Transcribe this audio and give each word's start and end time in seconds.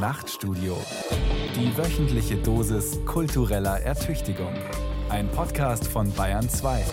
Nachtstudio. 0.00 0.78
Die 1.54 1.76
wöchentliche 1.76 2.36
Dosis 2.36 2.98
kultureller 3.04 3.80
Ertüchtigung. 3.80 4.54
Ein 5.10 5.30
Podcast 5.30 5.86
von 5.86 6.10
Bayern 6.14 6.48
2. 6.48 6.86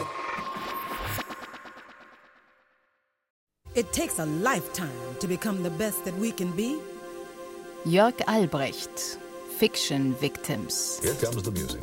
It 3.75 3.89
takes 3.93 4.19
a 4.19 4.25
lifetime 4.25 4.89
to 5.21 5.27
become 5.27 5.63
the 5.63 5.69
best 5.69 6.03
that 6.03 6.19
we 6.19 6.31
can 6.33 6.51
be. 6.51 6.75
Jörg 7.85 8.15
Albrecht, 8.27 9.17
Fiction 9.57 10.13
Victims. 10.19 10.99
Here 11.01 11.15
comes 11.15 11.43
the 11.43 11.51
music. 11.51 11.79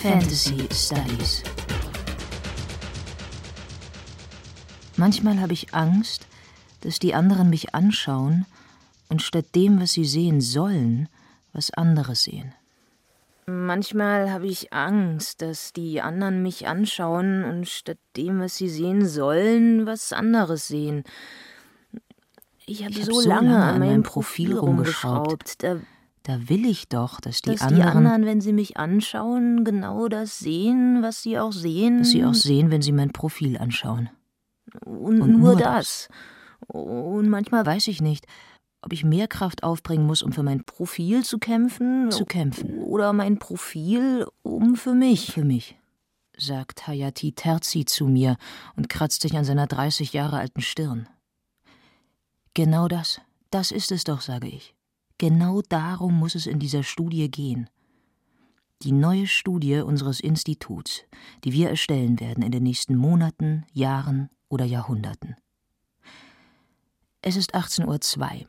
Fantasy 0.00 0.68
Studies. 0.72 1.42
Manchmal 5.04 5.38
habe 5.38 5.52
ich 5.52 5.74
Angst, 5.74 6.26
dass 6.80 6.98
die 6.98 7.12
anderen 7.12 7.50
mich 7.50 7.74
anschauen 7.74 8.46
und 9.10 9.20
statt 9.20 9.44
dem, 9.54 9.78
was 9.78 9.92
sie 9.92 10.06
sehen 10.06 10.40
sollen, 10.40 11.10
was 11.52 11.70
anderes 11.70 12.22
sehen. 12.22 12.54
Manchmal 13.44 14.32
habe 14.32 14.46
ich 14.46 14.72
Angst, 14.72 15.42
dass 15.42 15.74
die 15.74 16.00
anderen 16.00 16.42
mich 16.42 16.66
anschauen 16.66 17.44
und 17.44 17.68
statt 17.68 17.98
dem, 18.16 18.40
was 18.40 18.56
sie 18.56 18.70
sehen 18.70 19.06
sollen, 19.06 19.84
was 19.84 20.14
anderes 20.14 20.68
sehen. 20.68 21.04
Ich 22.64 22.82
habe 22.82 22.94
hab 22.94 23.02
so, 23.04 23.20
so 23.20 23.28
lange, 23.28 23.62
an 23.62 23.80
meinem 23.80 24.04
Profil 24.04 24.56
rumgeschraubt. 24.56 25.62
Da, 25.62 25.76
Da 26.22 26.48
will 26.48 26.64
ich 26.64 26.88
doch, 26.88 27.20
dass 27.20 27.42
die, 27.42 27.50
dass 27.50 27.60
anderen, 27.60 27.82
die 27.82 27.86
anderen, 27.86 28.24
wenn 28.24 28.40
sie 28.40 28.54
mich 28.54 28.78
anschauen, 28.78 29.64
genau 29.64 30.08
das 30.08 30.38
sehen, 30.38 31.02
was 31.02 31.20
sie 31.20 31.38
auch 31.38 31.52
sehen. 31.52 31.98
dass 31.98 32.12
sie 32.12 32.24
auch 32.24 32.32
sehen, 32.32 32.70
wenn 32.70 32.80
sie 32.80 32.92
mein 32.92 33.12
Profil 33.12 33.58
anschauen. 33.58 34.08
Und, 34.84 35.20
und 35.20 35.30
nur 35.30 35.54
nur 35.54 35.56
das. 35.56 36.08
Und 36.66 37.28
manchmal 37.28 37.66
Weiß 37.66 37.88
ich 37.88 38.00
nicht, 38.00 38.26
ob 38.82 38.92
ich 38.92 39.04
mehr 39.04 39.28
Kraft 39.28 39.62
aufbringen 39.62 40.06
muss, 40.06 40.22
um 40.22 40.32
für 40.32 40.42
mein 40.42 40.64
Profil 40.64 41.24
zu 41.24 41.38
kämpfen. 41.38 42.10
zu 42.10 42.26
kämpfen. 42.26 42.78
Oder 42.80 43.12
mein 43.12 43.38
Profil, 43.38 44.26
um 44.42 44.76
für 44.76 44.94
mich. 44.94 45.32
Für 45.32 45.44
mich, 45.44 45.78
sagt 46.36 46.86
Hayati 46.86 47.32
Terzi 47.32 47.84
zu 47.84 48.06
mir 48.06 48.36
und 48.76 48.88
kratzt 48.88 49.22
sich 49.22 49.36
an 49.36 49.44
seiner 49.44 49.66
30 49.66 50.12
Jahre 50.12 50.38
alten 50.38 50.60
Stirn. 50.60 51.08
Genau 52.52 52.88
das, 52.88 53.20
das 53.50 53.72
ist 53.72 53.90
es 53.90 54.04
doch, 54.04 54.20
sage 54.20 54.48
ich. 54.48 54.74
Genau 55.18 55.62
darum 55.68 56.18
muss 56.18 56.34
es 56.34 56.46
in 56.46 56.58
dieser 56.58 56.82
Studie 56.82 57.30
gehen. 57.30 57.70
Die 58.82 58.92
neue 58.92 59.26
Studie 59.26 59.78
unseres 59.78 60.20
Instituts, 60.20 61.04
die 61.44 61.52
wir 61.52 61.70
erstellen 61.70 62.20
werden 62.20 62.42
in 62.42 62.52
den 62.52 62.64
nächsten 62.64 62.96
Monaten, 62.96 63.64
Jahren 63.72 64.28
oder 64.48 64.64
Jahrhunderten. 64.64 65.36
Es 67.22 67.36
ist 67.36 67.54
18.02 67.54 68.40
Uhr 68.42 68.48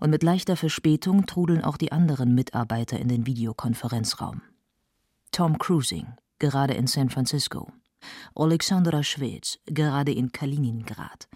und 0.00 0.10
mit 0.10 0.22
leichter 0.22 0.56
Verspätung 0.56 1.26
trudeln 1.26 1.62
auch 1.62 1.76
die 1.76 1.92
anderen 1.92 2.34
Mitarbeiter 2.34 2.98
in 2.98 3.08
den 3.08 3.26
Videokonferenzraum. 3.26 4.42
Tom 5.30 5.58
Cruising, 5.58 6.14
gerade 6.38 6.74
in 6.74 6.86
San 6.86 7.10
Francisco. 7.10 7.70
Alexandra 8.34 9.02
Schwez, 9.02 9.58
gerade 9.66 10.12
in 10.12 10.32
Kaliningrad. 10.32 11.28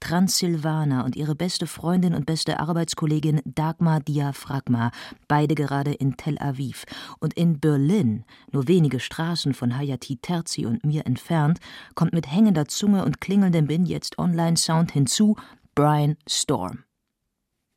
Transsilvana 0.00 1.04
und 1.04 1.16
ihre 1.16 1.34
beste 1.34 1.66
Freundin 1.66 2.14
und 2.14 2.26
beste 2.26 2.60
Arbeitskollegin 2.60 3.40
Dagmar 3.44 4.00
Diaphragma, 4.00 4.90
beide 5.28 5.54
gerade 5.54 5.92
in 5.92 6.16
Tel 6.16 6.38
Aviv. 6.38 6.84
Und 7.18 7.34
in 7.34 7.60
Berlin, 7.60 8.24
nur 8.52 8.68
wenige 8.68 9.00
Straßen 9.00 9.54
von 9.54 9.76
Hayati 9.76 10.16
Terzi 10.16 10.66
und 10.66 10.84
mir 10.84 11.06
entfernt, 11.06 11.60
kommt 11.94 12.12
mit 12.12 12.30
hängender 12.30 12.66
Zunge 12.66 13.04
und 13.04 13.20
klingelndem 13.20 13.66
Bin 13.66 13.86
jetzt 13.86 14.18
Online-Sound 14.18 14.92
hinzu 14.92 15.36
Brian 15.74 16.16
Storm. 16.28 16.84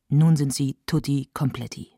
Nun 0.08 0.36
sind 0.36 0.52
sie 0.52 0.76
tutti 0.86 1.30
completi. 1.32 1.94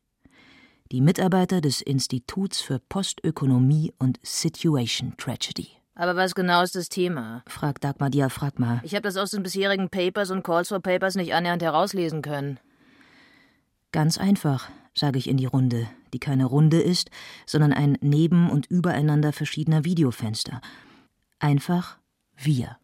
Die 0.92 1.00
Mitarbeiter 1.00 1.60
des 1.60 1.80
Instituts 1.82 2.60
für 2.60 2.78
Postökonomie 2.78 3.92
und 3.98 4.20
Situation 4.22 5.16
Tragedy. 5.16 5.68
Aber 5.98 6.14
was 6.14 6.34
genau 6.34 6.62
ist 6.62 6.76
das 6.76 6.90
Thema? 6.90 7.42
fragt 7.48 7.82
Dagmar 7.82 8.10
Diaphragma. 8.10 8.80
Ich 8.84 8.94
habe 8.94 9.02
das 9.02 9.16
aus 9.16 9.30
den 9.30 9.42
bisherigen 9.42 9.88
Papers 9.88 10.30
und 10.30 10.44
Calls 10.44 10.68
for 10.68 10.80
Papers 10.80 11.16
nicht 11.16 11.34
annähernd 11.34 11.62
herauslesen 11.62 12.20
können. 12.20 12.60
Ganz 13.92 14.18
einfach, 14.18 14.68
sage 14.94 15.18
ich 15.18 15.26
in 15.26 15.38
die 15.38 15.46
Runde, 15.46 15.88
die 16.12 16.18
keine 16.18 16.44
Runde 16.44 16.82
ist, 16.82 17.10
sondern 17.46 17.72
ein 17.72 17.96
neben 18.02 18.50
und 18.50 18.66
übereinander 18.66 19.32
verschiedener 19.32 19.86
Videofenster. 19.86 20.60
Einfach 21.38 21.96
wir. 22.36 22.76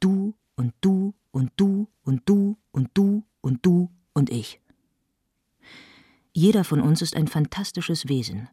Du 0.00 0.34
und 0.56 0.74
du 0.80 1.14
und 1.30 1.52
du 1.56 1.88
und 2.02 2.22
du 2.26 2.56
und 2.72 2.90
du 2.94 3.24
und 3.40 3.64
du 3.64 3.92
und 4.14 4.30
ich. 4.30 4.60
Jeder 6.32 6.64
von 6.64 6.80
uns 6.80 7.02
ist 7.02 7.14
ein 7.14 7.28
fantastisches 7.28 8.08
Wesen, 8.08 8.48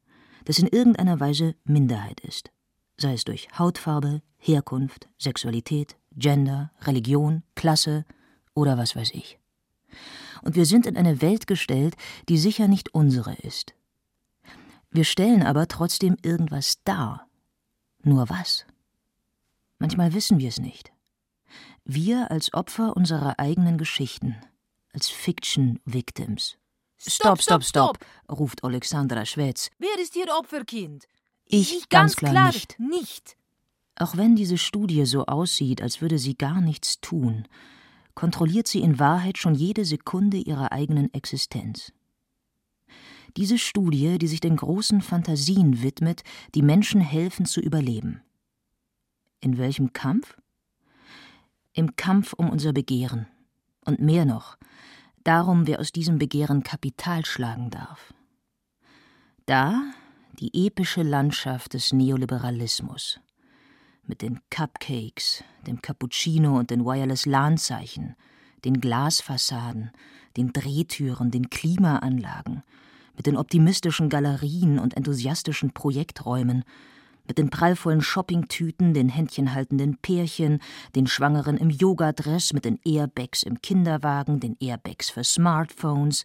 das 0.46 0.60
in 0.60 0.68
irgendeiner 0.68 1.20
Weise 1.20 1.56
Minderheit 1.66 2.20
ist, 2.20 2.52
sei 2.98 3.14
es 3.14 3.24
durch 3.24 3.48
Hautfarbe, 3.58 4.22
Herkunft, 4.38 5.10
Sexualität, 5.18 5.98
Gender, 6.16 6.72
Religion, 6.82 7.44
Klasse 7.56 8.06
oder 8.54 8.78
was 8.78 8.96
weiß 8.96 9.12
ich. 9.12 9.40
Und 10.42 10.56
wir 10.56 10.66
sind 10.66 10.86
in 10.86 10.98
eine 10.98 11.22
Welt 11.22 11.48
gestellt, 11.48 11.96
die 12.30 12.38
sicher 12.38 12.68
nicht 12.68 12.94
unsere 12.94 13.34
ist. 13.36 13.74
Wir 14.92 15.06
stellen 15.06 15.44
aber 15.44 15.68
trotzdem 15.68 16.18
irgendwas 16.22 16.84
dar. 16.84 17.28
Nur 18.04 18.30
was? 18.30 18.66
Manchmal 19.80 20.14
wissen 20.14 20.40
wir 20.40 20.50
es 20.50 20.60
nicht. 20.60 20.92
Wir 21.86 22.30
als 22.32 22.54
Opfer 22.54 22.96
unserer 22.96 23.40
eigenen 23.40 23.78
Geschichten, 23.78 24.36
als 24.94 25.10
Fiction 25.10 25.80
Victims. 25.86 26.58
Stopp, 26.98 27.42
stopp, 27.42 27.64
stopp, 27.64 28.06
ruft 28.30 28.64
Alexandra 28.64 29.26
Schwetz. 29.26 29.70
Wer 29.80 30.00
ist 30.00 30.14
hier 30.14 30.28
Opferkind? 30.38 31.06
Ich 31.46 31.90
ganz 31.90 32.16
klar 32.16 32.48
nicht. 32.48 32.80
nicht. 32.80 33.38
Auch 33.96 34.18
wenn 34.18 34.36
diese 34.36 34.58
Studie 34.58 35.06
so 35.06 35.26
aussieht, 35.26 35.82
als 35.82 36.02
würde 36.02 36.18
sie 36.18 36.36
gar 36.36 36.62
nichts 36.62 37.00
tun, 37.00 37.48
kontrolliert 38.16 38.68
sie 38.68 38.82
in 38.82 39.00
Wahrheit 39.00 39.38
schon 39.38 39.56
jede 39.56 39.86
Sekunde 39.86 40.38
ihrer 40.38 40.72
eigenen 40.72 41.14
Existenz. 41.14 41.94
Diese 43.38 43.58
Studie, 43.58 44.18
die 44.20 44.28
sich 44.28 44.40
den 44.40 44.58
großen 44.58 45.02
Fantasien 45.02 45.82
widmet, 45.82 46.24
die 46.54 46.62
Menschen 46.62 47.02
helfen 47.02 47.46
zu 47.46 47.62
überleben. 47.62 48.22
In 49.40 49.58
welchem 49.58 49.94
Kampf? 49.94 50.38
Im 51.74 51.96
Kampf 51.96 52.34
um 52.34 52.50
unser 52.50 52.74
Begehren. 52.74 53.28
Und 53.86 54.00
mehr 54.00 54.26
noch, 54.26 54.58
darum, 55.24 55.68
wer 55.68 55.80
aus 55.80 55.92
diesem 55.92 56.20
Begehren 56.20 56.64
Kapital 56.64 57.26
schlagen 57.26 57.70
darf. 57.72 58.14
Da 59.46 59.82
die 60.40 60.66
epische 60.66 61.04
Landschaft 61.04 61.74
des 61.76 61.94
Neoliberalismus. 61.94 63.20
Mit 64.06 64.24
den 64.24 64.40
Cupcakes, 64.50 65.44
dem 65.68 65.82
Cappuccino 65.82 66.58
und 66.58 66.72
den 66.72 66.86
Wireless 66.86 67.28
LAN-Zeichen, 67.28 68.16
den 68.66 68.82
Glasfassaden, 68.82 69.92
den 70.36 70.52
Drehtüren, 70.52 71.30
den 71.30 71.52
Klimaanlagen, 71.52 72.64
mit 73.16 73.28
den 73.28 73.38
optimistischen 73.38 74.10
Galerien 74.10 74.80
und 74.80 74.98
enthusiastischen 74.98 75.72
Projekträumen, 75.72 76.64
mit 77.28 77.38
den 77.38 77.50
prallvollen 77.50 78.02
Shoppingtüten, 78.02 78.94
den 78.94 79.10
händchenhaltenden 79.10 79.98
Pärchen, 79.98 80.60
den 80.96 81.08
Schwangeren 81.08 81.58
im 81.58 81.70
Yogadress, 81.70 82.54
mit 82.54 82.66
den 82.66 82.80
Airbags 82.86 83.44
im 83.44 83.62
Kinderwagen, 83.62 84.40
den 84.40 84.58
Airbags 84.60 85.10
für 85.10 85.24
Smartphones, 85.24 86.24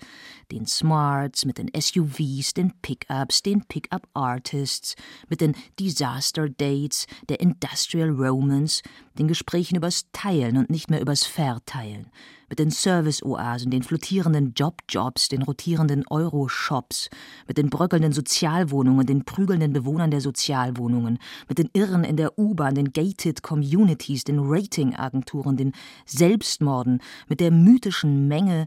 den 0.50 0.66
Smarts, 0.66 1.44
mit 1.44 1.58
den 1.58 1.70
SUVs, 1.78 2.54
den 2.54 2.72
Pickups, 2.82 3.42
den 3.42 3.64
Pickup-Artists, 3.64 4.96
mit 5.28 5.40
den 5.40 5.54
Disaster-Dates, 5.78 7.06
der 7.28 7.40
Industrial 7.40 8.10
Romance, 8.10 8.82
den 9.18 9.28
Gesprächen 9.28 9.76
übers 9.76 10.06
Teilen 10.12 10.56
und 10.56 10.70
nicht 10.70 10.90
mehr 10.90 11.00
übers 11.00 11.24
Verteilen, 11.24 12.08
mit 12.48 12.58
den 12.58 12.70
Service-Oasen, 12.70 13.70
den 13.70 13.82
flottierenden 13.82 14.54
Job-Jobs, 14.54 15.28
den 15.28 15.42
rotierenden 15.42 16.06
Euro-Shops, 16.08 17.10
mit 17.46 17.58
den 17.58 17.68
bröckelnden 17.68 18.12
Sozialwohnungen, 18.12 19.06
den 19.06 19.24
prügelnden 19.24 19.72
Bewohnern 19.72 20.10
der 20.10 20.20
Sozialwohnungen, 20.20 21.18
mit 21.48 21.58
den 21.58 21.68
Irren 21.72 22.04
in 22.04 22.16
der 22.16 22.38
U-Bahn, 22.38 22.74
den 22.74 22.92
Gated 22.92 23.42
Communities, 23.42 24.24
den 24.24 24.38
Rating-Agenturen, 24.40 25.56
den 25.56 25.72
Selbstmorden, 26.06 27.02
mit 27.28 27.40
der 27.40 27.50
mythischen 27.50 28.28
Menge, 28.28 28.66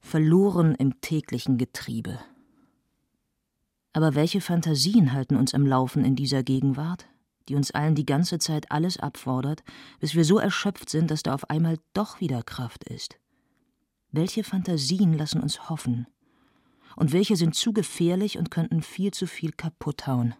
verloren 0.00 0.74
im 0.74 1.00
täglichen 1.00 1.58
Getriebe. 1.58 2.18
Aber 3.92 4.14
welche 4.14 4.40
Fantasien 4.40 5.12
halten 5.12 5.36
uns 5.36 5.54
am 5.54 5.66
Laufen 5.66 6.04
in 6.04 6.16
dieser 6.16 6.42
Gegenwart? 6.42 7.06
Die 7.48 7.54
uns 7.54 7.70
allen 7.70 7.94
die 7.94 8.06
ganze 8.06 8.38
Zeit 8.38 8.70
alles 8.70 8.98
abfordert, 8.98 9.62
bis 10.00 10.14
wir 10.14 10.24
so 10.24 10.38
erschöpft 10.38 10.90
sind, 10.90 11.10
dass 11.10 11.22
da 11.22 11.34
auf 11.34 11.50
einmal 11.50 11.78
doch 11.94 12.20
wieder 12.20 12.42
Kraft 12.42 12.84
ist. 12.84 13.18
Welche 14.10 14.44
Fantasien 14.44 15.14
lassen 15.14 15.40
uns 15.40 15.70
hoffen? 15.70 16.06
Und 16.96 17.12
welche 17.12 17.36
sind 17.36 17.54
zu 17.54 17.72
gefährlich 17.72 18.36
und 18.38 18.50
könnten 18.50 18.82
viel 18.82 19.12
zu 19.12 19.26
viel 19.26 19.52
kaputt 19.52 20.06
hauen? 20.06 20.34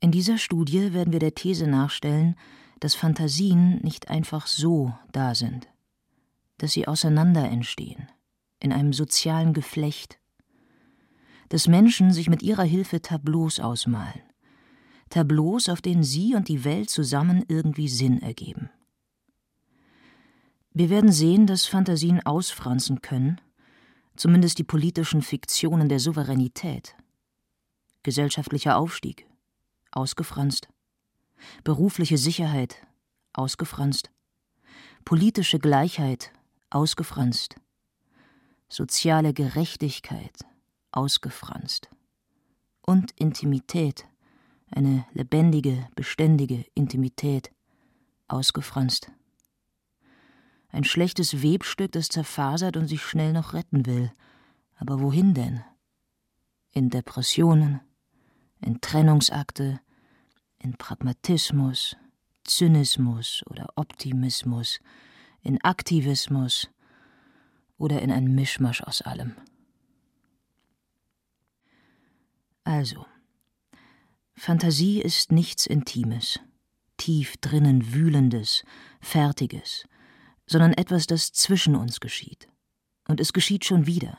In 0.00 0.10
dieser 0.10 0.36
Studie 0.36 0.92
werden 0.92 1.12
wir 1.14 1.20
der 1.20 1.34
These 1.34 1.66
nachstellen, 1.66 2.36
dass 2.80 2.94
Fantasien 2.94 3.78
nicht 3.78 4.10
einfach 4.10 4.46
so 4.46 4.92
da 5.12 5.34
sind, 5.34 5.66
dass 6.58 6.72
sie 6.72 6.86
auseinander 6.86 7.48
entstehen, 7.48 8.08
in 8.60 8.70
einem 8.70 8.92
sozialen 8.92 9.54
Geflecht, 9.54 10.18
dass 11.48 11.68
Menschen 11.68 12.12
sich 12.12 12.28
mit 12.28 12.42
ihrer 12.42 12.64
Hilfe 12.64 13.00
Tableaus 13.00 13.60
ausmalen, 13.60 14.22
Tableaus, 15.10 15.68
auf 15.68 15.80
denen 15.80 16.02
sie 16.02 16.34
und 16.34 16.48
die 16.48 16.64
Welt 16.64 16.90
zusammen 16.90 17.44
irgendwie 17.48 17.88
Sinn 17.88 18.20
ergeben. 18.20 18.70
Wir 20.72 20.90
werden 20.90 21.12
sehen, 21.12 21.46
dass 21.46 21.66
Fantasien 21.66 22.20
ausfranzen 22.26 23.00
können, 23.00 23.40
zumindest 24.16 24.58
die 24.58 24.64
politischen 24.64 25.22
Fiktionen 25.22 25.88
der 25.88 26.00
Souveränität. 26.00 26.96
Gesellschaftlicher 28.02 28.76
Aufstieg, 28.76 29.26
ausgefranst. 29.92 30.68
Berufliche 31.62 32.18
Sicherheit, 32.18 32.76
ausgefranst. 33.32 34.10
Politische 35.04 35.58
Gleichheit, 35.58 36.32
ausgefranst. 36.70 37.56
Soziale 38.68 39.32
Gerechtigkeit, 39.32 40.44
ausgefranst. 40.94 41.90
Und 42.82 43.12
Intimität, 43.12 44.06
eine 44.70 45.06
lebendige, 45.12 45.88
beständige 45.94 46.64
Intimität, 46.74 47.50
ausgefranst. 48.28 49.10
Ein 50.68 50.84
schlechtes 50.84 51.42
Webstück, 51.42 51.92
das 51.92 52.08
zerfasert 52.08 52.76
und 52.76 52.88
sich 52.88 53.02
schnell 53.02 53.32
noch 53.32 53.52
retten 53.52 53.86
will. 53.86 54.12
Aber 54.76 55.00
wohin 55.00 55.34
denn? 55.34 55.62
In 56.72 56.90
Depressionen, 56.90 57.80
in 58.60 58.80
Trennungsakte, 58.80 59.80
in 60.58 60.74
Pragmatismus, 60.76 61.96
Zynismus 62.42 63.42
oder 63.46 63.68
Optimismus, 63.76 64.80
in 65.42 65.62
Aktivismus 65.62 66.68
oder 67.78 68.02
in 68.02 68.10
ein 68.10 68.34
Mischmasch 68.34 68.82
aus 68.82 69.02
allem. 69.02 69.36
Also, 72.64 73.06
Fantasie 74.34 75.00
ist 75.00 75.32
nichts 75.32 75.66
Intimes, 75.66 76.40
tief 76.96 77.36
drinnen 77.38 77.92
Wühlendes, 77.92 78.64
Fertiges, 79.00 79.86
sondern 80.46 80.72
etwas, 80.72 81.06
das 81.06 81.32
zwischen 81.32 81.76
uns 81.76 82.00
geschieht. 82.00 82.48
Und 83.06 83.20
es 83.20 83.32
geschieht 83.32 83.64
schon 83.64 83.86
wieder. 83.86 84.18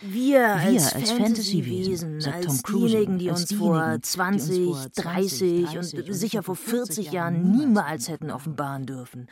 Wir 0.00 0.56
als, 0.56 0.92
als 0.92 1.12
Fantasy-Wesen, 1.12 2.16
als, 2.16 2.26
als 2.26 2.62
diejenigen, 2.62 3.18
die 3.18 3.30
uns 3.30 3.54
vor 3.54 3.96
20, 4.00 4.74
30 4.96 5.78
und 5.78 6.14
sicher 6.14 6.42
vor 6.42 6.56
40 6.56 7.12
Jahren 7.12 7.52
niemals 7.52 8.08
hätten 8.08 8.30
offenbaren 8.30 8.86
dürfen. 8.86 9.28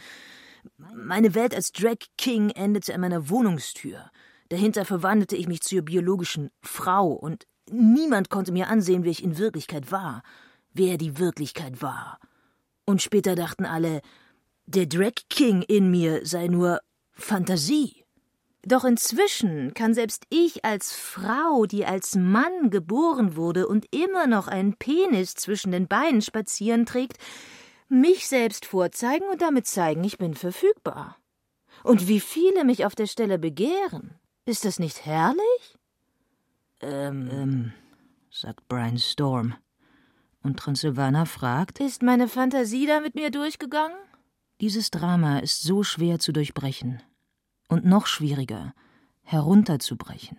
Meine 0.94 1.34
Welt 1.34 1.54
als 1.54 1.72
Drag 1.72 1.96
King 2.16 2.50
endete 2.50 2.94
an 2.94 3.00
meiner 3.00 3.28
Wohnungstür. 3.28 4.10
Dahinter 4.50 4.84
verwandelte 4.84 5.34
ich 5.34 5.48
mich 5.48 5.62
zur 5.62 5.82
biologischen 5.82 6.50
Frau 6.60 7.08
und 7.08 7.46
niemand 7.70 8.30
konnte 8.30 8.52
mir 8.52 8.68
ansehen, 8.68 9.04
wer 9.04 9.10
ich 9.10 9.22
in 9.22 9.38
Wirklichkeit 9.38 9.90
war, 9.92 10.22
wer 10.72 10.98
die 10.98 11.18
Wirklichkeit 11.18 11.82
war. 11.82 12.18
Und 12.84 13.02
später 13.02 13.34
dachten 13.34 13.64
alle, 13.64 14.00
der 14.66 14.86
Drag 14.86 15.14
King 15.28 15.62
in 15.62 15.90
mir 15.90 16.24
sei 16.24 16.48
nur 16.48 16.80
Fantasie. 17.12 18.04
Doch 18.64 18.84
inzwischen 18.84 19.74
kann 19.74 19.92
selbst 19.92 20.24
ich 20.30 20.64
als 20.64 20.92
Frau, 20.92 21.66
die 21.66 21.84
als 21.84 22.14
Mann 22.14 22.70
geboren 22.70 23.34
wurde 23.34 23.66
und 23.66 23.86
immer 23.92 24.28
noch 24.28 24.46
einen 24.46 24.76
Penis 24.76 25.34
zwischen 25.34 25.72
den 25.72 25.88
Beinen 25.88 26.22
spazieren 26.22 26.86
trägt, 26.86 27.18
mich 27.88 28.28
selbst 28.28 28.64
vorzeigen 28.64 29.26
und 29.30 29.42
damit 29.42 29.66
zeigen, 29.66 30.04
ich 30.04 30.16
bin 30.16 30.34
verfügbar. 30.34 31.16
Und 31.82 32.06
wie 32.06 32.20
viele 32.20 32.64
mich 32.64 32.86
auf 32.86 32.94
der 32.94 33.06
Stelle 33.06 33.38
begehren. 33.38 34.18
Ist 34.44 34.64
das 34.64 34.78
nicht 34.78 35.04
herrlich? 35.04 35.78
Ähm, 36.82 37.28
ähm, 37.32 37.72
sagt 38.30 38.68
Brian 38.68 38.98
Storm. 38.98 39.54
Und 40.42 40.58
Transylvana 40.58 41.24
fragt: 41.24 41.78
Ist 41.80 42.02
meine 42.02 42.28
Fantasie 42.28 42.86
da 42.86 43.00
mit 43.00 43.14
mir 43.14 43.30
durchgegangen? 43.30 43.96
Dieses 44.60 44.90
Drama 44.90 45.38
ist 45.38 45.62
so 45.62 45.82
schwer 45.82 46.18
zu 46.18 46.32
durchbrechen 46.32 47.02
und 47.68 47.84
noch 47.84 48.06
schwieriger 48.06 48.74
herunterzubrechen. 49.22 50.38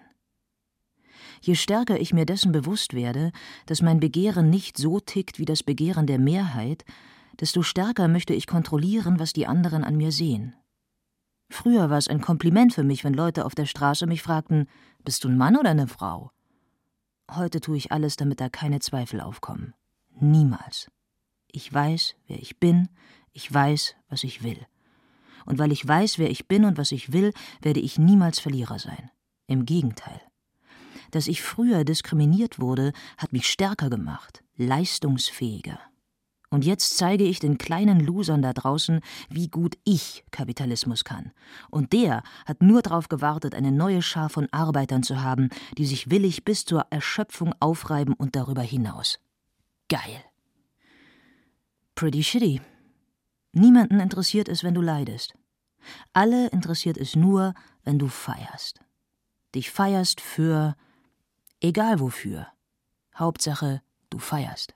Je 1.42 1.56
stärker 1.56 2.00
ich 2.00 2.14
mir 2.14 2.26
dessen 2.26 2.52
bewusst 2.52 2.94
werde, 2.94 3.32
dass 3.66 3.82
mein 3.82 4.00
Begehren 4.00 4.50
nicht 4.50 4.78
so 4.78 5.00
tickt 5.00 5.40
wie 5.40 5.46
das 5.46 5.64
Begehren 5.64 6.08
der 6.08 6.20
Mehrheit, 6.20 6.86
desto 7.40 7.64
stärker 7.64 8.08
möchte 8.08 8.34
ich 8.34 8.48
kontrollieren, 8.48 9.20
was 9.20 9.34
die 9.34 9.48
anderen 9.48 9.84
an 9.84 9.98
mir 9.98 10.12
sehen. 10.12 10.56
Früher 11.50 11.90
war 11.90 11.98
es 11.98 12.08
ein 12.08 12.22
Kompliment 12.22 12.74
für 12.74 12.84
mich, 12.84 13.04
wenn 13.04 13.14
Leute 13.14 13.46
auf 13.46 13.56
der 13.56 13.66
Straße 13.66 14.08
mich 14.08 14.22
fragten, 14.22 14.68
bist 15.04 15.24
du 15.24 15.30
ein 15.30 15.38
Mann 15.38 15.58
oder 15.58 15.72
eine 15.72 15.88
Frau? 15.88 16.32
Heute 17.32 17.62
tue 17.62 17.78
ich 17.78 17.92
alles, 17.92 18.16
damit 18.16 18.40
da 18.40 18.50
keine 18.50 18.80
Zweifel 18.80 19.22
aufkommen. 19.22 19.74
Niemals. 20.20 20.92
Ich 21.52 21.72
weiß, 21.72 22.16
wer 22.28 22.40
ich 22.40 22.60
bin, 22.60 22.90
ich 23.32 23.52
weiß, 23.52 23.96
was 24.10 24.24
ich 24.24 24.44
will. 24.44 24.66
Und 25.46 25.60
weil 25.60 25.72
ich 25.72 25.86
weiß, 25.86 26.20
wer 26.20 26.30
ich 26.30 26.48
bin 26.48 26.66
und 26.66 26.78
was 26.78 26.92
ich 26.92 27.12
will, 27.12 27.34
werde 27.62 27.80
ich 27.80 28.00
niemals 28.00 28.40
Verlierer 28.40 28.80
sein. 28.80 29.12
Im 29.48 29.66
Gegenteil. 29.66 30.22
Dass 31.12 31.28
ich 31.28 31.42
früher 31.42 31.84
diskriminiert 31.84 32.60
wurde, 32.60 32.94
hat 33.18 33.34
mich 33.34 33.48
stärker 33.48 33.90
gemacht, 33.90 34.44
leistungsfähiger. 34.56 35.80
Und 36.54 36.64
jetzt 36.66 36.98
zeige 36.98 37.24
ich 37.24 37.40
den 37.40 37.58
kleinen 37.58 38.00
Losern 38.00 38.44
da 38.44 38.54
draußen, 38.54 39.00
wie 39.28 39.48
gut 39.48 39.76
ich 39.86 40.24
Kapitalismus 40.30 41.04
kann. 41.04 41.32
Und 41.72 41.94
der 41.94 42.22
hat 42.46 42.62
nur 42.62 42.84
darauf 42.84 43.10
gewartet, 43.10 43.56
eine 43.56 43.72
neue 43.72 44.04
Schar 44.04 44.30
von 44.30 44.48
Arbeitern 44.52 45.02
zu 45.02 45.24
haben, 45.24 45.50
die 45.80 45.88
sich 45.88 46.12
willig 46.12 46.46
bis 46.46 46.64
zur 46.64 46.86
Erschöpfung 46.92 47.56
aufreiben 47.60 48.14
und 48.14 48.36
darüber 48.36 48.62
hinaus. 48.62 49.20
Geil. 49.90 50.24
Pretty 51.96 52.22
shitty, 52.22 52.62
Niemanden 53.52 54.00
interessiert 54.00 54.48
es, 54.48 54.64
wenn 54.64 54.76
du 54.76 54.82
leidest. 54.82 55.34
Alle 56.14 56.50
interessiert 56.50 56.98
es 56.98 57.16
nur, 57.16 57.56
wenn 57.84 57.98
du 57.98 58.10
feierst. 58.10 58.80
Dich 59.56 59.72
feierst 59.72 60.22
für 60.22 60.76
egal 61.62 62.00
wofür. 62.00 62.46
Hauptsache, 63.16 63.82
du 64.12 64.20
feierst. 64.20 64.76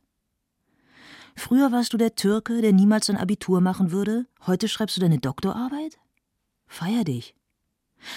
Früher 1.37 1.71
warst 1.71 1.93
du 1.93 1.97
der 1.97 2.15
Türke, 2.15 2.63
der 2.63 2.73
niemals 2.73 3.11
ein 3.11 3.15
Abitur 3.15 3.61
machen 3.61 3.91
würde, 3.91 4.25
heute 4.47 4.67
schreibst 4.67 4.97
du 4.97 5.01
deine 5.01 5.19
Doktorarbeit? 5.19 5.99
Feier 6.65 7.03
dich. 7.03 7.35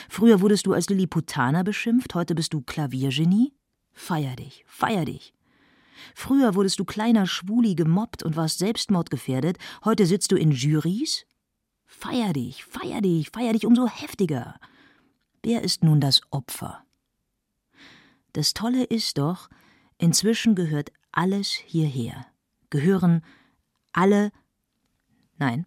Früher 0.08 0.40
wurdest 0.40 0.64
du 0.64 0.72
als 0.72 0.88
Lilliputaner 0.88 1.62
beschimpft, 1.62 2.14
heute 2.14 2.34
bist 2.34 2.54
du 2.54 2.62
Klaviergenie? 2.62 3.52
Feier 3.92 4.36
dich, 4.36 4.64
feier 4.66 5.04
dich. 5.04 5.34
Früher 6.14 6.54
wurdest 6.54 6.78
du 6.80 6.86
kleiner 6.86 7.26
Schwuli 7.26 7.74
gemobbt 7.74 8.22
und 8.22 8.36
warst 8.36 8.58
selbstmordgefährdet, 8.58 9.58
heute 9.84 10.06
sitzt 10.06 10.32
du 10.32 10.36
in 10.36 10.50
Jurys? 10.50 11.26
Feier 11.84 12.32
dich, 12.32 12.64
feier 12.64 13.02
dich, 13.02 13.30
feier 13.30 13.52
dich 13.52 13.66
umso 13.66 13.86
heftiger. 13.86 14.58
Wer 15.42 15.62
ist 15.62 15.84
nun 15.84 16.00
das 16.00 16.22
Opfer? 16.30 16.86
Das 18.32 18.54
Tolle 18.54 18.84
ist 18.84 19.18
doch, 19.18 19.50
inzwischen 19.98 20.54
gehört 20.54 20.90
alles 21.12 21.50
hierher. 21.50 22.26
Gehören 22.70 23.22
alle. 23.92 24.32
Nein, 25.36 25.66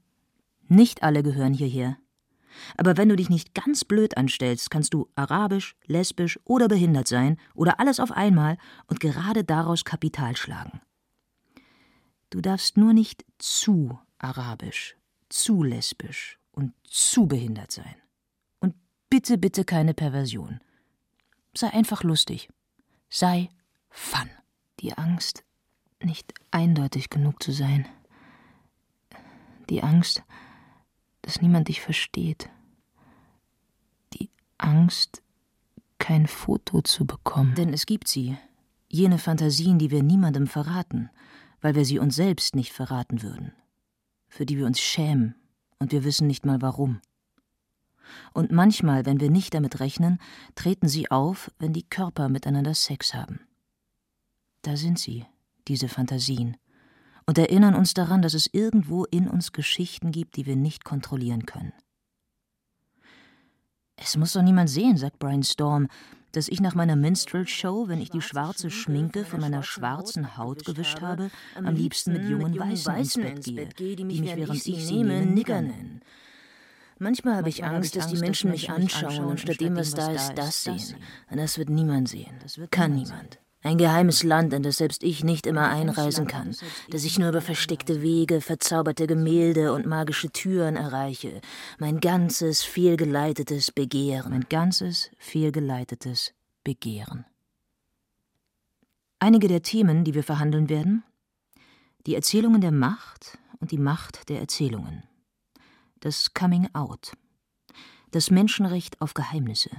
nicht 0.67 1.03
alle 1.03 1.23
gehören 1.23 1.53
hierher. 1.53 1.97
Aber 2.77 2.97
wenn 2.97 3.09
du 3.09 3.15
dich 3.15 3.29
nicht 3.29 3.53
ganz 3.53 3.83
blöd 3.83 4.17
anstellst, 4.17 4.69
kannst 4.69 4.93
du 4.93 5.09
arabisch, 5.15 5.75
lesbisch 5.85 6.39
oder 6.45 6.67
behindert 6.67 7.07
sein 7.07 7.37
oder 7.55 7.79
alles 7.79 7.99
auf 7.99 8.11
einmal 8.11 8.57
und 8.87 8.99
gerade 8.99 9.43
daraus 9.43 9.85
Kapital 9.85 10.35
schlagen. 10.37 10.81
Du 12.29 12.41
darfst 12.41 12.77
nur 12.77 12.93
nicht 12.93 13.25
zu 13.37 13.99
arabisch, 14.17 14.97
zu 15.29 15.63
lesbisch 15.63 16.39
und 16.51 16.73
zu 16.83 17.27
behindert 17.27 17.71
sein. 17.71 17.95
Und 18.59 18.75
bitte, 19.09 19.37
bitte 19.37 19.65
keine 19.65 19.93
Perversion. 19.93 20.59
Sei 21.55 21.71
einfach 21.71 22.03
lustig. 22.03 22.49
Sei 23.09 23.49
fun. 23.89 24.29
Die 24.79 24.97
Angst, 24.97 25.43
nicht 26.05 26.33
eindeutig 26.51 27.09
genug 27.09 27.41
zu 27.41 27.51
sein. 27.51 27.87
Die 29.69 29.83
Angst, 29.83 30.23
dass 31.21 31.41
niemand 31.41 31.67
dich 31.67 31.81
versteht. 31.81 32.49
Die 34.13 34.29
Angst, 34.57 35.21
kein 35.99 36.27
Foto 36.27 36.81
zu 36.81 37.05
bekommen. 37.05 37.55
Denn 37.55 37.73
es 37.73 37.85
gibt 37.85 38.07
sie, 38.07 38.37
jene 38.89 39.17
Fantasien, 39.17 39.79
die 39.79 39.89
wir 39.89 40.03
niemandem 40.03 40.47
verraten, 40.47 41.09
weil 41.61 41.75
wir 41.75 41.85
sie 41.85 41.97
uns 41.97 42.15
selbst 42.15 42.55
nicht 42.55 42.73
verraten 42.73 43.21
würden, 43.21 43.53
für 44.27 44.45
die 44.45 44.57
wir 44.57 44.65
uns 44.65 44.81
schämen 44.81 45.35
und 45.79 45.91
wir 45.91 46.03
wissen 46.03 46.27
nicht 46.27 46.45
mal 46.45 46.61
warum. 46.61 47.01
Und 48.33 48.51
manchmal, 48.51 49.05
wenn 49.05 49.19
wir 49.19 49.29
nicht 49.29 49.53
damit 49.53 49.79
rechnen, 49.79 50.19
treten 50.55 50.87
sie 50.87 51.09
auf, 51.09 51.51
wenn 51.59 51.73
die 51.73 51.87
Körper 51.87 52.29
miteinander 52.29 52.73
Sex 52.73 53.13
haben. 53.13 53.39
Da 54.61 54.75
sind 54.75 54.99
sie, 54.99 55.25
diese 55.67 55.87
Fantasien, 55.87 56.57
und 57.25 57.37
erinnern 57.37 57.75
uns 57.75 57.93
daran, 57.93 58.21
dass 58.21 58.33
es 58.33 58.49
irgendwo 58.51 59.05
in 59.05 59.29
uns 59.29 59.51
Geschichten 59.51 60.11
gibt, 60.11 60.35
die 60.35 60.45
wir 60.45 60.55
nicht 60.55 60.83
kontrollieren 60.83 61.45
können. 61.45 61.73
Es 63.95 64.17
muss 64.17 64.33
doch 64.33 64.41
niemand 64.41 64.69
sehen, 64.69 64.97
sagt 64.97 65.19
Brian 65.19 65.43
Storm, 65.43 65.87
dass 66.33 66.47
ich 66.47 66.59
nach 66.59 66.73
meiner 66.73 66.95
Minstrel-Show, 66.95 67.87
wenn 67.87 68.01
ich 68.01 68.09
die 68.09 68.21
schwarze 68.21 68.71
Schminke 68.71 69.23
von 69.23 69.39
meiner 69.39 69.61
schwarzen 69.61 70.35
Haut 70.35 70.65
gewischt 70.65 70.99
habe, 71.01 71.29
am 71.55 71.75
liebsten 71.75 72.13
mit 72.13 72.27
jungen 72.27 72.57
Weißen 72.57 72.95
ins 72.95 73.53
Bett 73.53 73.75
gehe, 73.77 73.95
die 73.95 74.03
mich, 74.03 74.23
während 74.23 74.55
ich 74.55 74.63
sie 74.63 75.03
nehme, 75.03 75.25
Nigger 75.25 75.61
nennen. 75.61 76.01
Manchmal 76.97 77.35
habe 77.35 77.49
ich 77.49 77.63
Angst, 77.63 77.95
dass 77.95 78.07
die 78.07 78.17
Menschen 78.17 78.51
mich 78.51 78.69
anschauen 78.69 79.25
und 79.25 79.39
statt 79.39 79.61
dem, 79.61 79.75
was 79.75 79.93
da 79.93 80.11
ist, 80.11 80.33
das 80.35 80.63
sehen. 80.63 80.95
Und 81.29 81.37
das 81.37 81.57
wird 81.57 81.69
niemand 81.69 82.09
sehen. 82.09 82.33
Kann 82.71 82.95
niemand. 82.95 83.39
Ein 83.65 83.77
geheimes 83.77 84.23
Land, 84.23 84.51
in 84.51 84.61
das 84.61 84.77
selbst 84.77 85.03
ich 85.03 85.23
nicht 85.23 85.47
immer 85.47 85.69
einreisen 85.69 86.27
kann, 86.27 86.53
das 86.89 87.05
ich 87.05 87.17
nur 87.17 87.29
über 87.29 87.39
versteckte 87.39 88.01
Wege, 88.01 88.41
verzauberte 88.41 89.07
Gemälde 89.07 89.71
und 89.71 89.85
magische 89.85 90.29
Türen 90.29 90.75
erreiche. 90.75 91.39
Mein 91.79 92.01
ganzes 92.01 92.63
fehlgeleitetes 92.63 93.71
Begehren. 93.71 94.31
Mein 94.31 94.47
ganzes 94.49 95.11
fehlgeleitetes 95.17 96.33
Begehren. 96.65 97.25
Einige 99.19 99.47
der 99.47 99.61
Themen, 99.61 100.03
die 100.03 100.13
wir 100.13 100.23
verhandeln 100.23 100.67
werden: 100.67 101.03
die 102.05 102.15
Erzählungen 102.15 102.59
der 102.59 102.73
Macht 102.73 103.37
und 103.61 103.71
die 103.71 103.77
Macht 103.77 104.27
der 104.27 104.41
Erzählungen. 104.41 105.03
Das 106.01 106.33
Coming 106.33 106.67
Out. 106.73 107.13
Das 108.11 108.29
Menschenrecht 108.29 108.99
auf 108.99 109.13
Geheimnisse 109.13 109.71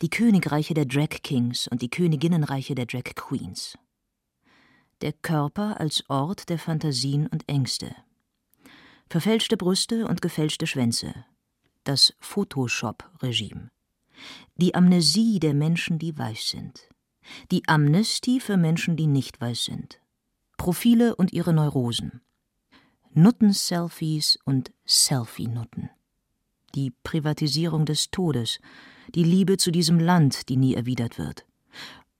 die 0.00 0.10
Königreiche 0.10 0.74
der 0.74 0.86
Drag 0.86 1.22
Kings 1.22 1.68
und 1.68 1.82
die 1.82 1.90
Königinnenreiche 1.90 2.74
der 2.74 2.86
Drag 2.86 3.14
Queens. 3.14 3.78
Der 5.00 5.12
Körper 5.12 5.80
als 5.80 6.08
Ort 6.08 6.48
der 6.48 6.58
Fantasien 6.58 7.26
und 7.26 7.48
Ängste. 7.48 7.94
Verfälschte 9.08 9.56
Brüste 9.56 10.06
und 10.06 10.22
gefälschte 10.22 10.66
Schwänze. 10.66 11.14
Das 11.84 12.14
Photoshop-Regime. 12.20 13.70
Die 14.56 14.74
Amnesie 14.74 15.40
der 15.40 15.54
Menschen, 15.54 15.98
die 15.98 16.16
weiß 16.16 16.48
sind. 16.48 16.88
Die 17.50 17.66
Amnestie 17.66 18.40
für 18.40 18.56
Menschen, 18.56 18.96
die 18.96 19.06
nicht 19.06 19.40
weiß 19.40 19.64
sind. 19.64 20.00
Profile 20.56 21.16
und 21.16 21.32
ihre 21.32 21.52
Neurosen. 21.52 22.20
Nutten-Selfies 23.14 24.38
und 24.44 24.72
Selfie-Nutten. 24.86 25.90
Die 26.74 26.92
Privatisierung 27.02 27.84
des 27.84 28.10
Todes 28.10 28.60
die 29.14 29.24
Liebe 29.24 29.56
zu 29.56 29.70
diesem 29.70 29.98
Land, 29.98 30.48
die 30.48 30.56
nie 30.56 30.74
erwidert 30.74 31.18
wird. 31.18 31.44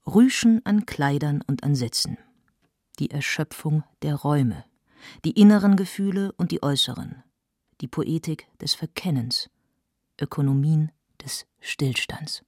Rüschen 0.05 0.61
an 0.65 0.85
Kleidern 0.85 1.41
und 1.47 1.63
an 1.63 1.75
Sätzen. 1.75 2.17
Die 2.99 3.09
Erschöpfung 3.09 3.83
der 4.01 4.15
Räume, 4.15 4.65
die 5.25 5.31
inneren 5.31 5.75
Gefühle 5.75 6.31
und 6.33 6.51
die 6.51 6.61
äußeren, 6.61 7.23
die 7.81 7.87
Poetik 7.87 8.47
des 8.59 8.75
Verkennens, 8.75 9.49
Ökonomien 10.21 10.91
des 11.23 11.45
Stillstands. 11.59 12.43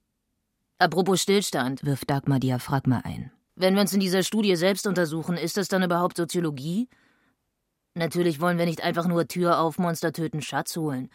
Apropos 0.78 1.22
Stillstand, 1.22 1.84
wirft 1.84 2.10
Dagmar 2.10 2.38
Diaphragma 2.38 3.00
ein. 3.04 3.32
Wenn 3.54 3.74
wir 3.74 3.80
uns 3.80 3.94
in 3.94 4.00
dieser 4.00 4.22
Studie 4.22 4.54
selbst 4.56 4.86
untersuchen, 4.86 5.38
ist 5.38 5.56
das 5.56 5.68
dann 5.68 5.82
überhaupt 5.82 6.18
Soziologie? 6.18 6.88
Natürlich 7.94 8.40
wollen 8.40 8.58
wir 8.58 8.66
nicht 8.66 8.84
einfach 8.84 9.06
nur 9.08 9.26
Tür 9.26 9.58
auf, 9.58 9.78
Monster 9.78 10.12
töten, 10.12 10.42
Schatz 10.42 10.76
holen. 10.76 11.08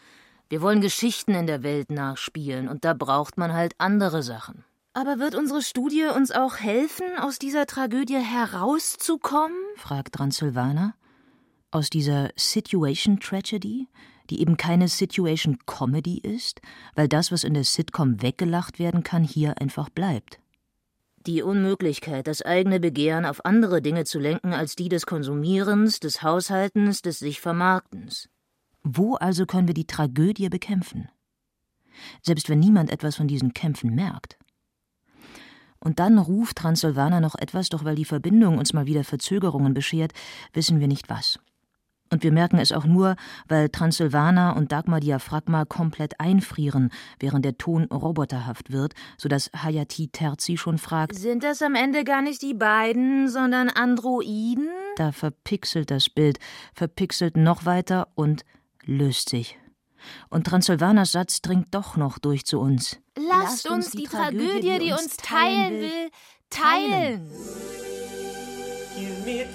Wir 0.51 0.61
wollen 0.61 0.81
Geschichten 0.81 1.33
in 1.33 1.47
der 1.47 1.63
Welt 1.63 1.91
nachspielen, 1.91 2.67
und 2.67 2.83
da 2.83 2.93
braucht 2.93 3.37
man 3.37 3.53
halt 3.53 3.73
andere 3.77 4.21
Sachen. 4.21 4.65
Aber 4.91 5.17
wird 5.17 5.33
unsere 5.33 5.61
Studie 5.61 6.07
uns 6.13 6.31
auch 6.31 6.57
helfen, 6.57 7.05
aus 7.17 7.39
dieser 7.39 7.65
Tragödie 7.65 8.17
herauszukommen? 8.17 9.55
fragt 9.77 10.15
Transylvana. 10.15 10.93
Aus 11.71 11.89
dieser 11.89 12.31
Situation 12.35 13.21
Tragedy, 13.21 13.87
die 14.29 14.41
eben 14.41 14.57
keine 14.57 14.89
Situation 14.89 15.57
Comedy 15.65 16.19
ist, 16.19 16.59
weil 16.95 17.07
das, 17.07 17.31
was 17.31 17.45
in 17.45 17.53
der 17.53 17.63
Sitcom 17.63 18.21
weggelacht 18.21 18.77
werden 18.77 19.03
kann, 19.03 19.23
hier 19.23 19.57
einfach 19.61 19.87
bleibt. 19.87 20.41
Die 21.25 21.43
Unmöglichkeit, 21.43 22.27
das 22.27 22.41
eigene 22.41 22.81
Begehren 22.81 23.23
auf 23.23 23.45
andere 23.45 23.81
Dinge 23.81 24.03
zu 24.03 24.19
lenken 24.19 24.51
als 24.51 24.75
die 24.75 24.89
des 24.89 25.05
Konsumierens, 25.05 26.01
des 26.01 26.21
Haushaltens, 26.23 27.01
des 27.01 27.19
sich 27.19 27.39
Vermarktens. 27.39 28.27
Wo 28.83 29.15
also 29.15 29.45
können 29.45 29.67
wir 29.67 29.73
die 29.73 29.87
Tragödie 29.87 30.49
bekämpfen? 30.49 31.09
Selbst 32.21 32.49
wenn 32.49 32.59
niemand 32.59 32.89
etwas 32.89 33.15
von 33.15 33.27
diesen 33.27 33.53
Kämpfen 33.53 33.93
merkt. 33.93 34.37
Und 35.79 35.99
dann 35.99 36.17
ruft 36.19 36.57
Transylvana 36.57 37.19
noch 37.19 37.35
etwas, 37.35 37.69
doch 37.69 37.83
weil 37.83 37.95
die 37.95 38.05
Verbindung 38.05 38.57
uns 38.57 38.73
mal 38.73 38.85
wieder 38.85 39.03
Verzögerungen 39.03 39.73
beschert, 39.73 40.13
wissen 40.53 40.79
wir 40.79 40.87
nicht 40.87 41.09
was. 41.09 41.39
Und 42.11 42.23
wir 42.23 42.31
merken 42.33 42.59
es 42.59 42.73
auch 42.73 42.83
nur, 42.83 43.15
weil 43.47 43.69
Transylvana 43.69 44.51
und 44.51 44.73
Dagmar 44.73 44.99
Diaphragma 44.99 45.63
komplett 45.63 46.19
einfrieren, 46.19 46.91
während 47.19 47.45
der 47.45 47.57
Ton 47.57 47.85
roboterhaft 47.85 48.71
wird, 48.71 48.93
sodass 49.17 49.49
Hayati 49.55 50.09
Terzi 50.09 50.57
schon 50.57 50.77
fragt: 50.77 51.15
Sind 51.15 51.43
das 51.43 51.61
am 51.61 51.73
Ende 51.73 52.03
gar 52.03 52.21
nicht 52.21 52.41
die 52.41 52.53
beiden, 52.53 53.29
sondern 53.29 53.69
Androiden? 53.69 54.67
Da 54.97 55.13
verpixelt 55.13 55.89
das 55.89 56.09
Bild, 56.09 56.37
verpixelt 56.73 57.37
noch 57.37 57.65
weiter 57.65 58.09
und 58.15 58.43
löst 58.85 59.29
sich. 59.29 59.57
Und 60.29 60.47
Transylvanas 60.47 61.11
Satz 61.11 61.41
dringt 61.41 61.73
doch 61.73 61.95
noch 61.95 62.17
durch 62.17 62.45
zu 62.45 62.59
uns. 62.59 62.97
Lasst 63.15 63.69
uns 63.69 63.91
die 63.91 64.03
Tragödie, 64.03 64.79
die 64.79 64.91
uns 64.91 65.17
teilen 65.17 65.81
will, 65.81 66.09
teilen. 66.49 67.29
Give 68.95 69.25
me 69.25 69.45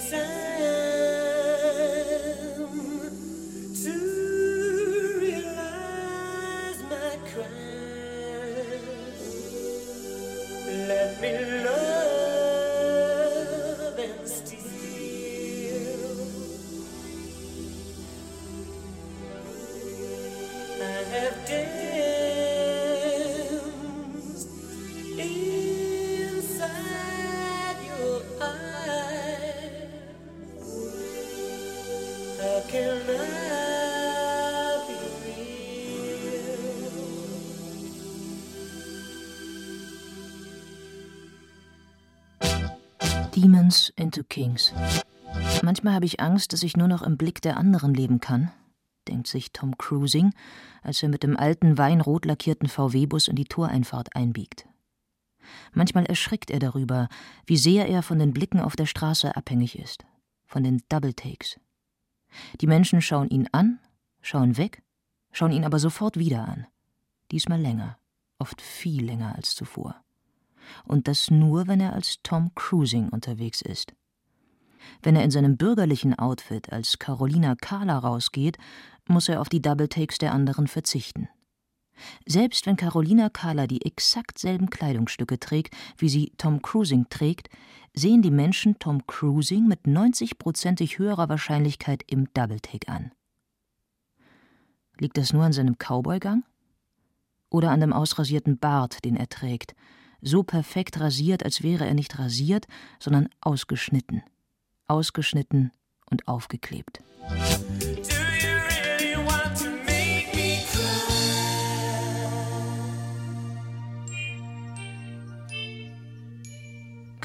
Let 10.88 11.21
me 11.21 11.65
Demons 43.35 43.93
into 43.97 44.23
Kings. 44.23 44.73
Manchmal 45.62 45.95
habe 45.95 46.05
ich 46.05 46.21
Angst, 46.21 46.52
dass 46.52 46.62
ich 46.62 46.76
nur 46.76 46.88
noch 46.88 47.02
im 47.02 47.16
Blick 47.16 47.40
der 47.43 47.57
anderen 47.57 47.95
leben 47.95 48.21
kann, 48.21 48.50
denkt 49.09 49.26
sich 49.26 49.52
Tom 49.52 49.78
Cruising, 49.78 50.33
als 50.83 51.02
er 51.02 51.09
mit 51.09 51.23
dem 51.23 51.37
alten 51.37 51.78
weinrot 51.78 52.25
lackierten 52.25 52.69
VW-Bus 52.69 53.28
in 53.28 53.37
die 53.37 53.45
Toreinfahrt 53.45 54.14
einbiegt. 54.14 54.66
Manchmal 55.73 56.07
erschrickt 56.07 56.50
er 56.50 56.59
darüber, 56.59 57.09
wie 57.47 57.57
sehr 57.57 57.88
er 57.88 58.02
von 58.02 58.19
den 58.19 58.33
Blicken 58.33 58.61
auf 58.61 58.76
der 58.76 58.87
Straße 58.87 59.37
abhängig 59.37 59.78
ist, 59.78 60.05
von 60.47 60.64
den 60.64 60.83
Double 60.88 61.14
Takes. 61.14 61.59
Die 62.61 62.66
Menschen 62.66 63.00
schauen 63.00 63.28
ihn 63.28 63.49
an, 63.52 63.78
schauen 64.21 64.56
weg, 64.56 64.83
schauen 65.33 65.52
ihn 65.52 65.64
aber 65.64 65.78
sofort 65.78 66.18
wieder 66.18 66.47
an. 66.47 66.66
Diesmal 67.30 67.61
länger, 67.61 67.99
oft 68.38 68.61
viel 68.61 69.04
länger 69.04 69.35
als 69.35 69.54
zuvor. 69.54 69.97
Und 70.85 71.09
das 71.09 71.30
nur, 71.30 71.66
wenn 71.66 71.80
er 71.80 71.92
als 71.92 72.23
Tom 72.23 72.52
Cruising 72.54 73.09
unterwegs 73.09 73.62
ist. 73.62 73.95
Wenn 75.02 75.16
er 75.16 75.25
in 75.25 75.30
seinem 75.30 75.56
bürgerlichen 75.56 76.18
Outfit 76.18 76.73
als 76.73 76.99
Carolina 76.99 77.54
Kahler 77.54 77.99
rausgeht, 77.99 78.59
muss 79.09 79.28
er 79.28 79.40
auf 79.40 79.49
die 79.49 79.62
Double 79.62 79.88
Takes 79.88 80.18
der 80.18 80.33
anderen 80.33 80.66
verzichten. 80.66 81.28
Selbst 82.26 82.66
wenn 82.66 82.76
Carolina 82.76 83.30
Kahler 83.30 83.66
die 83.66 83.85
exakt 83.85 84.38
selben 84.38 84.68
Kleidungsstücke 84.68 85.40
trägt, 85.40 85.75
wie 85.97 86.09
sie 86.09 86.33
Tom 86.37 86.61
Cruising 86.61 87.06
trägt, 87.09 87.49
sehen 87.98 88.22
die 88.22 88.30
Menschen 88.30 88.78
Tom 88.78 89.06
Cruising 89.06 89.66
mit 89.66 89.84
90-prozentig 89.86 90.98
höherer 90.98 91.28
Wahrscheinlichkeit 91.28 92.04
im 92.06 92.32
Double 92.34 92.60
Take 92.60 92.88
an. 92.88 93.10
Liegt 94.98 95.16
das 95.16 95.32
nur 95.32 95.44
an 95.44 95.52
seinem 95.52 95.76
Cowboygang? 95.78 96.44
Oder 97.48 97.70
an 97.70 97.80
dem 97.80 97.92
ausrasierten 97.92 98.58
Bart, 98.58 99.04
den 99.04 99.16
er 99.16 99.28
trägt, 99.28 99.74
so 100.20 100.42
perfekt 100.42 101.00
rasiert, 101.00 101.44
als 101.44 101.62
wäre 101.62 101.86
er 101.86 101.94
nicht 101.94 102.18
rasiert, 102.18 102.66
sondern 102.98 103.28
ausgeschnitten, 103.40 104.22
ausgeschnitten 104.86 105.70
und 106.10 106.28
aufgeklebt. 106.28 107.02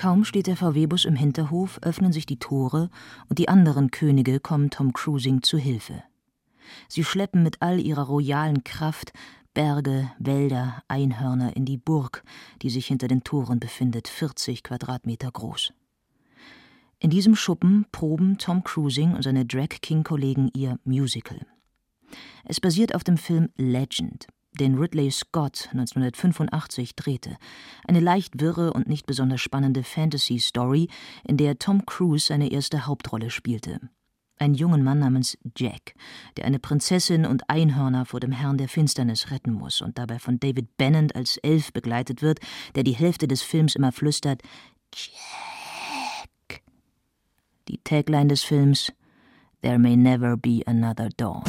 Kaum 0.01 0.23
steht 0.23 0.47
der 0.47 0.57
VW-Bus 0.57 1.05
im 1.05 1.15
Hinterhof, 1.15 1.77
öffnen 1.83 2.11
sich 2.11 2.25
die 2.25 2.39
Tore 2.39 2.89
und 3.29 3.37
die 3.37 3.49
anderen 3.49 3.91
Könige 3.91 4.39
kommen 4.39 4.71
Tom 4.71 4.93
Cruising 4.93 5.43
zu 5.43 5.59
Hilfe. 5.59 6.01
Sie 6.87 7.03
schleppen 7.03 7.43
mit 7.43 7.61
all 7.61 7.79
ihrer 7.79 8.01
royalen 8.01 8.63
Kraft 8.63 9.13
Berge, 9.53 10.11
Wälder, 10.17 10.81
Einhörner 10.87 11.55
in 11.55 11.65
die 11.65 11.77
Burg, 11.77 12.23
die 12.63 12.71
sich 12.71 12.87
hinter 12.87 13.07
den 13.07 13.23
Toren 13.23 13.59
befindet, 13.59 14.07
40 14.07 14.63
Quadratmeter 14.63 15.29
groß. 15.29 15.71
In 16.97 17.11
diesem 17.11 17.35
Schuppen 17.35 17.85
proben 17.91 18.39
Tom 18.39 18.63
Cruising 18.63 19.13
und 19.13 19.21
seine 19.21 19.45
Drag 19.45 19.69
King-Kollegen 19.83 20.49
ihr 20.55 20.79
Musical. 20.83 21.45
Es 22.43 22.59
basiert 22.59 22.95
auf 22.95 23.03
dem 23.03 23.17
Film 23.17 23.49
Legend, 23.55 24.25
den 24.59 24.77
Ridley 24.77 25.09
Scott 25.11 25.69
1985 25.71 26.95
drehte. 26.95 27.37
Eine 27.87 27.99
leicht 27.99 28.41
wirre 28.41 28.73
und 28.73 28.87
nicht 28.87 29.05
besonders 29.05 29.41
spannende 29.41 29.83
Fantasy-Story, 29.83 30.89
in 31.23 31.37
der 31.37 31.59
Tom 31.59 31.85
Cruise 31.85 32.27
seine 32.27 32.51
erste 32.51 32.85
Hauptrolle 32.85 33.29
spielte 33.29 33.79
einen 34.41 34.55
jungen 34.55 34.83
Mann 34.83 34.99
namens 34.99 35.37
Jack, 35.55 35.93
der 36.35 36.45
eine 36.45 36.59
Prinzessin 36.59 37.25
und 37.25 37.49
Einhörner 37.49 38.05
vor 38.05 38.19
dem 38.19 38.31
Herrn 38.31 38.57
der 38.57 38.67
Finsternis 38.67 39.29
retten 39.29 39.53
muss 39.53 39.81
und 39.81 39.97
dabei 39.97 40.19
von 40.19 40.39
David 40.39 40.77
Bennett 40.77 41.15
als 41.15 41.37
Elf 41.37 41.71
begleitet 41.71 42.21
wird, 42.21 42.39
der 42.75 42.83
die 42.83 42.95
Hälfte 42.95 43.27
des 43.27 43.43
Films 43.43 43.75
immer 43.75 43.91
flüstert 43.91 44.41
Jack. 44.93 46.63
Die 47.67 47.77
Tagline 47.83 48.27
des 48.27 48.43
Films 48.43 48.91
There 49.61 49.77
may 49.77 49.95
never 49.95 50.35
be 50.35 50.63
another 50.65 51.09
dawn. 51.17 51.43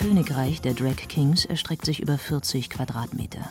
Königreich 0.00 0.62
der 0.62 0.72
Drag 0.72 0.96
Kings 0.96 1.44
erstreckt 1.44 1.84
sich 1.84 2.00
über 2.00 2.16
40 2.16 2.70
Quadratmeter. 2.70 3.50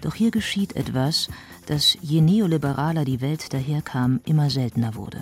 Doch 0.00 0.14
hier 0.14 0.30
geschieht 0.30 0.76
etwas, 0.76 1.28
das 1.66 1.98
je 2.00 2.20
neoliberaler 2.20 3.04
die 3.04 3.20
Welt 3.20 3.52
daherkam, 3.52 4.20
immer 4.26 4.48
seltener 4.48 4.94
wurde. 4.94 5.20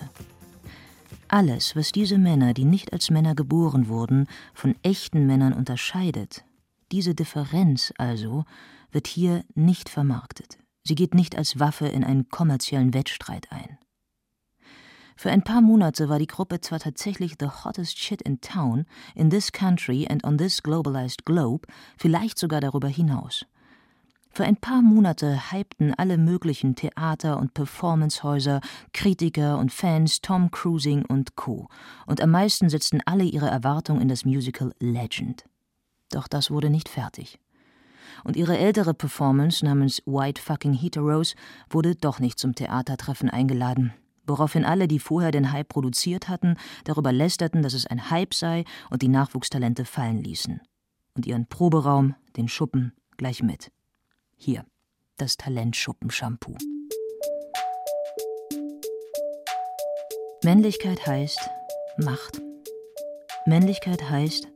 Alles, 1.29 1.75
was 1.77 1.93
diese 1.93 2.19
Männer, 2.19 2.53
die 2.53 2.67
nicht 2.67 2.93
als 2.93 3.09
Männer 3.09 3.35
geboren 3.35 3.89
wurden, 3.89 4.27
von 4.53 4.75
echten 4.83 5.27
Männern 5.27 5.55
unterscheidet, 5.55 6.45
diese 6.91 7.15
Differenz 7.15 7.95
also, 7.97 8.45
wird 8.91 9.07
hier 9.07 9.47
nicht 9.55 9.89
vermarktet. 9.89 10.59
Sie 10.85 10.95
geht 10.95 11.15
nicht 11.15 11.39
als 11.39 11.59
Waffe 11.59 11.87
in 11.87 12.05
einen 12.05 12.29
kommerziellen 12.29 12.93
Wettstreit 12.93 13.51
ein. 13.51 13.79
Für 15.23 15.31
ein 15.31 15.43
paar 15.43 15.61
Monate 15.61 16.09
war 16.09 16.19
die 16.19 16.27
Gruppe 16.27 16.61
zwar 16.61 16.81
tatsächlich 16.81 17.37
the 17.39 17.47
hottest 17.47 17.97
shit 17.97 18.21
in 18.23 18.41
town, 18.41 18.87
in 19.15 19.31
this 19.31 19.53
country 19.53 20.05
and 20.11 20.25
on 20.25 20.37
this 20.37 20.65
globalized 20.65 21.25
globe, 21.25 21.69
vielleicht 21.97 22.41
sogar 22.41 22.61
darüber 22.61 22.89
hinaus. 22.89 23.47
Für 24.33 24.43
ein 24.43 24.57
paar 24.57 24.83
Monate 24.83 25.53
hypten 25.53 25.95
alle 25.95 26.19
möglichen 26.19 26.75
Theater- 26.75 27.39
und 27.39 27.55
Performancehäuser, 27.55 28.61
Kritiker 28.93 29.59
und 29.59 29.73
Fans 29.73 30.23
Tom 30.23 30.51
Cruising 30.51 31.05
und 31.05 31.37
Co. 31.37 31.69
Und 32.05 32.21
am 32.21 32.33
meisten 32.33 32.69
setzten 32.69 33.01
alle 33.07 33.23
ihre 33.23 33.49
Erwartungen 33.49 34.01
in 34.01 34.09
das 34.09 34.25
Musical 34.25 34.75
Legend. 34.81 35.45
Doch 36.11 36.27
das 36.27 36.51
wurde 36.51 36.69
nicht 36.69 36.89
fertig. 36.89 37.39
Und 38.25 38.35
ihre 38.35 38.59
ältere 38.59 38.93
Performance 38.93 39.65
namens 39.65 40.03
White 40.05 40.43
Fucking 40.43 40.73
Heteros 40.73 41.37
wurde 41.71 41.95
doch 41.95 42.19
nicht 42.19 42.41
zum 42.41 42.57
Theatertreffen 42.57 43.31
eingeladen 43.31 43.95
woraufhin 44.27 44.65
alle, 44.65 44.89
die 44.89 44.99
vorher 44.99 45.31
den 45.31 45.53
Hype 45.53 45.69
produziert 45.69 46.29
hatten, 46.29 46.57
darüber 46.85 47.13
lästerten, 47.13 47.63
dass 47.63 47.75
es 47.75 47.87
ein 47.87 48.11
Hype 48.11 48.35
sei 48.35 48.65
und 48.91 49.03
die 49.03 49.09
Nachwuchstalente 49.09 49.85
fallen 49.85 50.23
ließen. 50.23 50.61
Und 51.15 51.27
ihren 51.27 51.47
Proberaum, 51.47 52.15
den 52.37 52.49
Schuppen, 52.49 52.93
gleich 53.17 53.43
mit. 53.43 53.71
Hier, 54.37 54.65
das 55.17 55.37
Talentschuppen-Shampoo. 55.37 56.57
Männlichkeit 60.45 61.07
heißt 61.07 61.39
Macht. 61.99 62.41
Männlichkeit 63.47 64.09
heißt 64.09 64.49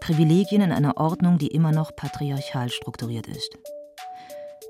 Privilegien 0.00 0.62
in 0.62 0.72
einer 0.72 0.96
Ordnung, 0.96 1.38
die 1.38 1.46
immer 1.46 1.72
noch 1.72 1.94
patriarchal 1.94 2.70
strukturiert 2.70 3.28
ist. 3.28 3.56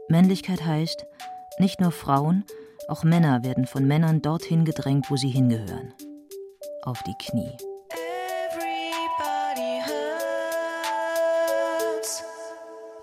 Männlichkeit 0.09 0.65
heißt 0.65 1.07
nicht 1.59 1.81
nur 1.81 1.91
Frauen, 1.91 2.45
auch 2.89 3.05
Männer 3.05 3.45
werden 3.45 3.67
von 3.67 3.87
Männern 3.87 4.23
dorthin 4.23 4.65
gedrängt, 4.65 5.11
wo 5.11 5.17
sie 5.17 5.31
hingehören. 5.31 5.93
Auf 6.83 7.03
die 7.03 7.15
Knie. 7.19 7.53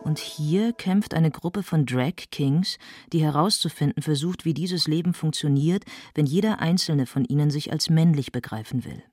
Und 0.02 0.18
hier 0.18 0.74
kämpft 0.74 1.14
eine 1.14 1.30
Gruppe 1.30 1.62
von 1.62 1.86
Drag 1.86 2.16
Kings, 2.32 2.78
die 3.14 3.22
herauszufinden 3.22 4.02
versucht, 4.02 4.44
wie 4.44 4.54
dieses 4.54 4.88
Leben 4.88 5.14
funktioniert, 5.14 5.84
wenn 6.16 6.26
jeder 6.26 6.60
einzelne 6.60 7.06
von 7.06 7.26
ihnen 7.26 7.52
sich 7.52 7.72
als 7.72 7.90
männlich 7.90 8.32
begreifen 8.32 8.86
will. 8.86 9.04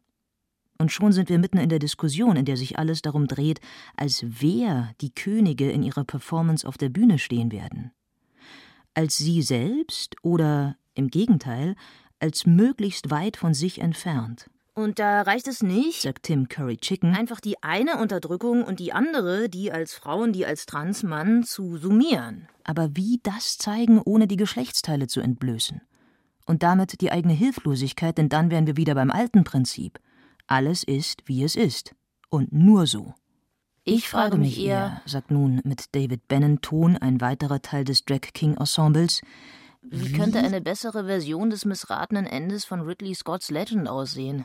Und 0.79 0.92
schon 0.92 1.12
sind 1.12 1.29
wir 1.29 1.38
mitten 1.38 1.59
in 1.59 1.68
der 1.68 1.79
Diskussion, 1.79 2.37
in 2.37 2.44
der 2.44 2.57
sich 2.57 2.79
alles 2.79 3.02
darum 3.02 3.26
dreht, 3.26 3.61
als 3.96 4.24
wer 4.26 4.92
die 5.00 5.14
Könige 5.14 5.70
in 5.70 5.83
ihrer 5.83 6.05
Performance 6.05 6.66
auf 6.66 6.79
der 6.79 6.88
Bühne 6.88 7.18
stehen 7.18 7.52
werden 7.52 7.92
als 8.97 9.19
sie 9.19 9.43
selbst 9.43 10.17
oder 10.23 10.77
im 10.95 11.09
Gegenteil 11.09 11.77
als 12.19 12.47
möglichst 12.47 13.11
weit 13.11 13.37
von 13.37 13.53
sich 13.53 13.81
entfernt. 13.81 14.49
Und 14.75 14.99
da 14.99 15.23
reicht 15.23 15.49
es 15.49 15.63
nicht, 15.63 16.03
sagt 16.03 16.25
Tim 16.25 16.49
Curry 16.49 16.79
Chicken, 16.79 17.15
einfach 17.15 17.41
die 17.41 17.63
eine 17.63 17.99
Unterdrückung 17.99 18.63
und 18.63 18.81
die 18.81 18.93
andere, 18.93 19.49
die 19.49 19.71
als 19.71 19.95
Frauen, 19.95 20.33
die 20.33 20.45
als 20.45 20.67
Transmann, 20.67 21.45
zu 21.45 21.77
summieren. 21.77 22.49
Aber 22.65 22.97
wie 22.97 23.21
das 23.23 23.59
zeigen, 23.59 24.01
ohne 24.03 24.27
die 24.27 24.37
Geschlechtsteile 24.37 25.07
zu 25.07 25.21
entblößen? 25.21 25.83
Und 26.47 26.63
damit 26.63 27.01
die 27.01 27.13
eigene 27.13 27.35
Hilflosigkeit, 27.35 28.19
denn 28.19 28.29
dann 28.29 28.51
wären 28.51 28.67
wir 28.67 28.77
wieder 28.77 28.95
beim 28.95 29.11
alten 29.11 29.45
Prinzip. 29.45 29.99
Alles 30.47 30.85
ist, 30.85 31.23
wie 31.27 31.43
es 31.43 31.57
ist. 31.57 31.95
Und 32.29 32.53
nur 32.53 32.87
so. 32.87 33.15
Ich 33.88 34.09
frage 34.09 34.37
mich 34.37 34.59
eher, 34.59 35.01
sagt 35.07 35.31
nun 35.31 35.61
mit 35.62 35.94
David 35.94 36.27
Bannon 36.27 36.61
Ton 36.61 36.96
ein 36.96 37.20
weiterer 37.20 37.62
Teil 37.62 37.85
des 37.85 38.05
Drag 38.05 38.33
King 38.35 38.57
Ensembles, 38.57 39.20
wie, 39.81 40.09
wie 40.09 40.12
könnte 40.12 40.40
eine 40.40 40.61
bessere 40.61 41.05
Version 41.05 41.51
des 41.51 41.64
missratenen 41.64 42.27
Endes 42.27 42.64
von 42.64 42.81
Ridley 42.81 43.14
Scotts 43.14 43.49
Legend 43.49 43.87
aussehen? 43.87 44.44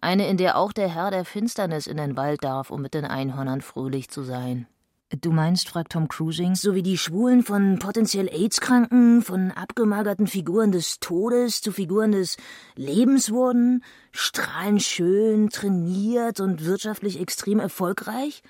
Eine, 0.00 0.28
in 0.28 0.38
der 0.38 0.56
auch 0.56 0.72
der 0.72 0.88
Herr 0.88 1.10
der 1.10 1.26
Finsternis 1.26 1.86
in 1.86 1.98
den 1.98 2.16
Wald 2.16 2.42
darf, 2.42 2.70
um 2.70 2.80
mit 2.80 2.94
den 2.94 3.04
Einhörnern 3.04 3.60
fröhlich 3.60 4.08
zu 4.08 4.22
sein. 4.22 4.66
Du 5.10 5.32
meinst, 5.32 5.70
fragt 5.70 5.92
Tom 5.92 6.06
Cruising, 6.06 6.54
so 6.54 6.74
wie 6.74 6.82
die 6.82 6.98
Schwulen 6.98 7.42
von 7.42 7.78
potenziell 7.78 8.28
AIDS-Kranken, 8.28 9.22
von 9.22 9.52
abgemagerten 9.52 10.26
Figuren 10.26 10.70
des 10.70 11.00
Todes 11.00 11.62
zu 11.62 11.72
Figuren 11.72 12.12
des 12.12 12.36
Lebens 12.76 13.30
wurden, 13.30 13.82
strahlend 14.12 14.82
schön, 14.82 15.48
trainiert 15.48 16.40
und 16.40 16.66
wirtschaftlich 16.66 17.18
extrem 17.18 17.58
erfolgreich? 17.58 18.42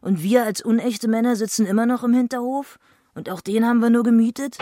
Und 0.00 0.20
wir 0.20 0.44
als 0.44 0.62
unechte 0.62 1.06
Männer 1.06 1.36
sitzen 1.36 1.64
immer 1.64 1.86
noch 1.86 2.02
im 2.02 2.12
Hinterhof? 2.12 2.80
Und 3.14 3.30
auch 3.30 3.40
den 3.40 3.64
haben 3.64 3.78
wir 3.78 3.90
nur 3.90 4.02
gemietet? 4.02 4.58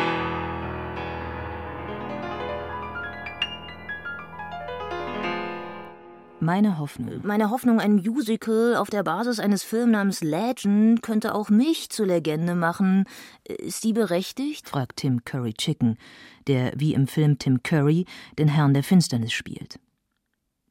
Meine 6.41 6.79
Hoffnung. 6.79 7.21
Meine 7.25 7.51
Hoffnung, 7.51 7.81
ein 7.81 7.97
Musical 7.97 8.77
auf 8.77 8.91
der 8.91 9.03
Basis 9.03 9.41
eines 9.41 9.65
Films 9.65 9.91
namens 9.91 10.21
Legend 10.23 11.03
könnte 11.03 11.35
auch 11.35 11.51
mich 11.51 11.91
zur 11.91 12.07
Legende 12.07 12.55
machen. 12.55 13.07
Ist 13.45 13.83
die 13.83 13.93
berechtigt? 13.93 14.69
fragt 14.69 14.99
Tim 14.99 15.25
Curry 15.25 15.53
Chicken, 15.55 15.99
der 16.47 16.73
wie 16.77 16.95
im 16.95 17.09
Film 17.09 17.39
Tim 17.39 17.63
Curry 17.65 18.07
den 18.39 18.47
Herrn 18.47 18.73
der 18.73 18.85
Finsternis 18.85 19.33
spielt. 19.33 19.81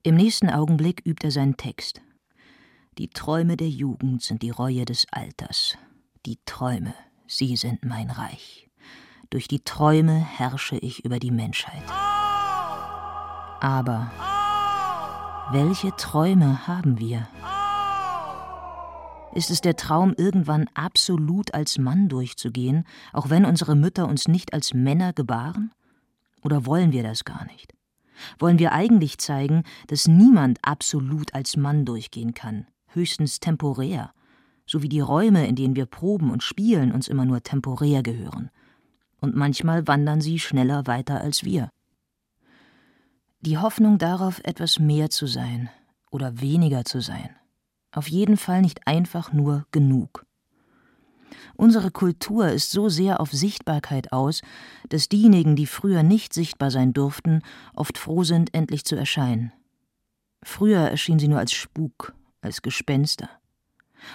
Im 0.03 0.15
nächsten 0.15 0.49
Augenblick 0.49 1.01
übt 1.05 1.27
er 1.27 1.31
seinen 1.31 1.57
Text. 1.57 2.01
Die 2.97 3.09
Träume 3.09 3.57
der 3.57 3.69
Jugend 3.69 4.23
sind 4.23 4.43
die 4.43 4.51
Reue 4.51 4.85
des 4.85 5.05
Alters. 5.11 5.77
Die 6.25 6.39
Träume, 6.45 6.93
sie 7.27 7.57
sind 7.57 7.83
mein 7.83 8.09
Reich. 8.09 8.69
Durch 9.29 9.49
die 9.49 9.59
Träume 9.59 10.15
herrsche 10.15 10.77
ich 10.77 11.03
über 11.03 11.19
die 11.19 11.31
Menschheit. 11.31 11.83
Aber 13.59 14.09
welche 15.51 15.95
Träume 15.95 16.67
haben 16.67 16.99
wir? 16.99 17.27
Ist 19.33 19.49
es 19.49 19.61
der 19.61 19.75
Traum, 19.75 20.13
irgendwann 20.17 20.67
absolut 20.73 21.53
als 21.53 21.77
Mann 21.77 22.09
durchzugehen, 22.09 22.85
auch 23.13 23.29
wenn 23.29 23.45
unsere 23.45 23.75
Mütter 23.75 24.07
uns 24.07 24.27
nicht 24.27 24.53
als 24.53 24.73
Männer 24.73 25.13
gebaren? 25.13 25.71
Oder 26.41 26.65
wollen 26.65 26.91
wir 26.91 27.03
das 27.03 27.23
gar 27.23 27.45
nicht? 27.45 27.73
Wollen 28.39 28.59
wir 28.59 28.73
eigentlich 28.73 29.19
zeigen, 29.19 29.63
dass 29.87 30.07
niemand 30.07 30.59
absolut 30.63 31.33
als 31.33 31.55
Mann 31.55 31.85
durchgehen 31.85 32.33
kann, 32.33 32.65
höchstens 32.87 33.39
temporär, 33.39 34.11
so 34.65 34.81
wie 34.81 34.89
die 34.89 35.01
Räume, 35.01 35.47
in 35.47 35.55
denen 35.55 35.75
wir 35.75 35.85
proben 35.85 36.31
und 36.31 36.43
spielen, 36.43 36.91
uns 36.91 37.07
immer 37.07 37.25
nur 37.25 37.41
temporär 37.43 38.03
gehören? 38.03 38.49
Und 39.21 39.35
manchmal 39.35 39.87
wandern 39.87 40.19
sie 40.19 40.39
schneller 40.39 40.87
weiter 40.87 41.21
als 41.21 41.43
wir. 41.43 41.69
Die 43.41 43.57
Hoffnung 43.57 43.97
darauf, 43.99 44.41
etwas 44.43 44.79
mehr 44.79 45.09
zu 45.09 45.27
sein 45.27 45.69
oder 46.09 46.41
weniger 46.41 46.85
zu 46.85 47.01
sein. 47.01 47.29
Auf 47.91 48.07
jeden 48.09 48.35
Fall 48.35 48.61
nicht 48.61 48.87
einfach 48.87 49.31
nur 49.31 49.65
genug. 49.71 50.25
Unsere 51.55 51.91
Kultur 51.91 52.49
ist 52.49 52.71
so 52.71 52.89
sehr 52.89 53.19
auf 53.19 53.31
Sichtbarkeit 53.31 54.11
aus, 54.11 54.41
dass 54.89 55.09
diejenigen, 55.09 55.55
die 55.55 55.67
früher 55.67 56.03
nicht 56.03 56.33
sichtbar 56.33 56.71
sein 56.71 56.93
durften, 56.93 57.41
oft 57.75 57.97
froh 57.97 58.23
sind, 58.23 58.53
endlich 58.53 58.85
zu 58.85 58.95
erscheinen. 58.95 59.51
Früher 60.43 60.79
erschien 60.79 61.19
sie 61.19 61.27
nur 61.27 61.39
als 61.39 61.51
Spuk, 61.51 62.13
als 62.41 62.61
Gespenster. 62.61 63.29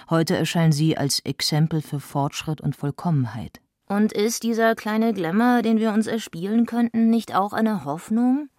Heute 0.09 0.35
erscheinen 0.37 0.71
sie 0.71 0.97
als 0.97 1.19
Exempel 1.19 1.81
für 1.81 1.99
Fortschritt 1.99 2.61
und 2.61 2.75
Vollkommenheit. 2.75 3.61
Und 3.87 4.13
ist 4.13 4.43
dieser 4.43 4.75
kleine 4.75 5.13
Glamour, 5.13 5.61
den 5.61 5.79
wir 5.79 5.91
uns 5.93 6.07
erspielen 6.07 6.65
könnten, 6.65 7.09
nicht 7.09 7.35
auch 7.35 7.53
eine 7.53 7.85
Hoffnung? 7.85 8.49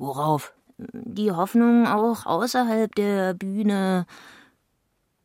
Worauf? 0.00 0.54
Die 0.78 1.30
Hoffnung 1.30 1.86
auch 1.86 2.24
außerhalb 2.24 2.94
der 2.94 3.34
Bühne. 3.34 4.06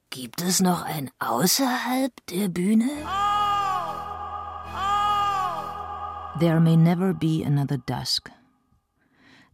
Gibt 0.09 0.41
es 0.41 0.59
noch 0.59 0.83
ein 0.83 1.09
außerhalb 1.19 2.11
der 2.25 2.49
Bühne? 2.49 2.89
There 6.39 6.59
may 6.59 6.75
never 6.75 7.13
be 7.13 7.41
another 7.45 7.77
dusk. 7.77 8.29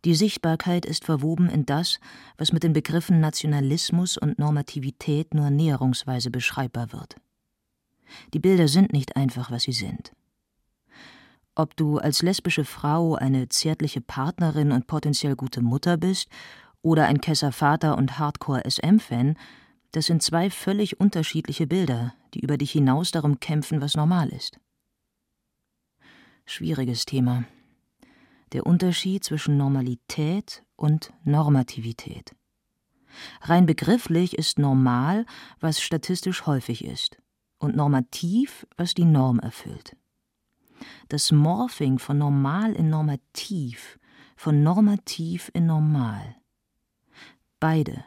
Die 0.05 0.15
Sichtbarkeit 0.15 0.87
ist 0.87 1.05
verwoben 1.05 1.49
in 1.49 1.67
das, 1.67 1.99
was 2.39 2.51
mit 2.51 2.63
den 2.63 2.73
Begriffen 2.73 3.19
Nationalismus 3.19 4.17
und 4.17 4.39
Normativität 4.39 5.35
nur 5.35 5.51
näherungsweise 5.51 6.31
beschreibbar 6.31 6.93
wird. 6.93 7.15
Die 8.33 8.39
Bilder 8.39 8.67
sind 8.67 8.91
nicht 8.91 9.15
einfach, 9.15 9.51
was 9.51 9.63
sie 9.63 9.71
sind. 9.71 10.13
Ob 11.55 11.75
du 11.75 11.97
als 11.97 12.21
lesbische 12.21 12.65
Frau 12.65 13.15
eine 13.15 13.49
zärtliche 13.49 14.01
Partnerin 14.01 14.71
und 14.71 14.87
potenziell 14.87 15.35
gute 15.35 15.61
Mutter 15.61 15.97
bist 15.97 16.29
oder 16.81 17.05
ein 17.05 17.21
Kesser-Vater 17.21 17.97
und 17.97 18.17
Hardcore-SM-Fan, 18.17 19.37
das 19.91 20.05
sind 20.05 20.23
zwei 20.23 20.49
völlig 20.49 20.99
unterschiedliche 20.99 21.67
Bilder, 21.67 22.13
die 22.33 22.39
über 22.39 22.57
dich 22.57 22.71
hinaus 22.71 23.11
darum 23.11 23.39
kämpfen, 23.39 23.81
was 23.81 23.95
normal 23.95 24.29
ist. 24.29 24.59
Schwieriges 26.45 27.05
Thema 27.05 27.43
der 28.53 28.65
Unterschied 28.65 29.23
zwischen 29.23 29.57
Normalität 29.57 30.63
und 30.75 31.13
Normativität. 31.23 32.35
Rein 33.41 33.65
begrifflich 33.65 34.37
ist 34.37 34.59
normal, 34.59 35.25
was 35.59 35.81
statistisch 35.81 36.45
häufig 36.45 36.85
ist, 36.85 37.17
und 37.59 37.75
normativ, 37.75 38.65
was 38.77 38.93
die 38.93 39.05
Norm 39.05 39.39
erfüllt. 39.39 39.95
Das 41.09 41.31
Morphing 41.31 41.99
von 41.99 42.17
normal 42.17 42.73
in 42.73 42.89
normativ, 42.89 43.99
von 44.35 44.63
normativ 44.63 45.51
in 45.53 45.65
normal. 45.65 46.35
Beide, 47.59 48.03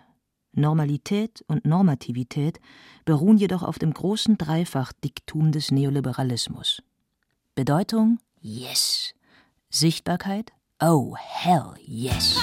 Normalität 0.53 1.45
und 1.49 1.65
Normativität, 1.65 2.61
beruhen 3.05 3.37
jedoch 3.37 3.63
auf 3.63 3.79
dem 3.79 3.93
großen 3.93 4.39
Dreifachdiktum 4.39 5.53
des 5.53 5.71
Neoliberalismus. 5.71 6.83
Bedeutung 7.55 8.19
Yes, 8.41 9.15
Sichtbarkeit? 9.71 10.53
Oh, 10.81 11.17
hell 11.17 11.75
yes. 11.81 12.39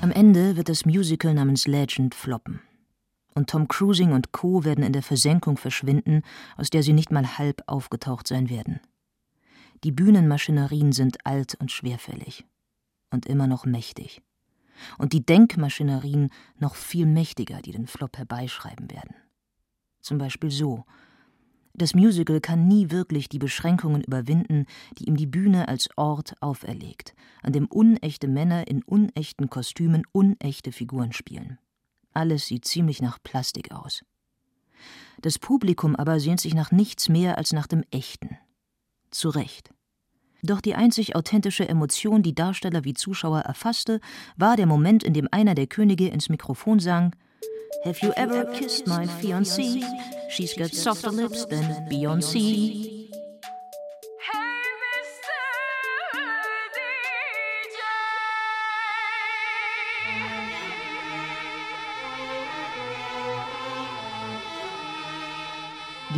Am 0.00 0.10
Ende 0.12 0.56
wird 0.56 0.68
das 0.68 0.86
Musical 0.86 1.34
namens 1.34 1.66
Legend 1.66 2.14
floppen. 2.14 2.60
Und 3.36 3.50
Tom 3.50 3.68
Cruising 3.68 4.12
und 4.12 4.32
Co. 4.32 4.64
werden 4.64 4.82
in 4.82 4.94
der 4.94 5.02
Versenkung 5.02 5.58
verschwinden, 5.58 6.22
aus 6.56 6.70
der 6.70 6.82
sie 6.82 6.94
nicht 6.94 7.12
mal 7.12 7.36
halb 7.36 7.62
aufgetaucht 7.66 8.26
sein 8.26 8.48
werden. 8.48 8.80
Die 9.84 9.92
Bühnenmaschinerien 9.92 10.92
sind 10.92 11.26
alt 11.26 11.54
und 11.56 11.70
schwerfällig. 11.70 12.46
Und 13.10 13.26
immer 13.26 13.46
noch 13.46 13.66
mächtig. 13.66 14.22
Und 14.96 15.12
die 15.12 15.24
Denkmaschinerien 15.24 16.30
noch 16.58 16.76
viel 16.76 17.04
mächtiger, 17.04 17.60
die 17.60 17.72
den 17.72 17.86
Flop 17.86 18.16
herbeischreiben 18.16 18.90
werden. 18.90 19.14
Zum 20.00 20.16
Beispiel 20.16 20.50
so, 20.50 20.86
das 21.74 21.94
Musical 21.94 22.40
kann 22.40 22.66
nie 22.66 22.90
wirklich 22.90 23.28
die 23.28 23.38
Beschränkungen 23.38 24.00
überwinden, 24.00 24.64
die 24.98 25.08
ihm 25.08 25.16
die 25.18 25.26
Bühne 25.26 25.68
als 25.68 25.90
Ort 25.98 26.40
auferlegt, 26.40 27.14
an 27.42 27.52
dem 27.52 27.66
unechte 27.66 28.28
Männer 28.28 28.66
in 28.66 28.82
unechten 28.82 29.50
Kostümen 29.50 30.04
unechte 30.12 30.72
Figuren 30.72 31.12
spielen. 31.12 31.58
Alles 32.16 32.46
sieht 32.46 32.64
ziemlich 32.64 33.02
nach 33.02 33.22
Plastik 33.22 33.72
aus. 33.72 34.02
Das 35.20 35.38
Publikum 35.38 35.94
aber 35.94 36.18
sehnt 36.18 36.40
sich 36.40 36.54
nach 36.54 36.72
nichts 36.72 37.10
mehr 37.10 37.36
als 37.36 37.52
nach 37.52 37.66
dem 37.66 37.84
Echten. 37.90 38.38
Zu 39.10 39.28
Recht. 39.28 39.70
Doch 40.42 40.62
die 40.62 40.74
einzig 40.74 41.14
authentische 41.14 41.68
Emotion, 41.68 42.22
die 42.22 42.34
Darsteller 42.34 42.84
wie 42.84 42.94
Zuschauer 42.94 43.40
erfasste, 43.40 44.00
war 44.36 44.56
der 44.56 44.66
Moment, 44.66 45.02
in 45.04 45.12
dem 45.12 45.28
einer 45.30 45.54
der 45.54 45.66
Könige 45.66 46.08
ins 46.08 46.30
Mikrofon 46.30 46.80
sang 46.80 47.14
Have 47.84 48.04
you 48.04 48.12
ever 48.12 48.46
kissed 48.52 48.86
my 48.86 49.06
fiancée? 49.20 49.84
She's 50.30 50.56
got 50.56 50.72
softer 50.72 51.12
lips 51.12 51.46
than 51.46 51.86
Beyoncé. 51.90 53.05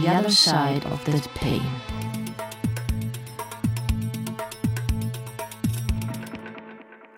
The 0.01 0.09
other 0.11 0.31
side 0.31 0.87
of 0.93 1.03
that 1.07 1.29
pain. 1.35 1.61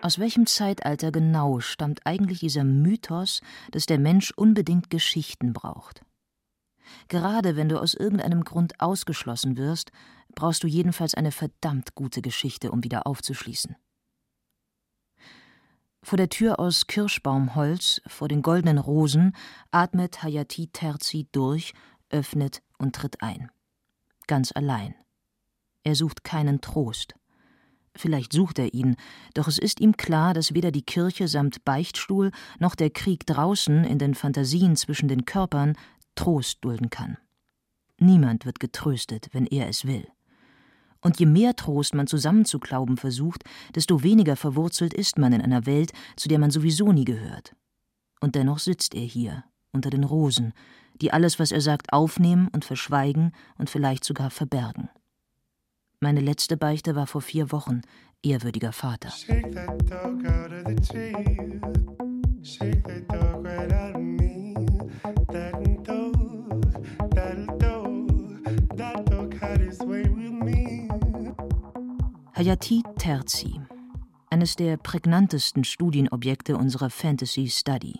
Aus 0.01 0.17
welchem 0.17 0.47
Zeitalter 0.47 1.11
genau 1.11 1.59
stammt 1.59 1.99
eigentlich 2.05 2.39
dieser 2.39 2.63
Mythos, 2.63 3.41
dass 3.69 3.85
der 3.85 3.99
Mensch 3.99 4.31
unbedingt 4.31 4.89
Geschichten 4.89 5.53
braucht? 5.53 6.01
Gerade 7.07 7.55
wenn 7.55 7.69
du 7.69 7.79
aus 7.79 7.93
irgendeinem 7.93 8.43
Grund 8.43 8.81
ausgeschlossen 8.81 9.57
wirst, 9.57 9.91
brauchst 10.33 10.63
du 10.63 10.67
jedenfalls 10.67 11.13
eine 11.13 11.31
verdammt 11.31 11.93
gute 11.93 12.23
Geschichte, 12.23 12.71
um 12.71 12.83
wieder 12.83 13.05
aufzuschließen. 13.05 13.75
Vor 16.03 16.17
der 16.17 16.29
Tür 16.29 16.59
aus 16.59 16.87
Kirschbaumholz, 16.87 18.01
vor 18.07 18.27
den 18.27 18.41
goldenen 18.41 18.79
Rosen, 18.79 19.35
atmet 19.69 20.23
Hayati 20.23 20.67
Terzi 20.73 21.27
durch, 21.31 21.75
öffnet 22.11 22.61
und 22.77 22.95
tritt 22.95 23.21
ein. 23.21 23.51
Ganz 24.27 24.51
allein. 24.53 24.95
Er 25.83 25.95
sucht 25.95 26.23
keinen 26.23 26.61
Trost. 26.61 27.15
Vielleicht 27.95 28.31
sucht 28.31 28.59
er 28.59 28.73
ihn, 28.73 28.95
doch 29.33 29.47
es 29.47 29.57
ist 29.57 29.81
ihm 29.81 29.97
klar, 29.97 30.33
dass 30.33 30.53
weder 30.53 30.71
die 30.71 30.83
Kirche 30.83 31.27
samt 31.27 31.65
Beichtstuhl 31.65 32.31
noch 32.59 32.75
der 32.75 32.89
Krieg 32.89 33.25
draußen 33.25 33.83
in 33.83 33.99
den 33.99 34.15
Fantasien 34.15 34.75
zwischen 34.75 35.09
den 35.09 35.25
Körpern 35.25 35.75
Trost 36.15 36.59
dulden 36.61 36.89
kann. 36.89 37.17
Niemand 37.97 38.45
wird 38.45 38.59
getröstet, 38.59 39.29
wenn 39.33 39.45
er 39.45 39.67
es 39.67 39.85
will. 39.85 40.07
Und 41.01 41.19
je 41.19 41.25
mehr 41.25 41.55
Trost 41.55 41.93
man 41.95 42.07
zusammenzuklauben 42.07 42.97
versucht, 42.97 43.43
desto 43.75 44.03
weniger 44.03 44.35
verwurzelt 44.35 44.93
ist 44.93 45.17
man 45.17 45.33
in 45.33 45.41
einer 45.41 45.65
Welt, 45.65 45.91
zu 46.15 46.29
der 46.29 46.39
man 46.39 46.51
sowieso 46.51 46.91
nie 46.91 47.05
gehört. 47.05 47.55
Und 48.19 48.35
dennoch 48.35 48.59
sitzt 48.59 48.93
er 48.93 49.01
hier, 49.01 49.43
unter 49.71 49.89
den 49.89 50.03
Rosen, 50.03 50.53
die 51.01 51.11
alles, 51.11 51.39
was 51.39 51.51
er 51.51 51.61
sagt, 51.61 51.91
aufnehmen 51.91 52.47
und 52.49 52.63
verschweigen 52.63 53.33
und 53.57 53.69
vielleicht 53.69 54.03
sogar 54.03 54.29
verbergen. 54.29 54.89
Meine 55.99 56.21
letzte 56.21 56.57
Beichte 56.57 56.95
war 56.95 57.07
vor 57.07 57.21
vier 57.21 57.51
Wochen, 57.51 57.81
ehrwürdiger 58.23 58.71
Vater. 58.71 59.09
Hayati 72.33 72.83
Terzi, 72.97 73.61
eines 74.31 74.55
der 74.55 74.77
prägnantesten 74.77 75.63
Studienobjekte 75.63 76.57
unserer 76.57 76.89
Fantasy 76.89 77.47
Study. 77.49 77.99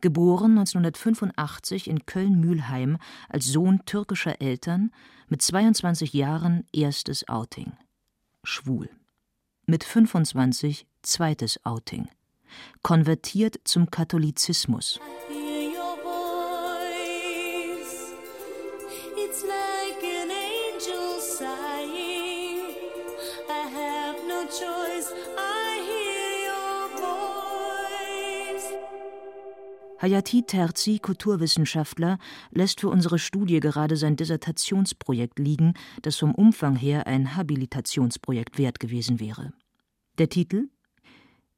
Geboren 0.00 0.58
1985 0.58 1.88
in 1.88 2.06
Köln-Mühlheim 2.06 2.98
als 3.28 3.46
Sohn 3.46 3.84
türkischer 3.84 4.40
Eltern, 4.40 4.92
mit 5.28 5.42
22 5.42 6.12
Jahren 6.12 6.64
erstes 6.72 7.28
Outing. 7.28 7.72
Schwul. 8.44 8.88
Mit 9.66 9.84
25 9.84 10.86
zweites 11.02 11.64
Outing. 11.64 12.08
Konvertiert 12.82 13.60
zum 13.64 13.90
Katholizismus. 13.90 15.00
Hayati 30.00 30.44
Terzi, 30.44 31.00
Kulturwissenschaftler, 31.00 32.18
lässt 32.50 32.80
für 32.80 32.88
unsere 32.88 33.18
Studie 33.18 33.58
gerade 33.58 33.96
sein 33.96 34.14
Dissertationsprojekt 34.16 35.38
liegen, 35.38 35.74
das 36.02 36.16
vom 36.16 36.34
Umfang 36.34 36.76
her 36.76 37.06
ein 37.06 37.36
Habilitationsprojekt 37.36 38.58
wert 38.58 38.78
gewesen 38.78 39.18
wäre. 39.18 39.52
Der 40.18 40.28
Titel 40.28 40.68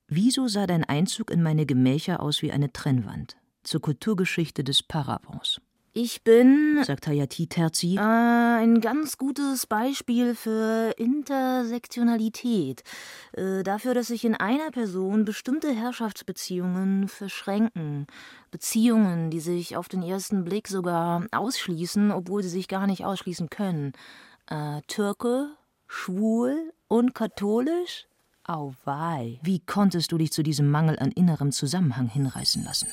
Wieso 0.08 0.48
sah 0.48 0.66
dein 0.66 0.84
Einzug 0.84 1.30
in 1.30 1.42
meine 1.42 1.66
Gemächer 1.66 2.20
aus 2.20 2.42
wie 2.42 2.50
eine 2.50 2.72
Trennwand? 2.72 3.36
Zur 3.62 3.80
Kulturgeschichte 3.80 4.64
des 4.64 4.82
Paravents. 4.82 5.60
Ich 5.92 6.22
bin, 6.22 6.80
sagt 6.84 7.08
Hayati 7.08 7.48
Terzi, 7.48 7.96
äh, 7.96 8.00
ein 8.00 8.80
ganz 8.80 9.18
gutes 9.18 9.66
Beispiel 9.66 10.36
für 10.36 10.94
Intersektionalität. 10.96 12.84
Äh, 13.32 13.64
dafür, 13.64 13.94
dass 13.94 14.06
sich 14.06 14.24
in 14.24 14.36
einer 14.36 14.70
Person 14.70 15.24
bestimmte 15.24 15.72
Herrschaftsbeziehungen 15.74 17.08
verschränken. 17.08 18.06
Beziehungen, 18.52 19.30
die 19.30 19.40
sich 19.40 19.76
auf 19.76 19.88
den 19.88 20.04
ersten 20.04 20.44
Blick 20.44 20.68
sogar 20.68 21.26
ausschließen, 21.32 22.12
obwohl 22.12 22.44
sie 22.44 22.50
sich 22.50 22.68
gar 22.68 22.86
nicht 22.86 23.04
ausschließen 23.04 23.50
können. 23.50 23.92
Äh, 24.46 24.82
Türke, 24.86 25.48
schwul 25.88 26.72
und 26.86 27.16
katholisch? 27.16 28.06
Auweih. 28.44 29.40
Wie 29.42 29.58
konntest 29.58 30.12
du 30.12 30.18
dich 30.18 30.30
zu 30.30 30.44
diesem 30.44 30.70
Mangel 30.70 31.00
an 31.00 31.10
innerem 31.10 31.50
Zusammenhang 31.50 32.06
hinreißen 32.06 32.62
lassen? 32.62 32.86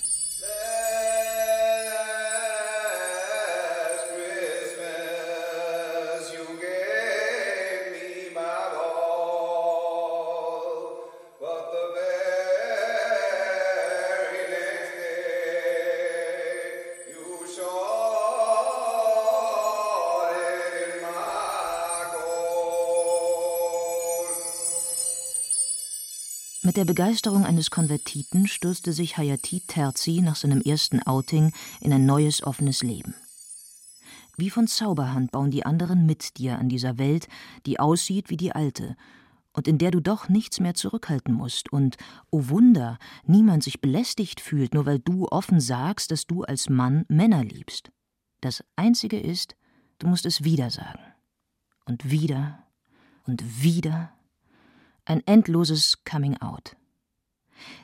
Mit 26.78 26.88
der 26.88 26.94
Begeisterung 26.94 27.44
eines 27.44 27.72
Konvertiten 27.72 28.46
stürzte 28.46 28.94
sich 28.94 29.18
Hayati 29.18 29.62
Terzi 29.66 30.22
nach 30.22 30.36
seinem 30.36 30.62
ersten 30.62 31.02
Outing 31.02 31.52
in 31.82 31.92
ein 31.92 32.06
neues 32.06 32.44
offenes 32.44 32.84
Leben. 32.84 33.16
Wie 34.38 34.52
von 34.52 34.68
Zauberhand 34.68 35.32
bauen 35.32 35.50
die 35.50 35.66
anderen 35.66 36.06
mit 36.06 36.38
dir 36.38 36.60
an 36.60 36.70
dieser 36.70 37.00
Welt, 37.00 37.30
die 37.66 37.80
aussieht 37.80 38.30
wie 38.30 38.38
die 38.38 38.52
alte 38.52 38.96
und 39.54 39.68
in 39.68 39.80
der 39.80 39.90
du 39.90 40.02
doch 40.02 40.30
nichts 40.30 40.60
mehr 40.60 40.76
zurückhalten 40.76 41.34
musst 41.34 41.74
und, 41.74 41.98
oh 42.30 42.48
Wunder, 42.50 43.00
niemand 43.26 43.64
sich 43.64 43.82
belästigt 43.82 44.40
fühlt, 44.40 44.76
nur 44.76 44.86
weil 44.86 45.00
du 45.00 45.28
offen 45.30 45.60
sagst, 45.60 46.12
dass 46.12 46.28
du 46.28 46.44
als 46.44 46.70
Mann 46.70 47.06
Männer 47.08 47.44
liebst. 47.44 47.90
Das 48.40 48.64
Einzige 48.76 49.20
ist, 49.20 49.56
du 49.98 50.06
musst 50.06 50.28
es 50.28 50.44
wieder 50.44 50.70
sagen. 50.70 51.02
Und 51.86 52.12
wieder 52.12 52.68
und 53.26 53.64
wieder 53.64 54.12
ein 55.10 55.26
endloses 55.26 56.04
Coming-out. 56.04 56.76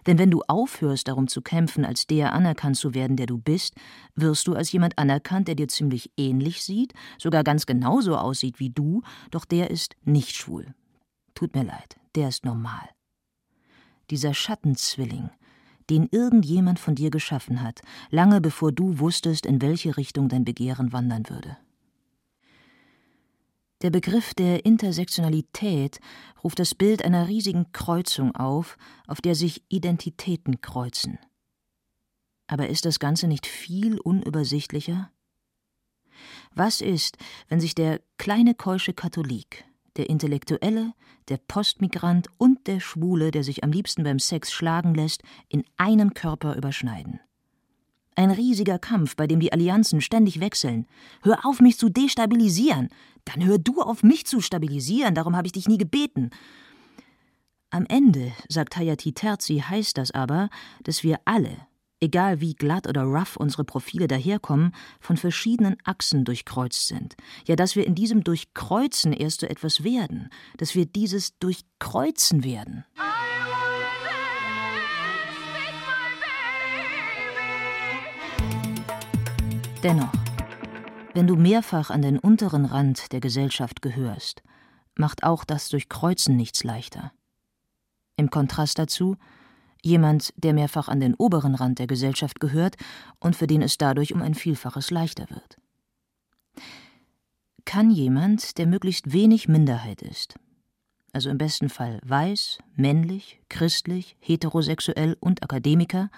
Denn 0.05 0.17
wenn 0.17 0.31
du 0.31 0.41
aufhörst, 0.47 1.07
darum 1.07 1.27
zu 1.27 1.41
kämpfen, 1.41 1.86
als 1.86 2.05
der 2.05 2.33
anerkannt 2.33 2.77
zu 2.77 2.93
werden, 2.93 3.17
der 3.17 3.25
du 3.25 3.38
bist, 3.38 3.75
wirst 4.15 4.47
du 4.47 4.53
als 4.55 4.71
jemand 4.71 4.97
anerkannt, 4.97 5.47
der 5.47 5.55
dir 5.55 5.67
ziemlich 5.67 6.12
ähnlich 6.17 6.63
sieht, 6.63 6.93
sogar 7.17 7.43
ganz 7.43 7.65
genauso 7.65 8.17
aussieht 8.17 8.59
wie 8.59 8.69
du, 8.69 9.01
doch 9.31 9.45
der 9.45 9.71
ist 9.71 9.95
nicht 10.03 10.36
schwul. 10.36 10.73
Tut 11.33 11.55
mir 11.55 11.63
leid, 11.63 11.97
der 12.15 12.29
ist 12.29 12.45
normal. 12.45 12.88
Dieser 14.09 14.33
Schattenzwilling, 14.33 15.31
den 15.89 16.07
irgendjemand 16.12 16.79
von 16.79 16.95
dir 16.95 17.09
geschaffen 17.09 17.62
hat, 17.62 17.81
lange 18.09 18.41
bevor 18.41 18.71
du 18.71 18.99
wusstest, 18.99 19.45
in 19.45 19.62
welche 19.62 19.97
Richtung 19.97 20.29
dein 20.29 20.45
Begehren 20.45 20.93
wandern 20.93 21.29
würde. 21.29 21.57
Der 23.84 23.89
Begriff 23.89 24.34
der 24.34 24.65
Intersektionalität 24.65 26.00
ruft 26.41 26.58
das 26.60 26.74
Bild 26.74 27.04
einer 27.04 27.28
riesigen 27.28 27.74
Kreuzung 27.74 28.34
auf, 28.34 28.78
auf 29.08 29.19
der 29.19 29.36
sich 29.36 29.62
Identitäten 29.67 30.62
kreuzen. 30.62 31.19
Aber 32.48 32.69
ist 32.69 32.86
das 32.86 33.00
Ganze 33.00 33.28
nicht 33.28 33.46
viel 33.46 34.00
unübersichtlicher? 34.00 35.12
Was 36.56 36.80
ist, 36.80 37.17
wenn 37.50 37.60
sich 37.60 37.76
der 37.76 38.00
kleine 38.17 38.56
keusche 38.56 38.93
Katholik, 38.93 39.65
der 39.98 40.10
Intellektuelle, 40.10 40.93
der 41.28 41.38
Postmigrant 41.38 42.30
und 42.38 42.67
der 42.67 42.80
Schwule, 42.80 43.32
der 43.32 43.43
sich 43.43 43.65
am 43.65 43.74
liebsten 43.74 44.04
beim 44.06 44.19
Sex 44.19 44.54
schlagen 44.54 44.96
lässt, 44.96 45.24
in 45.50 45.65
einem 45.76 46.13
Körper 46.13 46.56
überschneiden? 46.56 47.19
Ein 48.15 48.32
riesiger 48.32 48.80
Kampf, 48.80 49.15
bei 49.15 49.28
dem 49.28 49.39
die 49.39 49.52
Allianzen 49.52 50.02
ständig 50.02 50.39
wechseln. 50.39 50.86
Hör 51.21 51.45
auf, 51.45 51.60
mich 51.60 51.78
zu 51.78 51.89
destabilisieren. 51.89 52.89
Dann 53.26 53.43
hör 53.45 53.58
du 53.58 53.82
auf, 53.82 54.04
mich 54.04 54.26
zu 54.26 54.41
stabilisieren. 54.41 55.15
Darum 55.15 55.36
habe 55.36 55.47
ich 55.47 55.54
dich 55.54 55.67
nie 55.67 55.78
gebeten. 55.78 56.30
Am 57.69 57.86
Ende, 57.88 58.32
sagt 58.49 58.78
Hayati 58.78 59.13
Terzi, 59.13 59.63
heißt 59.67 59.97
das 59.97 60.12
aber, 60.12 60.49
dass 60.84 61.04
wir 61.04 61.19
alle, 61.26 61.58
egal 62.02 62.39
wie 62.39 62.54
glatt 62.54 62.88
oder 62.88 63.02
rough 63.02 63.36
unsere 63.36 63.63
Profile 63.63 64.08
daherkommen, 64.08 64.76
von 64.99 65.17
verschiedenen 65.17 65.78
Achsen 65.84 66.23
durchkreuzt 66.23 66.86
sind. 66.86 67.15
Ja, 67.47 67.56
dass 67.56 67.76
wir 67.76 67.88
in 67.88 67.95
diesem 67.95 68.23
Durchkreuzen 68.23 69.12
erst 69.12 69.39
so 69.39 69.47
etwas 69.47 69.84
werden, 69.84 70.30
dass 70.58 70.76
wir 70.76 70.86
dieses 70.86 71.39
Durchkreuzen 71.39 72.43
werden. 72.43 72.86
Dennoch, 79.84 80.13
wenn 81.13 81.28
du 81.28 81.36
mehrfach 81.36 81.89
an 81.89 82.02
den 82.02 82.17
unteren 82.17 82.63
Rand 82.63 83.12
der 83.12 83.19
Gesellschaft 83.19 83.82
gehörst, 83.82 84.41
macht 84.96 85.26
auch 85.26 85.43
das 85.43 85.67
Durchkreuzen 85.67 86.38
nichts 86.38 86.63
leichter. 86.63 87.12
Im 88.15 88.30
Kontrast 88.30 88.80
dazu 88.80 89.17
jemand, 89.82 90.34
der 90.38 90.54
mehrfach 90.54 90.88
an 90.88 91.02
den 91.02 91.15
oberen 91.15 91.54
Rand 91.54 91.80
der 91.80 91.88
Gesellschaft 91.88 92.39
gehört 92.39 92.78
und 93.19 93.36
für 93.36 93.46
den 93.46 93.62
es 93.62 93.78
dadurch 93.78 94.13
um 94.13 94.22
ein 94.22 94.36
Vielfaches 94.36 94.89
leichter 94.89 95.30
wird. 95.30 95.58
Kann 97.65 97.91
jemand, 97.91 98.58
der 98.58 98.67
möglichst 98.67 99.12
wenig 99.12 99.50
Minderheit 99.50 100.02
ist, 100.02 100.36
also 101.12 101.30
im 101.30 101.38
besten 101.38 101.67
Fall 101.67 102.00
weiß, 102.06 102.60
männlich, 102.78 103.41
christlich, 103.50 104.15
heterosexuell 104.22 105.17
und 105.19 105.43
Akademiker, 105.43 106.10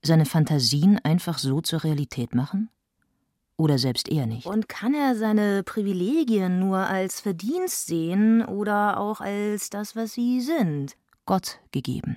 seine 0.00 0.24
Fantasien 0.24 0.98
einfach 1.04 1.36
so 1.36 1.60
zur 1.60 1.84
Realität 1.84 2.34
machen? 2.34 2.70
Oder 3.56 3.78
selbst 3.78 4.08
er 4.08 4.26
nicht. 4.26 4.46
Und 4.46 4.68
kann 4.68 4.94
er 4.94 5.14
seine 5.14 5.62
Privilegien 5.62 6.58
nur 6.58 6.78
als 6.78 7.20
Verdienst 7.20 7.86
sehen 7.86 8.44
oder 8.44 8.98
auch 8.98 9.20
als 9.20 9.70
das, 9.70 9.94
was 9.94 10.12
sie 10.14 10.40
sind? 10.40 10.96
Gott 11.24 11.60
gegeben? 11.70 12.16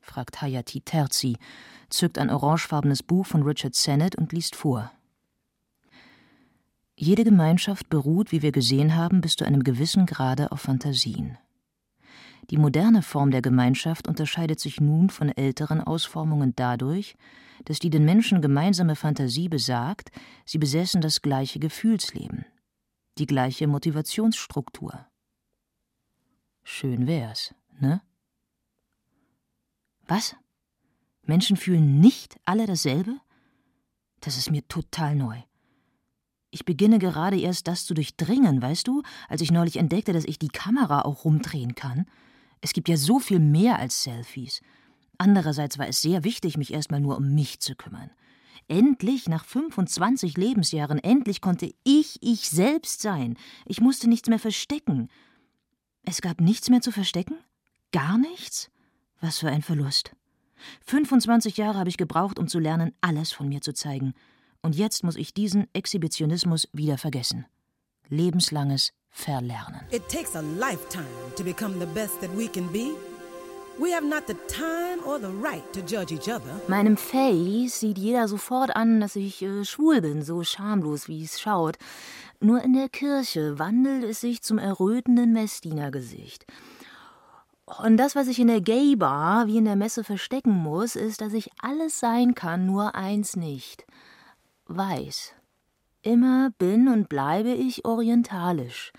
fragt 0.00 0.42
Hayati 0.42 0.80
Terzi, 0.80 1.36
zückt 1.88 2.18
ein 2.18 2.28
orangefarbenes 2.28 3.02
Buch 3.02 3.24
von 3.24 3.42
Richard 3.42 3.74
Sennett 3.74 4.16
und 4.16 4.32
liest 4.32 4.56
vor. 4.56 4.90
Jede 6.96 7.24
Gemeinschaft 7.24 7.88
beruht, 7.88 8.30
wie 8.30 8.42
wir 8.42 8.52
gesehen 8.52 8.94
haben, 8.94 9.20
bis 9.20 9.36
zu 9.36 9.44
einem 9.44 9.64
gewissen 9.64 10.06
Grade 10.06 10.52
auf 10.52 10.60
Fantasien. 10.60 11.38
Die 12.50 12.58
moderne 12.58 13.02
Form 13.02 13.30
der 13.30 13.42
Gemeinschaft 13.42 14.06
unterscheidet 14.06 14.60
sich 14.60 14.80
nun 14.80 15.10
von 15.10 15.30
älteren 15.30 15.80
Ausformungen 15.80 16.52
dadurch, 16.54 17.16
dass 17.64 17.78
die 17.78 17.90
den 17.90 18.04
Menschen 18.04 18.42
gemeinsame 18.42 18.96
Fantasie 18.96 19.48
besagt, 19.48 20.10
sie 20.44 20.58
besäßen 20.58 21.00
das 21.00 21.22
gleiche 21.22 21.58
Gefühlsleben, 21.58 22.44
die 23.18 23.26
gleiche 23.26 23.66
Motivationsstruktur. 23.66 25.06
Schön 26.62 27.06
wär's, 27.06 27.54
ne? 27.78 28.02
Was? 30.06 30.36
Menschen 31.22 31.56
fühlen 31.56 32.00
nicht 32.00 32.38
alle 32.44 32.66
dasselbe? 32.66 33.18
Das 34.20 34.36
ist 34.36 34.50
mir 34.50 34.66
total 34.68 35.14
neu. 35.14 35.40
Ich 36.50 36.64
beginne 36.64 36.98
gerade 36.98 37.40
erst 37.40 37.66
das 37.66 37.84
zu 37.84 37.94
durchdringen, 37.94 38.62
weißt 38.62 38.86
du, 38.86 39.02
als 39.28 39.40
ich 39.40 39.50
neulich 39.50 39.76
entdeckte, 39.76 40.12
dass 40.12 40.24
ich 40.24 40.38
die 40.38 40.48
Kamera 40.48 41.02
auch 41.02 41.24
rumdrehen 41.24 41.74
kann. 41.74 42.06
Es 42.64 42.72
gibt 42.72 42.88
ja 42.88 42.96
so 42.96 43.18
viel 43.18 43.40
mehr 43.40 43.78
als 43.78 44.04
Selfies. 44.04 44.62
Andererseits 45.18 45.78
war 45.78 45.86
es 45.86 46.00
sehr 46.00 46.24
wichtig, 46.24 46.56
mich 46.56 46.72
erstmal 46.72 46.98
nur 46.98 47.18
um 47.18 47.34
mich 47.34 47.60
zu 47.60 47.74
kümmern. 47.74 48.10
Endlich, 48.68 49.28
nach 49.28 49.44
25 49.44 50.38
Lebensjahren, 50.38 50.98
endlich 50.98 51.42
konnte 51.42 51.74
ich 51.84 52.16
ich 52.22 52.48
selbst 52.48 53.02
sein. 53.02 53.36
Ich 53.66 53.82
musste 53.82 54.08
nichts 54.08 54.30
mehr 54.30 54.38
verstecken. 54.38 55.10
Es 56.06 56.22
gab 56.22 56.40
nichts 56.40 56.70
mehr 56.70 56.80
zu 56.80 56.90
verstecken? 56.90 57.36
Gar 57.92 58.16
nichts? 58.16 58.70
Was 59.20 59.40
für 59.40 59.50
ein 59.50 59.60
Verlust. 59.60 60.16
25 60.86 61.58
Jahre 61.58 61.78
habe 61.78 61.90
ich 61.90 61.98
gebraucht, 61.98 62.38
um 62.38 62.48
zu 62.48 62.58
lernen, 62.58 62.92
alles 63.02 63.30
von 63.30 63.46
mir 63.46 63.60
zu 63.60 63.74
zeigen. 63.74 64.14
Und 64.62 64.74
jetzt 64.74 65.04
muss 65.04 65.16
ich 65.16 65.34
diesen 65.34 65.66
Exhibitionismus 65.74 66.66
wieder 66.72 66.96
vergessen. 66.96 67.44
Lebenslanges 68.08 68.94
Verlernen. 69.14 69.80
It 69.90 70.08
takes 70.08 70.34
a 70.34 70.42
lifetime 70.42 71.06
to 71.36 71.44
become 71.44 71.78
the 71.78 71.86
best 71.86 72.20
that 72.20 72.30
we 72.36 72.48
can 72.48 72.66
be. 72.72 72.94
Meinem 76.68 76.96
Face 76.96 77.80
sieht 77.80 77.98
jeder 77.98 78.28
sofort 78.28 78.76
an, 78.76 79.00
dass 79.00 79.16
ich 79.16 79.42
äh, 79.42 79.64
schwul 79.64 80.00
bin, 80.00 80.22
so 80.22 80.44
schamlos, 80.44 81.08
wie 81.08 81.24
es 81.24 81.40
schaut. 81.40 81.76
Nur 82.40 82.62
in 82.62 82.74
der 82.74 82.88
Kirche 82.88 83.58
wandelt 83.58 84.04
es 84.04 84.20
sich 84.20 84.42
zum 84.42 84.58
errötenden 84.58 85.32
Messdienergesicht. 85.32 86.46
Und 87.66 87.96
das, 87.96 88.14
was 88.14 88.28
ich 88.28 88.38
in 88.38 88.48
der 88.48 88.60
Gay-Bar 88.60 89.46
wie 89.46 89.56
in 89.56 89.64
der 89.64 89.76
Messe 89.76 90.04
verstecken 90.04 90.52
muss, 90.52 90.94
ist, 90.94 91.20
dass 91.20 91.32
ich 91.32 91.50
alles 91.60 91.98
sein 91.98 92.34
kann, 92.34 92.66
nur 92.66 92.94
eins 92.94 93.34
nicht. 93.34 93.84
Weiß. 94.66 95.32
Immer 96.04 96.50
bin 96.58 96.88
und 96.88 97.08
bleibe 97.08 97.48
ich 97.48 97.86
orientalisch. 97.86 98.92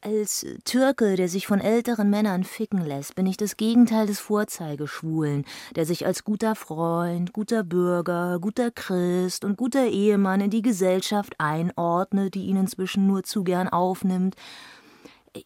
Als 0.00 0.46
Türke, 0.64 1.16
der 1.16 1.28
sich 1.28 1.46
von 1.46 1.60
älteren 1.60 2.08
Männern 2.08 2.44
ficken 2.44 2.82
lässt, 2.82 3.14
bin 3.14 3.26
ich 3.26 3.36
das 3.36 3.58
Gegenteil 3.58 4.06
des 4.06 4.18
Vorzeigeschwulen, 4.18 5.44
der 5.76 5.84
sich 5.84 6.06
als 6.06 6.24
guter 6.24 6.54
Freund, 6.54 7.34
guter 7.34 7.62
Bürger, 7.62 8.38
guter 8.40 8.70
Christ 8.70 9.44
und 9.44 9.58
guter 9.58 9.86
Ehemann 9.86 10.40
in 10.40 10.48
die 10.48 10.62
Gesellschaft 10.62 11.34
einordnet, 11.36 12.34
die 12.34 12.46
ihn 12.46 12.56
inzwischen 12.56 13.06
nur 13.06 13.24
zu 13.24 13.44
gern 13.44 13.68
aufnimmt. 13.68 14.34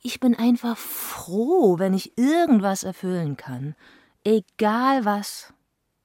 Ich 0.00 0.20
bin 0.20 0.36
einfach 0.36 0.76
froh, 0.78 1.80
wenn 1.80 1.92
ich 1.92 2.16
irgendwas 2.16 2.84
erfüllen 2.84 3.36
kann. 3.36 3.74
Egal 4.22 5.04
was. 5.04 5.52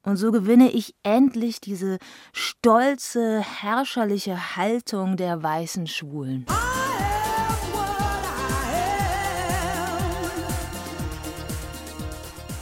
Und 0.08 0.16
so 0.16 0.32
gewinne 0.32 0.70
ich 0.70 0.96
endlich 1.04 1.60
diese 1.60 1.98
stolze, 2.32 3.42
herrscherliche 3.42 4.56
Haltung 4.56 5.18
der 5.18 5.44
weißen 5.44 5.86
Schwulen. 5.86 6.46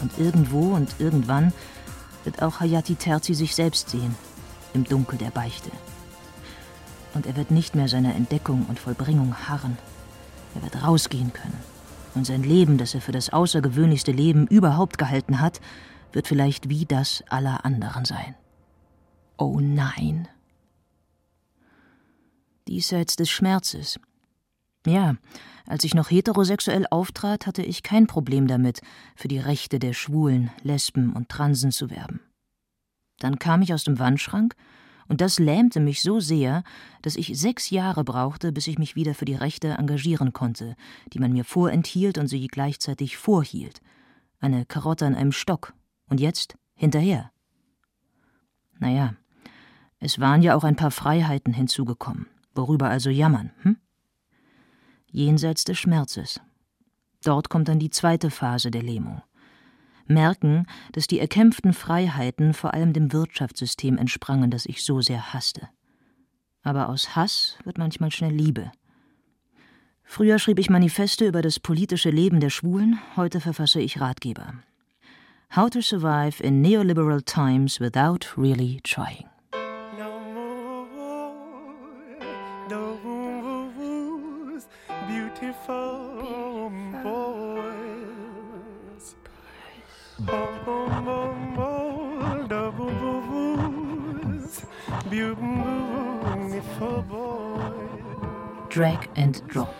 Und 0.01 0.17
irgendwo 0.17 0.73
und 0.73 0.95
irgendwann 0.97 1.53
wird 2.23 2.41
auch 2.41 2.61
Hayati 2.61 2.95
Terzi 2.95 3.35
sich 3.35 3.53
selbst 3.53 3.91
sehen, 3.91 4.15
im 4.73 4.83
Dunkel 4.83 5.19
der 5.19 5.29
Beichte. 5.29 5.69
Und 7.13 7.27
er 7.27 7.35
wird 7.35 7.51
nicht 7.51 7.75
mehr 7.75 7.87
seiner 7.87 8.15
Entdeckung 8.15 8.65
und 8.67 8.79
Vollbringung 8.79 9.35
harren. 9.47 9.77
Er 10.55 10.63
wird 10.63 10.83
rausgehen 10.83 11.31
können. 11.31 11.59
Und 12.15 12.25
sein 12.25 12.41
Leben, 12.41 12.79
das 12.79 12.95
er 12.95 13.01
für 13.01 13.11
das 13.11 13.29
außergewöhnlichste 13.29 14.11
Leben 14.11 14.47
überhaupt 14.47 14.97
gehalten 14.97 15.41
hat, 15.41 15.61
wird 16.15 16.27
vielleicht 16.27 16.69
wie 16.69 16.85
das 16.85 17.23
aller 17.29 17.65
anderen 17.65 18.05
sein. 18.05 18.35
Oh 19.37 19.59
nein. 19.59 20.27
Diesseits 22.67 23.15
des 23.15 23.29
Schmerzes. 23.29 23.99
Ja, 24.87 25.15
als 25.67 25.83
ich 25.83 25.93
noch 25.93 26.09
heterosexuell 26.09 26.85
auftrat, 26.89 27.47
hatte 27.47 27.63
ich 27.63 27.83
kein 27.83 28.07
Problem 28.07 28.47
damit, 28.47 28.81
für 29.15 29.27
die 29.27 29.39
Rechte 29.39 29.77
der 29.77 29.93
Schwulen, 29.93 30.51
Lesben 30.61 31.13
und 31.13 31.29
Transen 31.29 31.71
zu 31.71 31.89
werben. 31.89 32.21
Dann 33.19 33.39
kam 33.39 33.61
ich 33.61 33.73
aus 33.73 33.83
dem 33.83 33.99
Wandschrank, 33.99 34.55
und 35.07 35.21
das 35.21 35.37
lähmte 35.37 35.79
mich 35.79 36.01
so 36.01 36.19
sehr, 36.19 36.63
dass 37.03 37.15
ich 37.15 37.37
sechs 37.37 37.69
Jahre 37.69 38.03
brauchte, 38.03 38.51
bis 38.51 38.65
ich 38.67 38.79
mich 38.79 38.95
wieder 38.95 39.13
für 39.13 39.25
die 39.25 39.35
Rechte 39.35 39.69
engagieren 39.69 40.33
konnte, 40.33 40.75
die 41.13 41.19
man 41.19 41.31
mir 41.31 41.45
vorenthielt 41.45 42.17
und 42.17 42.27
sie 42.27 42.47
gleichzeitig 42.47 43.17
vorhielt. 43.17 43.81
Eine 44.39 44.65
Karotte 44.65 45.05
an 45.05 45.13
einem 45.13 45.31
Stock. 45.31 45.73
Und 46.07 46.19
jetzt 46.19 46.57
hinterher. 46.73 47.31
Naja, 48.79 49.15
es 49.99 50.19
waren 50.19 50.41
ja 50.41 50.55
auch 50.55 50.63
ein 50.63 50.75
paar 50.75 50.91
Freiheiten 50.91 51.53
hinzugekommen. 51.53 52.27
Worüber 52.53 52.89
also 52.89 53.09
jammern, 53.09 53.51
hm? 53.63 53.77
jenseits 55.11 55.63
des 55.63 55.77
Schmerzes. 55.77 56.39
Dort 57.23 57.49
kommt 57.49 57.67
dann 57.67 57.79
die 57.79 57.89
zweite 57.89 58.29
Phase 58.29 58.69
der 58.71 58.83
Lähmung. 58.83 59.21
Merken, 60.07 60.67
dass 60.91 61.07
die 61.07 61.19
erkämpften 61.19 61.73
Freiheiten 61.73 62.53
vor 62.53 62.73
allem 62.73 62.93
dem 62.93 63.11
Wirtschaftssystem 63.11 63.97
entsprangen, 63.97 64.51
das 64.51 64.65
ich 64.65 64.83
so 64.83 65.01
sehr 65.01 65.33
hasste. 65.33 65.67
Aber 66.61 66.89
aus 66.89 67.15
Hass 67.15 67.57
wird 67.63 67.77
manchmal 67.77 68.11
schnell 68.11 68.31
Liebe. 68.31 68.71
Früher 70.03 70.37
schrieb 70.37 70.59
ich 70.59 70.69
Manifeste 70.69 71.25
über 71.27 71.41
das 71.41 71.59
politische 71.59 72.11
Leben 72.11 72.39
der 72.39 72.51
Schwulen, 72.51 72.99
heute 73.15 73.39
verfasse 73.39 73.81
ich 73.81 73.99
Ratgeber. 73.99 74.53
How 75.49 75.69
to 75.69 75.81
Survive 75.81 76.41
in 76.41 76.61
Neoliberal 76.61 77.23
Times 77.23 77.79
Without 77.79 78.37
Really 78.37 78.81
Trying. 78.83 79.29
Drag 98.69 99.09
and 99.15 99.47
Drop. 99.47 99.73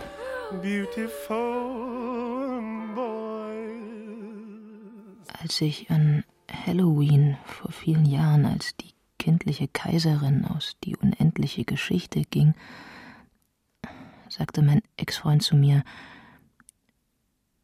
Als 5.45 5.61
ich 5.61 5.91
an 5.91 6.23
Halloween 6.49 7.37
vor 7.45 7.71
vielen 7.71 8.07
Jahren 8.07 8.47
als 8.47 8.75
die 8.77 8.95
kindliche 9.19 9.67
Kaiserin 9.67 10.43
aus 10.43 10.75
die 10.83 10.95
unendliche 10.95 11.65
Geschichte 11.65 12.23
ging, 12.23 12.55
sagte 14.27 14.63
mein 14.63 14.81
Ex-Freund 14.97 15.43
zu 15.43 15.55
mir, 15.55 15.83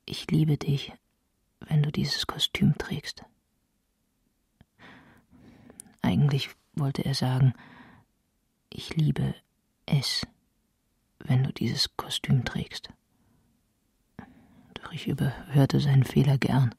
ich 0.05 0.29
liebe 0.29 0.57
dich, 0.57 0.93
wenn 1.59 1.81
du 1.81 1.91
dieses 1.91 2.27
Kostüm 2.27 2.77
trägst. 2.77 3.23
Eigentlich 6.03 6.51
wollte 6.73 7.03
er 7.03 7.15
sagen, 7.15 7.55
ich 8.69 8.95
liebe 8.95 9.33
es, 9.87 10.21
wenn 11.17 11.43
du 11.43 11.51
dieses 11.51 11.97
Kostüm 11.97 12.45
trägst. 12.45 12.89
Doch 14.75 14.91
ich 14.91 15.07
überhörte 15.07 15.79
seinen 15.79 16.03
Fehler 16.03 16.37
gern. 16.37 16.75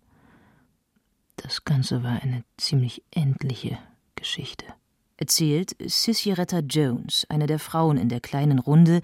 Das 1.37 1.65
Ganze 1.65 2.03
war 2.03 2.23
eine 2.23 2.45
ziemlich 2.57 3.03
endliche 3.11 3.79
Geschichte. 4.15 4.67
Erzählt 5.17 5.77
Sissy 5.81 6.33
Retta 6.33 6.61
Jones, 6.61 7.27
eine 7.29 7.47
der 7.47 7.59
Frauen 7.59 7.97
in 7.97 8.09
der 8.09 8.21
kleinen 8.21 8.59
Runde, 8.59 9.03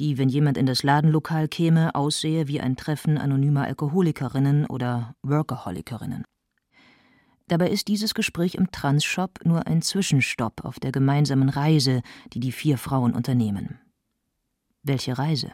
die, 0.00 0.18
wenn 0.18 0.28
jemand 0.28 0.58
in 0.58 0.66
das 0.66 0.82
Ladenlokal 0.82 1.46
käme, 1.48 1.94
aussehe 1.94 2.48
wie 2.48 2.60
ein 2.60 2.76
Treffen 2.76 3.18
anonymer 3.18 3.64
Alkoholikerinnen 3.64 4.66
oder 4.66 5.14
Workaholikerinnen. 5.22 6.24
Dabei 7.46 7.68
ist 7.70 7.88
dieses 7.88 8.14
Gespräch 8.14 8.54
im 8.54 8.70
Trans-Shop 8.70 9.40
nur 9.44 9.66
ein 9.66 9.82
Zwischenstopp 9.82 10.64
auf 10.64 10.80
der 10.80 10.92
gemeinsamen 10.92 11.48
Reise, 11.48 12.02
die 12.32 12.40
die 12.40 12.52
vier 12.52 12.78
Frauen 12.78 13.12
unternehmen. 13.12 13.78
Welche 14.82 15.18
Reise? 15.18 15.52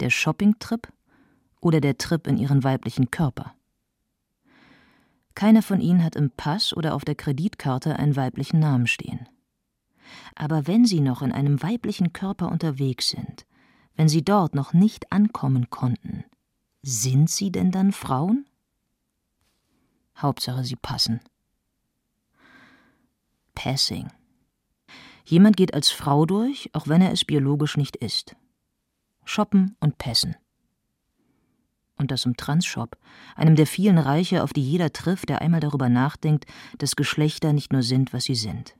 Der 0.00 0.10
Shoppingtrip 0.10 0.92
oder 1.60 1.80
der 1.80 1.96
Trip 1.96 2.26
in 2.26 2.38
ihren 2.38 2.64
weiblichen 2.64 3.10
Körper? 3.10 3.54
Keine 5.34 5.62
von 5.62 5.80
ihnen 5.80 6.04
hat 6.04 6.16
im 6.16 6.30
Pass 6.30 6.76
oder 6.76 6.94
auf 6.94 7.04
der 7.04 7.14
Kreditkarte 7.14 7.98
einen 7.98 8.16
weiblichen 8.16 8.60
Namen 8.60 8.86
stehen. 8.86 9.28
Aber 10.34 10.66
wenn 10.66 10.84
sie 10.84 11.00
noch 11.00 11.22
in 11.22 11.32
einem 11.32 11.62
weiblichen 11.62 12.12
Körper 12.12 12.50
unterwegs 12.50 13.10
sind, 13.10 13.46
wenn 13.96 14.08
sie 14.08 14.24
dort 14.24 14.54
noch 14.54 14.72
nicht 14.72 15.12
ankommen 15.12 15.70
konnten, 15.70 16.24
sind 16.82 17.30
sie 17.30 17.50
denn 17.50 17.70
dann 17.70 17.92
Frauen? 17.92 18.46
Hauptsache, 20.16 20.64
sie 20.64 20.76
passen. 20.76 21.20
Passing. 23.54 24.08
Jemand 25.24 25.56
geht 25.56 25.74
als 25.74 25.90
Frau 25.90 26.26
durch, 26.26 26.70
auch 26.72 26.88
wenn 26.88 27.00
er 27.00 27.12
es 27.12 27.24
biologisch 27.24 27.76
nicht 27.76 27.96
ist. 27.96 28.36
Shoppen 29.24 29.76
und 29.80 29.98
Passen. 29.98 30.36
Und 32.02 32.10
das 32.10 32.26
im 32.26 32.36
Transshop, 32.36 32.96
einem 33.36 33.54
der 33.54 33.64
vielen 33.64 33.96
Reiche, 33.96 34.42
auf 34.42 34.52
die 34.52 34.60
jeder 34.60 34.92
trifft, 34.92 35.28
der 35.28 35.40
einmal 35.40 35.60
darüber 35.60 35.88
nachdenkt, 35.88 36.46
dass 36.78 36.96
Geschlechter 36.96 37.52
nicht 37.52 37.72
nur 37.72 37.84
sind, 37.84 38.12
was 38.12 38.24
sie 38.24 38.34
sind. 38.34 38.74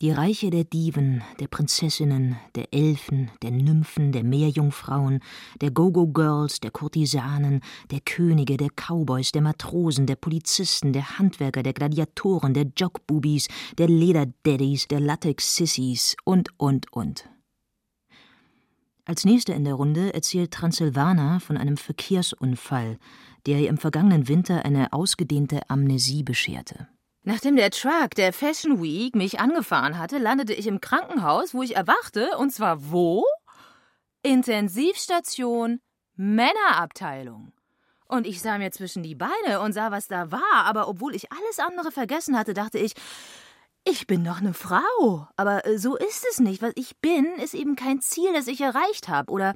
Die 0.00 0.10
Reiche 0.10 0.50
der 0.50 0.64
Diven, 0.64 1.22
der 1.38 1.46
Prinzessinnen, 1.46 2.36
der 2.56 2.74
Elfen, 2.74 3.30
der 3.40 3.52
Nymphen, 3.52 4.10
der 4.10 4.24
Meerjungfrauen, 4.24 5.20
der 5.60 5.70
Go-Go-Girls, 5.70 6.58
der 6.58 6.72
Kurtisanen, 6.72 7.60
der 7.92 8.00
Könige, 8.00 8.56
der 8.56 8.70
Cowboys, 8.70 9.30
der 9.30 9.42
Matrosen, 9.42 10.06
der 10.06 10.16
Polizisten, 10.16 10.92
der 10.92 11.20
Handwerker, 11.20 11.62
der 11.62 11.72
Gladiatoren, 11.72 12.52
der 12.52 12.66
Jockbubis, 12.76 13.46
der 13.78 13.86
Lederdaddies, 13.86 14.88
der 14.88 14.98
Latex-Sissies 14.98 16.16
und, 16.24 16.48
und, 16.58 16.92
und. 16.92 17.28
Als 19.08 19.24
nächste 19.24 19.54
in 19.54 19.64
der 19.64 19.72
Runde 19.72 20.12
erzählt 20.12 20.50
Transsilvana 20.50 21.40
von 21.40 21.56
einem 21.56 21.78
Verkehrsunfall, 21.78 22.98
der 23.46 23.58
ihr 23.58 23.70
im 23.70 23.78
vergangenen 23.78 24.28
Winter 24.28 24.66
eine 24.66 24.92
ausgedehnte 24.92 25.62
Amnesie 25.70 26.22
bescherte. 26.22 26.88
Nachdem 27.22 27.56
der 27.56 27.70
Truck 27.70 28.10
der 28.18 28.34
Fashion 28.34 28.82
Week 28.82 29.14
mich 29.14 29.40
angefahren 29.40 29.96
hatte, 29.96 30.18
landete 30.18 30.52
ich 30.52 30.66
im 30.66 30.82
Krankenhaus, 30.82 31.54
wo 31.54 31.62
ich 31.62 31.74
erwachte, 31.74 32.36
und 32.36 32.52
zwar 32.52 32.90
wo? 32.90 33.24
Intensivstation, 34.22 35.80
Männerabteilung. 36.16 37.52
Und 38.08 38.26
ich 38.26 38.42
sah 38.42 38.58
mir 38.58 38.72
zwischen 38.72 39.02
die 39.02 39.14
Beine 39.14 39.60
und 39.62 39.72
sah, 39.72 39.90
was 39.90 40.08
da 40.08 40.30
war, 40.30 40.66
aber 40.66 40.86
obwohl 40.86 41.14
ich 41.14 41.32
alles 41.32 41.58
andere 41.60 41.92
vergessen 41.92 42.36
hatte, 42.36 42.52
dachte 42.52 42.78
ich, 42.78 42.92
ich 43.90 44.06
bin 44.06 44.24
doch 44.24 44.38
eine 44.38 44.54
Frau. 44.54 45.28
Aber 45.36 45.66
äh, 45.66 45.78
so 45.78 45.96
ist 45.96 46.24
es 46.30 46.40
nicht. 46.40 46.62
Was 46.62 46.72
ich 46.76 46.98
bin, 46.98 47.26
ist 47.42 47.54
eben 47.54 47.76
kein 47.76 48.00
Ziel, 48.00 48.32
das 48.32 48.46
ich 48.46 48.60
erreicht 48.60 49.08
habe. 49.08 49.32
Oder 49.32 49.54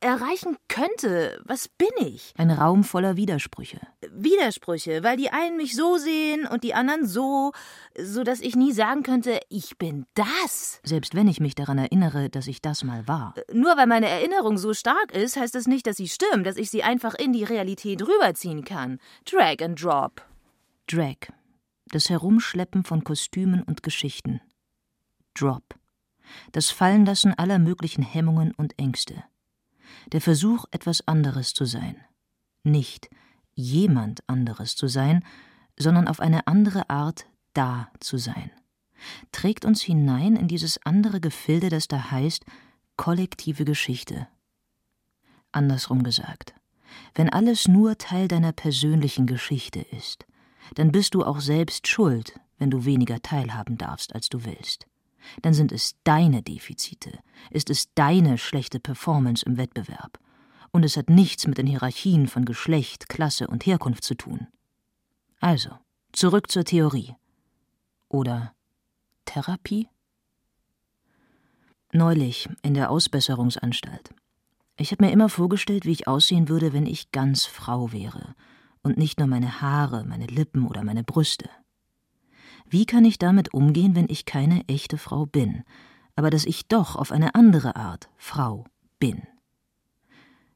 erreichen 0.00 0.56
könnte. 0.68 1.40
Was 1.44 1.68
bin 1.68 1.88
ich? 2.00 2.32
Ein 2.36 2.50
Raum 2.50 2.84
voller 2.84 3.16
Widersprüche. 3.16 3.80
Widersprüche, 4.10 5.02
weil 5.02 5.16
die 5.16 5.30
einen 5.30 5.56
mich 5.56 5.74
so 5.74 5.96
sehen 5.96 6.46
und 6.46 6.64
die 6.64 6.74
anderen 6.74 7.06
so, 7.06 7.52
so 7.98 8.22
dass 8.22 8.40
ich 8.40 8.56
nie 8.56 8.72
sagen 8.72 9.02
könnte, 9.02 9.40
ich 9.48 9.78
bin 9.78 10.06
das. 10.14 10.80
Selbst 10.84 11.14
wenn 11.14 11.28
ich 11.28 11.40
mich 11.40 11.54
daran 11.54 11.78
erinnere, 11.78 12.28
dass 12.28 12.46
ich 12.46 12.60
das 12.60 12.84
mal 12.84 13.08
war. 13.08 13.34
Äh, 13.36 13.54
nur 13.54 13.76
weil 13.76 13.86
meine 13.86 14.08
Erinnerung 14.08 14.58
so 14.58 14.74
stark 14.74 15.12
ist, 15.12 15.36
heißt 15.36 15.54
das 15.54 15.66
nicht, 15.66 15.86
dass 15.86 15.96
sie 15.96 16.08
stimmt, 16.08 16.46
dass 16.46 16.56
ich 16.56 16.70
sie 16.70 16.82
einfach 16.82 17.14
in 17.14 17.32
die 17.32 17.44
Realität 17.44 18.02
rüberziehen 18.02 18.64
kann. 18.64 18.98
Drag 19.24 19.62
and 19.62 19.82
drop. 19.82 20.22
Drag. 20.86 21.16
Das 21.86 22.10
Herumschleppen 22.10 22.84
von 22.84 23.04
Kostümen 23.04 23.62
und 23.62 23.82
Geschichten. 23.82 24.40
Drop. 25.34 25.78
Das 26.52 26.70
Fallenlassen 26.70 27.34
aller 27.34 27.58
möglichen 27.58 28.02
Hemmungen 28.02 28.52
und 28.52 28.78
Ängste 28.78 29.24
der 30.12 30.20
Versuch, 30.20 30.64
etwas 30.70 31.06
anderes 31.06 31.52
zu 31.52 31.64
sein. 31.64 31.96
Nicht 32.62 33.08
jemand 33.54 34.20
anderes 34.28 34.76
zu 34.76 34.88
sein, 34.88 35.24
sondern 35.78 36.08
auf 36.08 36.20
eine 36.20 36.46
andere 36.46 36.90
Art 36.90 37.26
da 37.54 37.90
zu 38.00 38.18
sein. 38.18 38.50
Trägt 39.32 39.64
uns 39.64 39.82
hinein 39.82 40.36
in 40.36 40.48
dieses 40.48 40.84
andere 40.84 41.20
Gefilde, 41.20 41.68
das 41.68 41.88
da 41.88 42.10
heißt 42.10 42.44
kollektive 42.96 43.64
Geschichte. 43.64 44.26
Andersrum 45.52 46.02
gesagt, 46.02 46.54
wenn 47.14 47.28
alles 47.30 47.68
nur 47.68 47.98
Teil 47.98 48.28
deiner 48.28 48.52
persönlichen 48.52 49.26
Geschichte 49.26 49.80
ist, 49.80 50.26
dann 50.74 50.92
bist 50.92 51.14
du 51.14 51.24
auch 51.24 51.40
selbst 51.40 51.86
schuld, 51.86 52.38
wenn 52.58 52.70
du 52.70 52.84
weniger 52.84 53.20
teilhaben 53.22 53.78
darfst, 53.78 54.14
als 54.14 54.28
du 54.28 54.44
willst 54.44 54.86
dann 55.42 55.54
sind 55.54 55.72
es 55.72 55.96
deine 56.04 56.42
Defizite, 56.42 57.18
ist 57.50 57.70
es 57.70 57.92
deine 57.94 58.38
schlechte 58.38 58.80
Performance 58.80 59.44
im 59.44 59.56
Wettbewerb. 59.56 60.18
Und 60.72 60.84
es 60.84 60.96
hat 60.96 61.08
nichts 61.08 61.46
mit 61.46 61.58
den 61.58 61.66
Hierarchien 61.66 62.28
von 62.28 62.44
Geschlecht, 62.44 63.08
Klasse 63.08 63.46
und 63.46 63.64
Herkunft 63.66 64.04
zu 64.04 64.14
tun. 64.14 64.46
Also, 65.40 65.70
zurück 66.12 66.50
zur 66.50 66.64
Theorie. 66.64 67.14
Oder 68.08 68.54
Therapie? 69.24 69.88
Neulich 71.92 72.48
in 72.62 72.74
der 72.74 72.90
Ausbesserungsanstalt. 72.90 74.14
Ich 74.76 74.92
habe 74.92 75.06
mir 75.06 75.12
immer 75.12 75.30
vorgestellt, 75.30 75.86
wie 75.86 75.92
ich 75.92 76.08
aussehen 76.08 76.48
würde, 76.48 76.72
wenn 76.72 76.84
ich 76.84 77.10
ganz 77.10 77.46
Frau 77.46 77.92
wäre 77.92 78.34
und 78.86 78.96
nicht 78.96 79.18
nur 79.18 79.26
meine 79.26 79.60
Haare, 79.60 80.04
meine 80.04 80.26
Lippen 80.26 80.64
oder 80.64 80.84
meine 80.84 81.02
Brüste. 81.02 81.50
Wie 82.68 82.86
kann 82.86 83.04
ich 83.04 83.18
damit 83.18 83.52
umgehen, 83.52 83.96
wenn 83.96 84.06
ich 84.08 84.24
keine 84.24 84.66
echte 84.68 84.96
Frau 84.96 85.26
bin, 85.26 85.64
aber 86.14 86.30
dass 86.30 86.44
ich 86.44 86.68
doch 86.68 86.94
auf 86.94 87.10
eine 87.10 87.34
andere 87.34 87.74
Art 87.74 88.08
Frau 88.16 88.64
bin? 89.00 89.22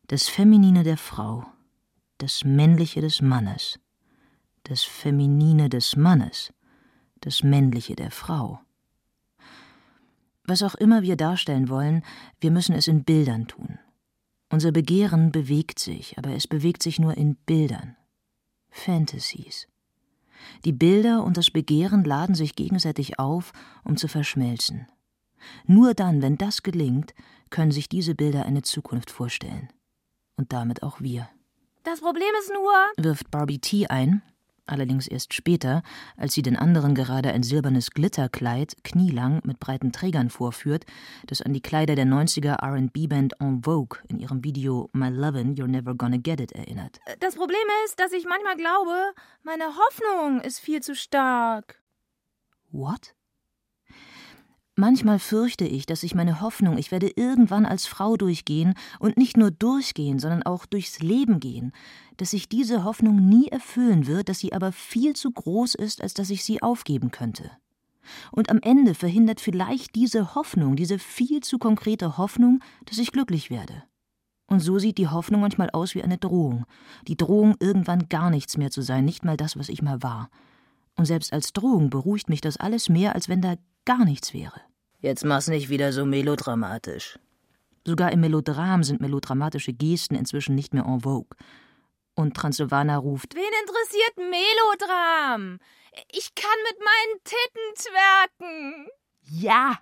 Das 0.07 0.29
Feminine 0.29 0.85
der 0.85 0.97
Frau, 0.97 1.45
das 2.19 2.45
Männliche 2.45 3.01
des 3.01 3.21
Mannes, 3.21 3.81
das 4.63 4.85
Feminine 4.85 5.69
des 5.69 5.97
Mannes, 5.97 6.53
das 7.21 7.43
Männliche 7.43 7.97
der 7.97 8.13
Frau. 8.13 8.61
Was 10.45 10.63
auch 10.63 10.77
immer 10.77 11.03
wir 11.03 11.17
darstellen 11.17 11.69
wollen, 11.69 12.05
wir 12.41 12.53
müssen 12.53 12.77
es 12.77 12.87
in 12.87 13.03
Bildern 13.03 13.49
tun. 13.49 13.81
Unser 14.51 14.71
Begehren 14.71 15.33
bewegt 15.33 15.81
sich, 15.81 16.17
aber 16.17 16.31
es 16.31 16.47
bewegt 16.47 16.83
sich 16.83 16.99
nur 17.01 17.17
in 17.17 17.35
Bildern. 17.35 17.97
Fantasies. 18.71 19.69
Die 20.65 20.73
Bilder 20.73 21.23
und 21.25 21.37
das 21.37 21.51
Begehren 21.51 22.05
laden 22.05 22.35
sich 22.35 22.57
gegenseitig 22.57 23.19
auf, 23.19 23.53
um 23.85 23.97
zu 23.97 24.09
verschmelzen. 24.09 24.87
Nur 25.67 25.95
dann, 25.95 26.23
wenn 26.23 26.37
das 26.37 26.63
gelingt, 26.63 27.15
können 27.51 27.73
sich 27.73 27.89
diese 27.89 28.15
Bilder 28.15 28.47
eine 28.47 28.63
Zukunft 28.63 29.11
vorstellen. 29.11 29.69
Und 30.37 30.53
damit 30.53 30.83
auch 30.83 31.01
wir. 31.01 31.29
Das 31.83 32.01
Problem 32.01 32.29
ist 32.41 32.53
nur, 32.53 33.05
wirft 33.05 33.31
Barbie 33.31 33.59
T 33.59 33.87
ein, 33.89 34.23
allerdings 34.71 35.07
erst 35.07 35.35
später, 35.35 35.83
als 36.17 36.35
sie 36.35 36.43
den 36.43 36.57
anderen 36.57 36.95
gerade 36.95 37.33
ein 37.33 37.43
silbernes 37.43 37.91
Glitterkleid, 37.91 38.77
knielang, 38.85 39.41
mit 39.45 39.61
breiten 39.61 39.93
Trägern 39.93 40.31
vorführt, 40.31 40.87
das 41.27 41.43
an 41.43 41.53
die 41.53 41.61
Kleider 41.61 41.95
der 41.95 42.07
90er 42.07 42.63
RB-Band 42.63 43.35
En 43.41 43.63
Vogue 43.63 43.99
in 44.09 44.19
ihrem 44.19 44.45
Video 44.45 44.89
My 44.93 45.09
Lovin' 45.09 45.55
You're 45.55 45.67
Never 45.67 45.95
Gonna 45.95 46.17
Get 46.17 46.41
It 46.41 46.53
erinnert. 46.53 47.01
Das 47.21 47.35
Problem 47.35 47.59
ist, 47.85 47.99
dass 48.01 48.13
ich 48.13 48.25
manchmal 48.25 48.57
glaube, 48.57 49.13
meine 49.43 49.65
Hoffnung 49.65 50.41
ist 50.41 50.61
viel 50.61 50.81
zu 50.81 50.95
stark. 50.95 51.81
What? 52.71 53.15
Manchmal 54.81 55.19
fürchte 55.19 55.67
ich, 55.67 55.85
dass 55.85 56.03
ich 56.05 56.15
meine 56.15 56.41
Hoffnung, 56.41 56.79
ich 56.79 56.91
werde 56.91 57.13
irgendwann 57.15 57.67
als 57.67 57.85
Frau 57.85 58.17
durchgehen 58.17 58.73
und 58.99 59.19
nicht 59.19 59.37
nur 59.37 59.51
durchgehen, 59.51 60.19
sondern 60.19 60.43
auch 60.43 60.65
durchs 60.65 61.01
Leben 61.01 61.39
gehen, 61.39 61.73
dass 62.17 62.31
sich 62.31 62.49
diese 62.49 62.83
Hoffnung 62.83 63.29
nie 63.29 63.49
erfüllen 63.49 64.07
wird, 64.07 64.31
dass 64.31 64.39
sie 64.39 64.55
aber 64.55 64.73
viel 64.73 65.15
zu 65.15 65.33
groß 65.33 65.75
ist, 65.75 66.03
als 66.03 66.15
dass 66.15 66.31
ich 66.31 66.45
sie 66.45 66.63
aufgeben 66.63 67.11
könnte. 67.11 67.51
Und 68.33 68.49
am 68.49 68.59
Ende 68.63 68.95
verhindert 68.95 69.43
vielleicht 69.43 69.97
diese 69.97 70.35
Hoffnung, 70.35 70.77
diese 70.77 70.99
viel 70.99 71.41
zu 71.43 71.59
konkrete 71.59 72.17
Hoffnung, 72.17 72.61
dass 72.87 72.97
ich 72.97 73.13
glücklich 73.13 73.51
werde. 73.51 73.83
Und 74.47 74.61
so 74.61 74.79
sieht 74.79 74.97
die 74.97 75.09
Hoffnung 75.09 75.43
manchmal 75.43 75.69
aus 75.69 75.95
wie 75.95 76.03
eine 76.03 76.17
Drohung. 76.17 76.65
Die 77.07 77.19
Drohung, 77.19 77.55
irgendwann 77.61 78.09
gar 78.09 78.31
nichts 78.31 78.57
mehr 78.57 78.71
zu 78.71 78.81
sein, 78.81 79.05
nicht 79.05 79.27
mal 79.27 79.37
das, 79.37 79.59
was 79.59 79.69
ich 79.69 79.83
mal 79.83 80.03
war. 80.03 80.31
Und 80.97 81.05
selbst 81.05 81.35
als 81.35 81.53
Drohung 81.53 81.91
beruhigt 81.91 82.31
mich 82.31 82.41
das 82.41 82.57
alles 82.57 82.89
mehr, 82.89 83.15
als 83.15 83.29
wenn 83.29 83.43
da 83.43 83.57
gar 83.85 84.07
nichts 84.07 84.33
wäre. 84.33 84.63
Jetzt 85.01 85.25
mach's 85.25 85.49
nicht 85.49 85.71
wieder 85.71 85.93
so 85.93 86.05
melodramatisch. 86.05 87.19
Sogar 87.87 88.13
im 88.13 88.21
Melodram 88.21 88.85
sind 88.85 89.01
melodramatische 89.01 89.73
Gesten 89.73 90.15
inzwischen 90.15 90.55
nicht 90.55 90.75
mehr 90.75 90.85
en 90.85 91.01
vogue. 91.01 91.37
Und 92.15 92.37
Transylvana 92.37 92.99
ruft: 92.99 93.35
Wen 93.35 93.43
interessiert 93.63 94.17
Melodram? 94.17 95.59
Ich 96.13 96.35
kann 96.35 96.59
mit 96.69 96.79
meinen 96.79 97.21
Titten 97.25 97.75
twerken. 97.75 98.89
Ja! 99.23 99.79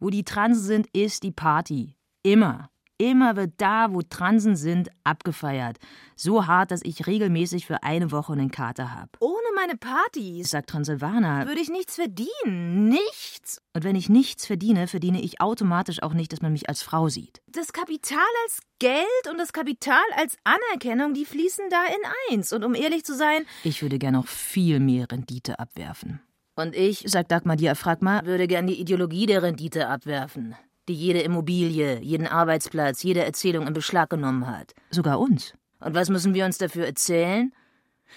Wo 0.00 0.10
die 0.10 0.24
Transen 0.24 0.64
sind, 0.64 0.88
ist 0.92 1.22
die 1.22 1.32
Party. 1.32 1.94
Immer. 2.22 2.70
Immer 3.00 3.36
wird 3.36 3.52
da, 3.58 3.92
wo 3.92 4.02
Transen 4.02 4.56
sind, 4.56 4.90
abgefeiert. 5.04 5.78
So 6.16 6.48
hart, 6.48 6.72
dass 6.72 6.82
ich 6.82 7.06
regelmäßig 7.06 7.64
für 7.64 7.84
eine 7.84 8.10
Woche 8.10 8.32
einen 8.32 8.50
Kater 8.50 8.92
habe. 8.92 9.10
Ohne 9.20 9.36
meine 9.54 9.76
Partys, 9.76 10.50
sagt 10.50 10.70
Transylvana, 10.70 11.46
würde 11.46 11.60
ich 11.60 11.68
nichts 11.68 11.94
verdienen. 11.94 12.88
Nichts. 12.88 13.62
Und 13.72 13.84
wenn 13.84 13.94
ich 13.94 14.08
nichts 14.08 14.46
verdiene, 14.46 14.88
verdiene 14.88 15.22
ich 15.22 15.40
automatisch 15.40 16.02
auch 16.02 16.12
nicht, 16.12 16.32
dass 16.32 16.42
man 16.42 16.50
mich 16.50 16.68
als 16.68 16.82
Frau 16.82 17.08
sieht. 17.08 17.40
Das 17.46 17.72
Kapital 17.72 18.18
als 18.44 18.58
Geld 18.80 19.30
und 19.30 19.38
das 19.38 19.52
Kapital 19.52 20.02
als 20.16 20.36
Anerkennung, 20.42 21.14
die 21.14 21.24
fließen 21.24 21.66
da 21.70 21.84
in 21.84 22.34
eins. 22.34 22.52
Und 22.52 22.64
um 22.64 22.74
ehrlich 22.74 23.04
zu 23.04 23.14
sein. 23.14 23.44
Ich 23.62 23.80
würde 23.80 24.00
gern 24.00 24.14
noch 24.14 24.26
viel 24.26 24.80
mehr 24.80 25.08
Rendite 25.08 25.60
abwerfen. 25.60 26.20
Und 26.56 26.74
ich, 26.74 27.04
sagt 27.06 27.30
Dagmar 27.30 27.54
Diaphragma, 27.54 28.24
würde 28.24 28.48
gern 28.48 28.66
die 28.66 28.80
Ideologie 28.80 29.26
der 29.26 29.44
Rendite 29.44 29.86
abwerfen 29.86 30.56
die 30.88 30.94
jede 30.94 31.20
Immobilie, 31.20 32.00
jeden 32.00 32.26
Arbeitsplatz, 32.26 33.02
jede 33.02 33.24
Erzählung 33.24 33.66
in 33.66 33.72
Beschlag 33.72 34.10
genommen 34.10 34.46
hat. 34.46 34.74
Sogar 34.90 35.20
uns. 35.20 35.54
Und 35.80 35.94
was 35.94 36.08
müssen 36.08 36.34
wir 36.34 36.44
uns 36.44 36.58
dafür 36.58 36.86
erzählen? 36.86 37.52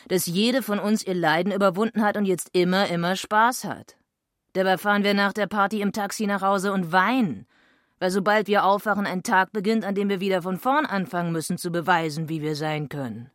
Dass 0.07 0.25
jede 0.25 0.61
von 0.61 0.79
uns 0.79 1.05
ihr 1.05 1.13
Leiden 1.13 1.51
überwunden 1.51 2.01
hat 2.01 2.17
und 2.17 2.25
jetzt 2.25 2.49
immer, 2.53 2.87
immer 2.87 3.15
Spaß 3.15 3.65
hat. 3.65 3.97
Dabei 4.53 4.77
fahren 4.77 5.03
wir 5.03 5.13
nach 5.13 5.33
der 5.33 5.47
Party 5.47 5.81
im 5.81 5.91
Taxi 5.91 6.25
nach 6.25 6.41
Hause 6.41 6.73
und 6.73 6.91
weinen, 6.91 7.45
weil 7.99 8.11
sobald 8.11 8.47
wir 8.47 8.65
aufwachen, 8.65 9.05
ein 9.05 9.23
Tag 9.23 9.51
beginnt, 9.51 9.85
an 9.85 9.95
dem 9.95 10.09
wir 10.09 10.19
wieder 10.19 10.41
von 10.41 10.57
vorn 10.57 10.85
anfangen 10.85 11.31
müssen 11.31 11.57
zu 11.57 11.71
beweisen, 11.71 12.29
wie 12.29 12.41
wir 12.41 12.55
sein 12.55 12.89
können. 12.89 13.29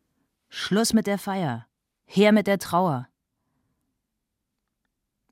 Schluss 0.49 0.93
mit 0.93 1.07
der 1.07 1.19
Feier. 1.19 1.67
Her 2.05 2.33
mit 2.33 2.47
der 2.47 2.59
Trauer. 2.59 3.09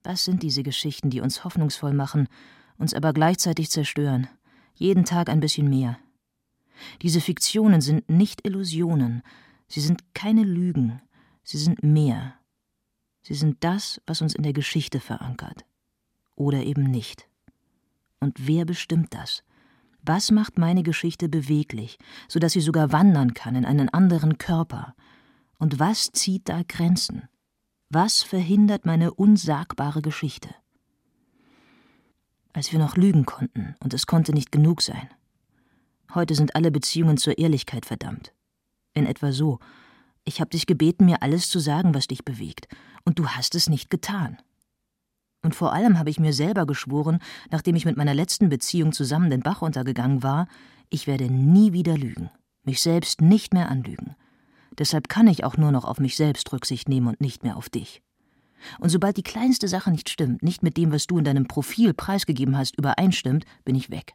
Was 0.03 0.25
sind 0.25 0.43
diese 0.43 0.63
Geschichten, 0.63 1.11
die 1.11 1.21
uns 1.21 1.45
hoffnungsvoll 1.45 1.95
machen 1.95 2.29
uns 2.79 2.95
aber 2.95 3.13
gleichzeitig 3.13 3.71
zerstören, 3.71 4.29
jeden 4.75 5.05
Tag 5.05 5.29
ein 5.29 5.41
bisschen 5.41 5.69
mehr. 5.69 5.99
Diese 7.03 7.21
Fiktionen 7.21 7.81
sind 7.81 8.09
nicht 8.11 8.47
Illusionen, 8.47 9.23
sie 9.69 9.81
sind 9.81 10.15
keine 10.15 10.43
Lügen, 10.43 11.01
sie 11.43 11.59
sind 11.59 11.83
mehr. 11.83 12.35
Sie 13.23 13.35
sind 13.35 13.65
das, 13.65 14.01
was 14.07 14.21
uns 14.21 14.35
in 14.35 14.43
der 14.43 14.53
Geschichte 14.53 15.01
verankert. 15.01 15.65
Oder 16.35 16.65
eben 16.65 16.83
nicht. 16.83 17.29
Und 18.21 18.47
wer 18.47 18.65
bestimmt 18.65 19.15
das? 19.15 19.45
Was 20.03 20.31
macht 20.31 20.59
meine 20.59 20.83
Geschichte 20.83 21.31
beweglich, 21.31 21.99
so 22.29 22.39
dass 22.39 22.53
sie 22.53 22.61
sogar 22.61 22.93
wandern 22.93 23.33
kann 23.33 23.55
in 23.55 23.65
einen 23.65 23.89
anderen 23.89 24.37
Körper? 24.37 24.95
Und 25.59 25.79
was 25.79 26.13
zieht 26.13 26.51
da 26.51 26.63
Grenzen? 26.69 27.29
Was 27.89 28.23
verhindert 28.23 28.85
meine 28.85 29.15
unsagbare 29.15 30.03
Geschichte? 30.03 30.55
Als 32.55 32.73
wir 32.73 32.79
noch 32.79 32.97
lügen 32.97 33.27
konnten, 33.27 33.75
und 33.81 33.93
es 33.93 34.07
konnte 34.07 34.33
nicht 34.33 34.51
genug 34.51 34.81
sein. 34.81 35.11
Heute 36.15 36.35
sind 36.35 36.57
alle 36.57 36.71
Beziehungen 36.71 37.19
zur 37.19 37.37
Ehrlichkeit 37.37 37.85
verdammt. 37.85 38.33
In 38.95 39.05
etwa 39.05 39.33
so, 39.33 39.59
Ich 40.27 40.41
habe 40.41 40.49
dich 40.49 40.65
gebeten, 40.65 41.05
mir 41.05 41.23
alles 41.23 41.51
zu 41.51 41.59
sagen, 41.59 41.93
was 41.93 42.07
dich 42.07 42.25
bewegt, 42.25 42.67
und 43.05 43.19
du 43.19 43.29
hast 43.29 43.55
es 43.55 43.69
nicht 43.69 43.91
getan. 43.91 44.39
Und 45.43 45.55
vor 45.55 45.75
allem 45.75 45.99
habe 45.99 46.09
ich 46.09 46.19
mir 46.19 46.33
selber 46.33 46.65
geschworen, 46.65 47.19
nachdem 47.51 47.77
ich 47.77 47.85
mit 47.85 47.99
meiner 47.99 48.15
letzten 48.15 48.49
Beziehung 48.49 48.93
zusammen 48.93 49.29
den 49.29 49.43
Bach 49.43 49.61
untergegangen 49.61 50.23
war, 50.23 50.49
ich 50.89 51.07
werde 51.07 51.31
nie 51.31 51.75
wieder 51.75 51.99
lügen, 51.99 52.31
mich 52.63 52.81
selbst 52.81 53.21
nicht 53.21 53.53
mehr 53.53 53.69
anlügen. 53.69 54.17
Deshalb 54.79 55.11
kann 55.11 55.27
ich 55.27 55.45
auch 55.45 55.59
nur 55.59 55.73
noch 55.73 55.85
auf 55.85 56.01
mich 56.01 56.17
selbst 56.17 56.51
Rücksicht 56.53 56.89
nehmen 56.89 57.09
und 57.09 57.21
nicht 57.21 57.43
mehr 57.43 57.57
auf 57.57 57.69
dich. 57.69 58.04
Und 58.79 58.89
sobald 58.89 59.17
die 59.17 59.23
kleinste 59.23 59.69
Sache 59.69 59.91
nicht 59.91 60.09
stimmt, 60.09 60.43
nicht 60.43 60.63
mit 60.63 60.77
dem, 60.77 60.93
was 60.93 61.07
du 61.07 61.19
in 61.19 61.25
deinem 61.25 61.47
Profil 61.47 61.95
preisgegeben 61.95 62.57
hast, 62.57 62.77
übereinstimmt, 62.77 63.45
bin 63.65 63.75
ich 63.75 63.91
weg. 63.91 64.15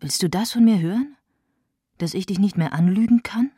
Willst 0.00 0.22
du 0.22 0.28
das 0.28 0.52
von 0.52 0.64
mir 0.64 0.80
hören? 0.80 1.16
Dass 1.98 2.14
ich 2.14 2.26
dich 2.26 2.38
nicht 2.38 2.56
mehr 2.56 2.72
anlügen 2.72 3.22
kann? 3.22 3.50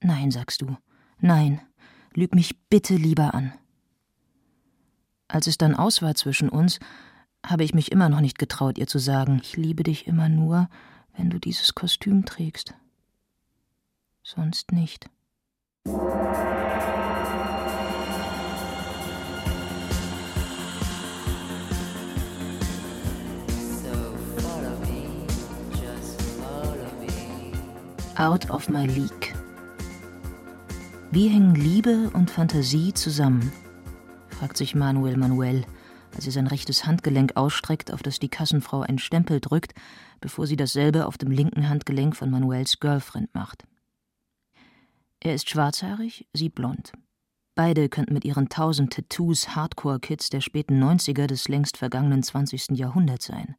Nein, 0.00 0.30
sagst 0.30 0.62
du. 0.62 0.76
Nein, 1.18 1.60
lüg 2.14 2.34
mich 2.34 2.58
bitte 2.68 2.94
lieber 2.94 3.34
an. 3.34 3.52
Als 5.28 5.46
es 5.46 5.58
dann 5.58 5.74
aus 5.74 6.02
war 6.02 6.14
zwischen 6.14 6.48
uns, 6.48 6.78
habe 7.44 7.64
ich 7.64 7.74
mich 7.74 7.92
immer 7.92 8.08
noch 8.08 8.20
nicht 8.20 8.38
getraut, 8.38 8.78
ihr 8.78 8.86
zu 8.86 8.98
sagen, 8.98 9.40
ich 9.42 9.56
liebe 9.56 9.82
dich 9.82 10.06
immer 10.06 10.28
nur, 10.28 10.68
wenn 11.16 11.30
du 11.30 11.38
dieses 11.38 11.74
Kostüm 11.74 12.24
trägst. 12.24 12.74
Sonst 14.22 14.72
nicht. 14.72 15.10
Out 28.24 28.48
of 28.48 28.70
my 28.70 28.86
league. 28.86 29.34
Wie 31.10 31.28
hängen 31.28 31.54
Liebe 31.54 32.08
und 32.14 32.30
Fantasie 32.30 32.94
zusammen? 32.94 33.52
fragt 34.30 34.56
sich 34.56 34.74
Manuel 34.74 35.18
Manuel, 35.18 35.66
als 36.14 36.24
er 36.24 36.32
sein 36.32 36.46
rechtes 36.46 36.86
Handgelenk 36.86 37.36
ausstreckt, 37.36 37.92
auf 37.92 38.02
das 38.02 38.18
die 38.20 38.30
Kassenfrau 38.30 38.80
einen 38.80 38.98
Stempel 38.98 39.42
drückt, 39.42 39.74
bevor 40.22 40.46
sie 40.46 40.56
dasselbe 40.56 41.04
auf 41.04 41.18
dem 41.18 41.30
linken 41.30 41.68
Handgelenk 41.68 42.16
von 42.16 42.30
Manuels 42.30 42.80
Girlfriend 42.80 43.34
macht. 43.34 43.64
Er 45.20 45.34
ist 45.34 45.50
schwarzhaarig, 45.50 46.26
sie 46.32 46.48
blond. 46.48 46.94
Beide 47.54 47.90
könnten 47.90 48.14
mit 48.14 48.24
ihren 48.24 48.48
tausend 48.48 48.94
Tattoos 48.94 49.54
Hardcore-Kids 49.54 50.30
der 50.30 50.40
späten 50.40 50.82
90er 50.82 51.26
des 51.26 51.48
längst 51.48 51.76
vergangenen 51.76 52.22
20. 52.22 52.70
Jahrhunderts 52.70 53.26
sein. 53.26 53.54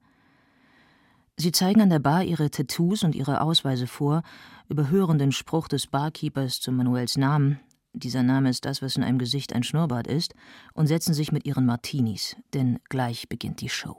Sie 1.38 1.52
zeigen 1.52 1.82
an 1.82 1.90
der 1.90 2.00
Bar 2.00 2.24
ihre 2.24 2.50
Tattoos 2.50 3.04
und 3.04 3.16
ihre 3.16 3.42
Ausweise 3.42 3.88
vor, 3.88 4.24
überhören 4.70 5.18
den 5.18 5.32
Spruch 5.32 5.68
des 5.68 5.88
Barkeepers 5.88 6.62
zu 6.62 6.72
Manuels 6.72 7.18
Namen, 7.18 7.60
dieser 7.98 8.24
Name 8.24 8.50
ist 8.50 8.66
das, 8.66 8.82
was 8.82 8.98
in 8.98 9.04
einem 9.04 9.20
Gesicht 9.20 9.54
ein 9.54 9.64
Schnurrbart 9.64 10.08
ist, 10.08 10.36
und 10.74 10.88
setzen 10.88 11.14
sich 11.14 11.32
mit 11.32 11.46
ihren 11.46 11.66
Martinis, 11.66 12.36
denn 12.54 12.80
gleich 12.90 13.30
beginnt 13.30 13.62
die 13.62 13.70
Show. 13.70 13.98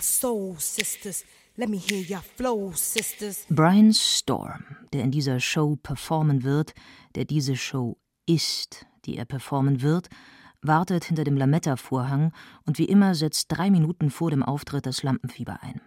Soul, 0.00 0.56
flow, 2.36 2.72
Brian 3.50 3.92
Storm, 3.92 4.64
der 4.92 5.02
in 5.02 5.10
dieser 5.10 5.40
Show 5.40 5.76
performen 5.76 6.44
wird, 6.44 6.74
der 7.16 7.24
diese 7.24 7.56
Show 7.56 7.96
ist, 8.26 8.86
die 9.04 9.16
er 9.16 9.24
performen 9.24 9.82
wird, 9.82 10.08
wartet 10.62 11.04
hinter 11.04 11.24
dem 11.24 11.36
Lametta-Vorhang 11.36 12.32
und 12.66 12.78
wie 12.78 12.84
immer 12.84 13.16
setzt 13.16 13.48
drei 13.48 13.68
Minuten 13.70 14.10
vor 14.10 14.30
dem 14.30 14.44
Auftritt 14.44 14.86
das 14.86 15.02
Lampenfieber 15.02 15.60
ein. 15.60 15.80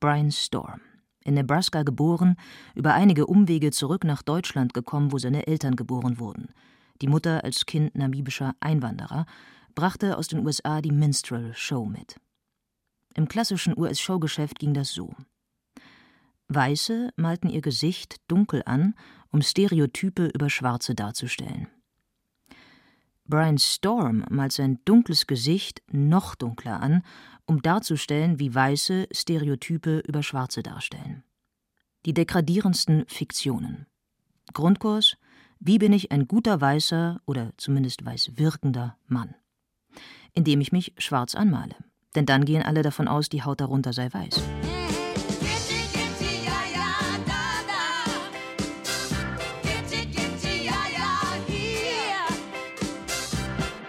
Brian 0.00 0.30
Storm 0.30 0.80
in 1.24 1.34
Nebraska 1.34 1.82
geboren, 1.82 2.36
über 2.74 2.94
einige 2.94 3.26
Umwege 3.26 3.70
zurück 3.70 4.04
nach 4.04 4.22
Deutschland 4.22 4.74
gekommen, 4.74 5.12
wo 5.12 5.18
seine 5.18 5.46
Eltern 5.46 5.76
geboren 5.76 6.18
wurden. 6.18 6.48
Die 7.02 7.08
Mutter 7.08 7.44
als 7.44 7.66
Kind 7.66 7.94
namibischer 7.94 8.54
Einwanderer 8.60 9.26
brachte 9.74 10.16
aus 10.16 10.28
den 10.28 10.44
USA 10.44 10.80
die 10.80 10.92
Minstrel 10.92 11.54
Show 11.54 11.84
mit. 11.84 12.16
Im 13.14 13.28
klassischen 13.28 13.78
US-Showgeschäft 13.78 14.58
ging 14.58 14.74
das 14.74 14.92
so. 14.92 15.14
Weiße 16.48 17.10
malten 17.16 17.48
ihr 17.48 17.60
Gesicht 17.60 18.16
dunkel 18.28 18.62
an, 18.66 18.94
um 19.30 19.42
Stereotype 19.42 20.26
über 20.26 20.50
Schwarze 20.50 20.94
darzustellen. 20.94 21.68
Brian 23.24 23.58
Storm 23.58 24.24
malt 24.28 24.52
sein 24.52 24.80
dunkles 24.84 25.28
Gesicht 25.28 25.82
noch 25.92 26.34
dunkler 26.34 26.80
an, 26.80 27.04
um 27.50 27.62
darzustellen, 27.62 28.38
wie 28.38 28.54
Weiße 28.54 29.08
Stereotype 29.10 30.04
über 30.06 30.22
Schwarze 30.22 30.62
darstellen. 30.62 31.24
Die 32.06 32.14
degradierendsten 32.14 33.06
Fiktionen. 33.08 33.86
Grundkurs: 34.52 35.16
Wie 35.58 35.78
bin 35.78 35.92
ich 35.92 36.12
ein 36.12 36.28
guter 36.28 36.60
weißer 36.60 37.20
oder 37.26 37.50
zumindest 37.56 38.06
weiß 38.06 38.38
wirkender 38.38 38.96
Mann? 39.08 39.34
Indem 40.32 40.60
ich 40.60 40.70
mich 40.70 40.94
schwarz 40.96 41.34
anmale. 41.34 41.74
Denn 42.14 42.24
dann 42.24 42.44
gehen 42.44 42.62
alle 42.62 42.82
davon 42.82 43.08
aus, 43.08 43.28
die 43.28 43.42
Haut 43.42 43.60
darunter 43.60 43.92
sei 43.92 44.08
weiß. 44.12 44.40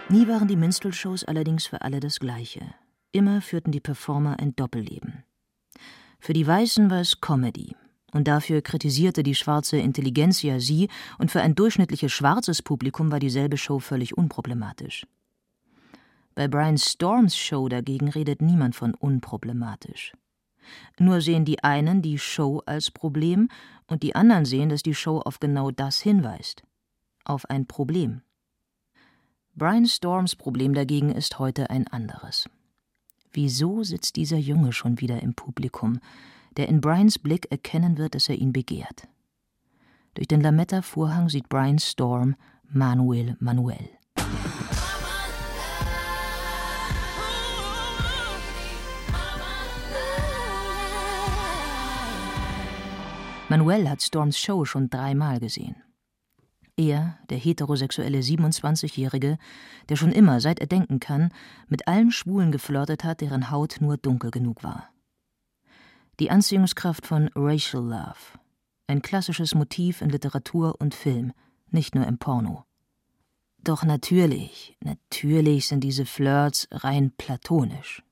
Nie 0.08 0.26
waren 0.26 0.48
die 0.48 0.56
Minstrel-Shows 0.56 1.24
allerdings 1.24 1.68
für 1.68 1.80
alle 1.82 2.00
das 2.00 2.18
Gleiche. 2.18 2.74
Immer 3.12 3.42
führten 3.42 3.72
die 3.72 3.80
Performer 3.80 4.38
ein 4.38 4.56
Doppelleben. 4.56 5.24
Für 6.18 6.32
die 6.32 6.46
Weißen 6.46 6.90
war 6.90 7.00
es 7.00 7.20
Comedy, 7.20 7.76
und 8.12 8.26
dafür 8.26 8.62
kritisierte 8.62 9.22
die 9.22 9.34
schwarze 9.34 9.76
Intelligenzia 9.76 10.60
sie, 10.60 10.88
und 11.18 11.30
für 11.30 11.42
ein 11.42 11.54
durchschnittliches 11.54 12.10
schwarzes 12.10 12.62
Publikum 12.62 13.12
war 13.12 13.18
dieselbe 13.18 13.58
Show 13.58 13.80
völlig 13.80 14.16
unproblematisch. 14.16 15.06
Bei 16.34 16.48
Brian 16.48 16.78
Storms 16.78 17.36
Show 17.36 17.68
dagegen 17.68 18.08
redet 18.08 18.40
niemand 18.40 18.74
von 18.74 18.94
unproblematisch. 18.94 20.14
Nur 20.98 21.20
sehen 21.20 21.44
die 21.44 21.62
einen 21.62 22.00
die 22.00 22.18
Show 22.18 22.62
als 22.64 22.90
Problem 22.90 23.48
und 23.88 24.02
die 24.02 24.14
anderen 24.14 24.46
sehen, 24.46 24.70
dass 24.70 24.82
die 24.82 24.94
Show 24.94 25.18
auf 25.18 25.38
genau 25.38 25.70
das 25.70 26.00
hinweist. 26.00 26.62
Auf 27.24 27.44
ein 27.50 27.66
Problem. 27.66 28.22
Brian 29.54 29.86
Storms 29.86 30.34
Problem 30.34 30.72
dagegen 30.72 31.10
ist 31.10 31.38
heute 31.38 31.68
ein 31.68 31.86
anderes. 31.88 32.48
Wieso 33.34 33.82
sitzt 33.82 34.16
dieser 34.16 34.36
Junge 34.36 34.72
schon 34.72 35.00
wieder 35.00 35.22
im 35.22 35.34
Publikum, 35.34 36.00
der 36.58 36.68
in 36.68 36.82
Brians 36.82 37.18
Blick 37.18 37.50
erkennen 37.50 37.96
wird, 37.96 38.14
dass 38.14 38.28
er 38.28 38.34
ihn 38.36 38.52
begehrt? 38.52 39.08
Durch 40.14 40.28
den 40.28 40.42
Lametta-Vorhang 40.42 41.30
sieht 41.30 41.48
Brian 41.48 41.78
Storm 41.78 42.36
Manuel 42.68 43.36
Manuel. 43.40 43.88
Manuel 53.48 53.88
hat 53.88 54.02
Storms 54.02 54.38
Show 54.38 54.66
schon 54.66 54.90
dreimal 54.90 55.40
gesehen. 55.40 55.76
Er, 56.82 57.16
der 57.30 57.38
heterosexuelle 57.38 58.18
27-Jährige, 58.18 59.38
der 59.88 59.94
schon 59.94 60.10
immer, 60.10 60.40
seit 60.40 60.58
er 60.58 60.66
denken 60.66 60.98
kann, 60.98 61.32
mit 61.68 61.86
allen 61.86 62.10
Schwulen 62.10 62.50
geflirtet 62.50 63.04
hat, 63.04 63.20
deren 63.20 63.52
Haut 63.52 63.76
nur 63.80 63.96
dunkel 63.96 64.32
genug 64.32 64.64
war. 64.64 64.88
Die 66.18 66.30
Anziehungskraft 66.30 67.06
von 67.06 67.30
Racial 67.36 67.84
Love. 67.84 68.38
Ein 68.88 69.00
klassisches 69.00 69.54
Motiv 69.54 70.02
in 70.02 70.10
Literatur 70.10 70.74
und 70.80 70.92
Film, 70.92 71.32
nicht 71.70 71.94
nur 71.94 72.04
im 72.04 72.18
Porno. 72.18 72.64
Doch 73.58 73.84
natürlich, 73.84 74.76
natürlich 74.80 75.68
sind 75.68 75.84
diese 75.84 76.04
Flirts 76.04 76.66
rein 76.72 77.12
platonisch. 77.16 78.02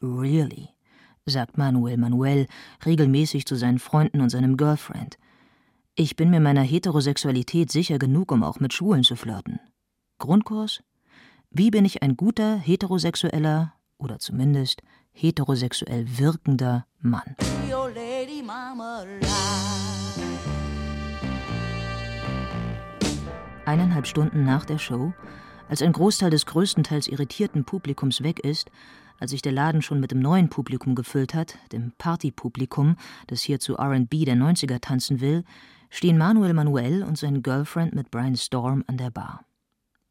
Really, 0.00 0.68
sagt 1.26 1.58
Manuel 1.58 1.96
Manuel 1.96 2.46
regelmäßig 2.86 3.44
zu 3.44 3.56
seinen 3.56 3.80
Freunden 3.80 4.20
und 4.20 4.30
seinem 4.30 4.56
Girlfriend– 4.56 5.18
ich 5.94 6.16
bin 6.16 6.30
mir 6.30 6.40
meiner 6.40 6.62
Heterosexualität 6.62 7.70
sicher 7.70 7.98
genug, 7.98 8.32
um 8.32 8.42
auch 8.42 8.60
mit 8.60 8.72
Schwulen 8.72 9.02
zu 9.02 9.16
flirten. 9.16 9.60
Grundkurs? 10.18 10.82
Wie 11.50 11.70
bin 11.70 11.84
ich 11.84 12.02
ein 12.02 12.16
guter, 12.16 12.56
heterosexueller 12.56 13.74
oder 13.98 14.18
zumindest 14.18 14.82
heterosexuell 15.12 16.06
wirkender 16.18 16.86
Mann? 17.00 17.36
Eineinhalb 23.66 24.06
Stunden 24.06 24.44
nach 24.44 24.64
der 24.64 24.78
Show, 24.78 25.12
als 25.68 25.82
ein 25.82 25.92
Großteil 25.92 26.30
des 26.30 26.46
größtenteils 26.46 27.08
irritierten 27.08 27.64
Publikums 27.64 28.22
weg 28.22 28.40
ist, 28.40 28.70
als 29.18 29.32
sich 29.32 29.42
der 29.42 29.52
Laden 29.52 29.82
schon 29.82 30.00
mit 30.00 30.10
dem 30.12 30.20
neuen 30.20 30.48
Publikum 30.48 30.94
gefüllt 30.94 31.34
hat, 31.34 31.58
dem 31.72 31.92
Partypublikum, 31.98 32.96
das 33.26 33.42
hier 33.42 33.60
zu 33.60 33.74
RB 33.74 34.24
der 34.24 34.36
90er 34.36 34.80
tanzen 34.80 35.20
will, 35.20 35.44
stehen 35.90 36.16
Manuel 36.16 36.54
Manuel 36.54 37.02
und 37.02 37.18
sein 37.18 37.42
Girlfriend 37.42 37.94
mit 37.94 38.10
Brian 38.10 38.36
Storm 38.36 38.84
an 38.86 38.96
der 38.96 39.10
Bar. 39.10 39.44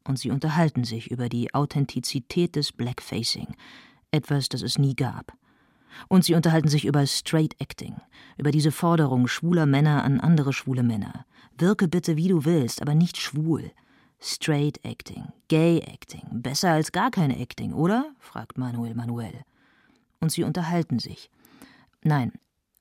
Und 0.04 0.18
sie 0.18 0.30
unterhalten 0.30 0.84
sich 0.84 1.10
über 1.10 1.28
die 1.28 1.52
Authentizität 1.54 2.56
des 2.56 2.72
Blackfacing, 2.72 3.54
etwas, 4.10 4.48
das 4.48 4.62
es 4.62 4.78
nie 4.78 4.94
gab. 4.94 5.32
Und 6.08 6.24
sie 6.24 6.34
unterhalten 6.34 6.68
sich 6.68 6.84
über 6.84 7.06
Straight 7.06 7.60
Acting, 7.60 7.96
über 8.36 8.50
diese 8.52 8.72
Forderung 8.72 9.26
schwuler 9.26 9.66
Männer 9.66 10.04
an 10.04 10.20
andere 10.20 10.52
schwule 10.52 10.82
Männer. 10.82 11.26
Wirke 11.58 11.88
bitte, 11.88 12.16
wie 12.16 12.28
du 12.28 12.44
willst, 12.44 12.80
aber 12.80 12.94
nicht 12.94 13.16
schwul. 13.16 13.72
Straight 14.20 14.84
Acting, 14.84 15.32
Gay 15.48 15.80
Acting, 15.80 16.22
besser 16.30 16.72
als 16.72 16.92
gar 16.92 17.10
kein 17.10 17.30
Acting, 17.30 17.72
oder? 17.72 18.12
fragt 18.18 18.58
Manuel 18.58 18.94
Manuel. 18.94 19.32
Und 20.20 20.30
sie 20.30 20.44
unterhalten 20.44 20.98
sich. 20.98 21.30
Nein, 22.02 22.32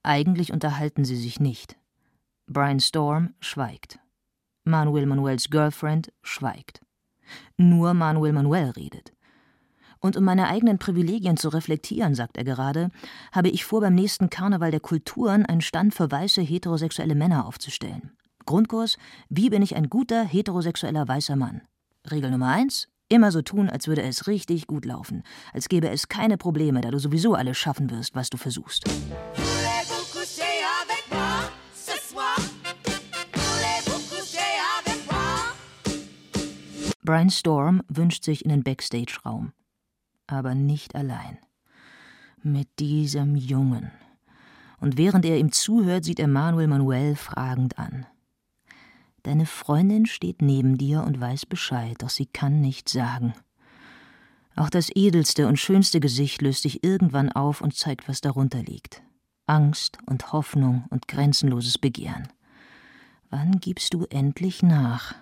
eigentlich 0.04 0.52
unterhalten 0.52 1.06
sie 1.06 1.16
sich 1.16 1.39
nicht. 1.39 1.79
Brian 2.52 2.80
Storm 2.80 3.36
schweigt. 3.39 4.00
Manuel 4.64 5.06
Manuels 5.06 5.52
Girlfriend 5.52 6.12
schweigt. 6.24 6.82
Nur 7.58 7.93
Manuel 7.93 8.34
Manuel 8.34 8.72
redet. 8.72 9.14
Und 10.00 10.18
um 10.18 10.24
meine 10.24 10.47
eigenen 10.47 10.80
Privilegien 10.80 11.38
zu 11.38 11.50
reflektieren, 11.50 12.16
sagt 12.16 12.38
er 12.38 12.43
gerade, 12.43 12.89
habe 13.32 13.50
ich 13.50 13.66
vor, 13.66 13.82
beim 13.82 13.93
nächsten 13.93 14.32
Karneval 14.32 14.72
der 14.72 14.80
Kulturen 14.80 15.45
einen 15.45 15.62
Stand 15.62 15.93
für 15.93 16.10
weiße 16.10 16.41
heterosexuelle 16.41 17.14
Männer 17.14 17.45
aufzustellen. 17.45 18.18
Grundkurs: 18.47 18.97
Wie 19.30 19.52
bin 19.52 19.62
ich 19.62 19.76
ein 19.76 19.88
guter 19.88 20.24
heterosexueller 20.24 21.08
weißer 21.08 21.36
Mann? 21.36 21.62
Regel 22.10 22.32
Nummer 22.32 22.47
eins: 22.47 22.88
Immer 23.10 23.32
so 23.32 23.43
tun, 23.43 23.70
als 23.70 23.88
würde 23.88 24.02
es 24.02 24.26
richtig 24.26 24.66
gut 24.66 24.86
laufen, 24.86 25.22
als 25.54 25.70
gäbe 25.70 25.89
es 25.89 26.08
keine 26.08 26.38
Probleme, 26.38 26.82
da 26.82 26.89
du 26.89 26.97
sowieso 26.97 27.36
alles 27.36 27.58
schaffen 27.58 27.91
wirst, 27.91 28.16
was 28.16 28.32
du 28.32 28.38
versuchst. 28.38 28.86
Brian 37.10 37.32
Storm 37.32 37.82
wünscht 37.88 38.24
sich 38.24 38.45
in 38.45 38.49
den 38.49 38.62
Backstage-Raum 38.62 39.51
aber 40.30 40.53
nicht 40.53 40.93
allein. 40.93 41.39
Mit 42.43 42.68
diesem 42.78 43.36
Jungen. 43.36 43.89
Und 44.80 44.95
während 44.95 45.26
er 45.26 45.39
ihm 45.39 45.51
zuhört, 45.51 46.05
sieht 46.05 46.20
er 46.20 46.28
Manuel 46.28 46.68
Manuel 46.68 47.16
fragend 47.16 47.80
an. 47.80 48.05
Deine 49.24 49.47
Freundin 49.47 50.05
steht 50.05 50.43
neben 50.43 50.78
dir 50.78 51.03
und 51.03 51.20
weiß 51.20 51.47
Bescheid, 51.47 51.95
doch 51.97 52.10
sie 52.10 52.28
kann 52.28 52.62
nichts 52.62 52.91
sagen. 52.91 53.34
Auch 54.55 54.70
das 54.70 54.89
edelste 54.93 55.47
und 55.47 55.57
schönste 55.57 55.99
Gesicht 55.99 56.43
löst 56.43 56.62
sich 56.62 56.84
irgendwann 56.84 57.32
auf 57.32 57.62
und 57.62 57.76
zeigt, 57.76 58.07
was 58.07 58.22
darunter 58.22 58.62
liegt. 58.62 59.01
Angst 59.47 59.97
und 60.05 60.32
Hoffnung 60.32 60.86
und 60.91 61.07
grenzenloses 61.07 61.80
Begehren. 61.80 62.28
Wann 63.32 63.60
gibst 63.60 63.95
du 63.95 64.05
endlich 64.05 64.62
nach? 64.62 65.16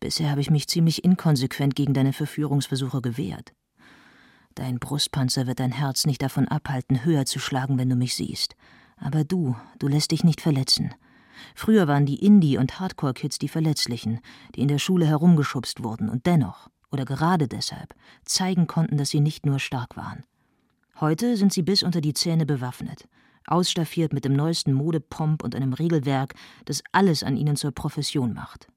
Bisher 0.00 0.30
habe 0.30 0.40
ich 0.40 0.50
mich 0.50 0.66
ziemlich 0.66 1.04
inkonsequent 1.04 1.76
gegen 1.76 1.92
deine 1.92 2.14
Verführungsversuche 2.14 3.02
gewehrt. 3.02 3.52
Dein 4.54 4.78
Brustpanzer 4.78 5.46
wird 5.46 5.60
dein 5.60 5.72
Herz 5.72 6.06
nicht 6.06 6.22
davon 6.22 6.48
abhalten, 6.48 7.04
höher 7.04 7.26
zu 7.26 7.38
schlagen, 7.38 7.78
wenn 7.78 7.90
du 7.90 7.96
mich 7.96 8.14
siehst. 8.14 8.56
Aber 8.96 9.24
du, 9.24 9.56
du 9.78 9.88
lässt 9.88 10.10
dich 10.10 10.24
nicht 10.24 10.40
verletzen. 10.40 10.94
Früher 11.54 11.86
waren 11.86 12.06
die 12.06 12.24
Indie- 12.24 12.58
und 12.58 12.80
Hardcore-Kids 12.80 13.38
die 13.38 13.48
Verletzlichen, 13.48 14.20
die 14.54 14.60
in 14.60 14.68
der 14.68 14.78
Schule 14.78 15.06
herumgeschubst 15.06 15.82
wurden 15.82 16.08
und 16.08 16.26
dennoch, 16.26 16.68
oder 16.90 17.04
gerade 17.04 17.48
deshalb, 17.48 17.94
zeigen 18.24 18.66
konnten, 18.66 18.96
dass 18.96 19.10
sie 19.10 19.20
nicht 19.20 19.46
nur 19.46 19.58
stark 19.58 19.96
waren. 19.96 20.24
Heute 20.98 21.36
sind 21.36 21.52
sie 21.52 21.62
bis 21.62 21.82
unter 21.82 22.00
die 22.00 22.12
Zähne 22.12 22.44
bewaffnet, 22.44 23.08
ausstaffiert 23.46 24.12
mit 24.12 24.24
dem 24.24 24.34
neuesten 24.34 24.72
Modepomp 24.72 25.42
und 25.42 25.54
einem 25.54 25.72
Regelwerk, 25.72 26.34
das 26.66 26.82
alles 26.92 27.22
an 27.22 27.36
ihnen 27.36 27.56
zur 27.56 27.72
Profession 27.72 28.34
macht. 28.34 28.68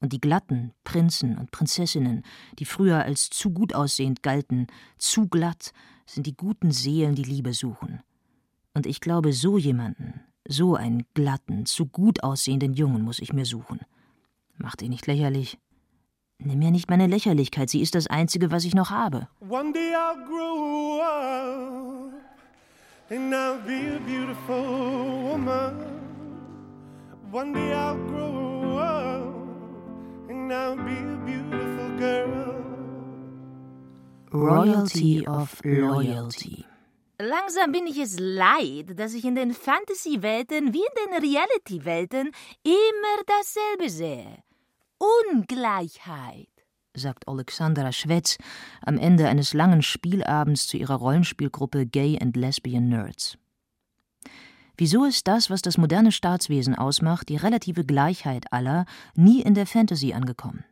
Und 0.00 0.12
die 0.12 0.20
glatten 0.20 0.72
Prinzen 0.84 1.36
und 1.38 1.50
Prinzessinnen, 1.50 2.22
die 2.58 2.64
früher 2.64 3.02
als 3.02 3.30
zu 3.30 3.50
gut 3.50 3.74
aussehend 3.74 4.22
galten, 4.22 4.68
zu 4.96 5.26
glatt, 5.28 5.72
sind 6.06 6.26
die 6.26 6.36
guten 6.36 6.70
Seelen, 6.70 7.14
die 7.14 7.24
Liebe 7.24 7.52
suchen. 7.52 8.00
Und 8.74 8.86
ich 8.86 9.00
glaube, 9.00 9.32
so 9.32 9.58
jemanden, 9.58 10.20
so 10.46 10.76
einen 10.76 11.04
glatten, 11.14 11.66
zu 11.66 11.86
gut 11.86 12.22
aussehenden 12.22 12.74
Jungen 12.74 13.02
muss 13.02 13.18
ich 13.18 13.32
mir 13.32 13.44
suchen. 13.44 13.80
Mach 14.56 14.76
dich 14.76 14.88
nicht 14.88 15.06
lächerlich. 15.06 15.58
Nimm 16.38 16.60
mir 16.60 16.70
nicht 16.70 16.88
meine 16.88 17.08
Lächerlichkeit, 17.08 17.68
sie 17.68 17.80
ist 17.80 17.96
das 17.96 18.06
Einzige, 18.06 18.52
was 18.52 18.64
ich 18.64 18.74
noch 18.74 18.90
habe. 18.90 19.28
One 19.40 19.72
day 19.72 19.92
I'll 19.92 20.24
grow 20.24 21.00
up 21.02 22.12
and 23.10 23.34
I'll 23.34 23.58
be 23.66 23.96
a 23.96 24.00
beautiful 24.06 25.32
woman. 25.32 25.74
One 27.32 27.52
day 27.52 27.74
I'll 27.74 27.96
grow 28.06 28.78
up 28.78 29.07
now 30.48 30.74
be 30.74 30.96
a 30.96 31.16
beautiful 31.26 31.90
girl. 31.98 32.54
Royalty 34.32 35.26
of 35.26 35.60
Loyalty. 35.64 36.64
Langsam 37.20 37.72
bin 37.72 37.86
ich 37.86 37.98
es 37.98 38.18
leid, 38.18 38.98
dass 38.98 39.12
ich 39.12 39.24
in 39.24 39.34
den 39.34 39.52
Fantasy-Welten 39.52 40.72
wie 40.72 40.78
in 40.78 41.12
den 41.12 41.22
Reality-Welten 41.22 42.30
immer 42.62 43.16
dasselbe 43.26 43.90
sehe. 43.90 44.38
Ungleichheit, 44.98 46.48
sagt 46.94 47.28
Alexandra 47.28 47.92
Schwetz 47.92 48.38
am 48.82 48.98
Ende 48.98 49.28
eines 49.28 49.52
langen 49.52 49.82
Spielabends 49.82 50.66
zu 50.66 50.76
ihrer 50.76 50.96
Rollenspielgruppe 50.96 51.86
Gay 51.86 52.18
and 52.20 52.36
Lesbian 52.36 52.88
Nerds. 52.88 53.36
Wieso 54.78 55.04
ist 55.04 55.26
das, 55.26 55.50
was 55.50 55.60
das 55.60 55.76
moderne 55.76 56.12
Staatswesen 56.12 56.76
ausmacht, 56.76 57.28
die 57.28 57.36
relative 57.36 57.84
Gleichheit 57.84 58.52
aller, 58.52 58.86
nie 59.16 59.42
in 59.42 59.54
der 59.54 59.66
Fantasy 59.66 60.12
angekommen? 60.12 60.64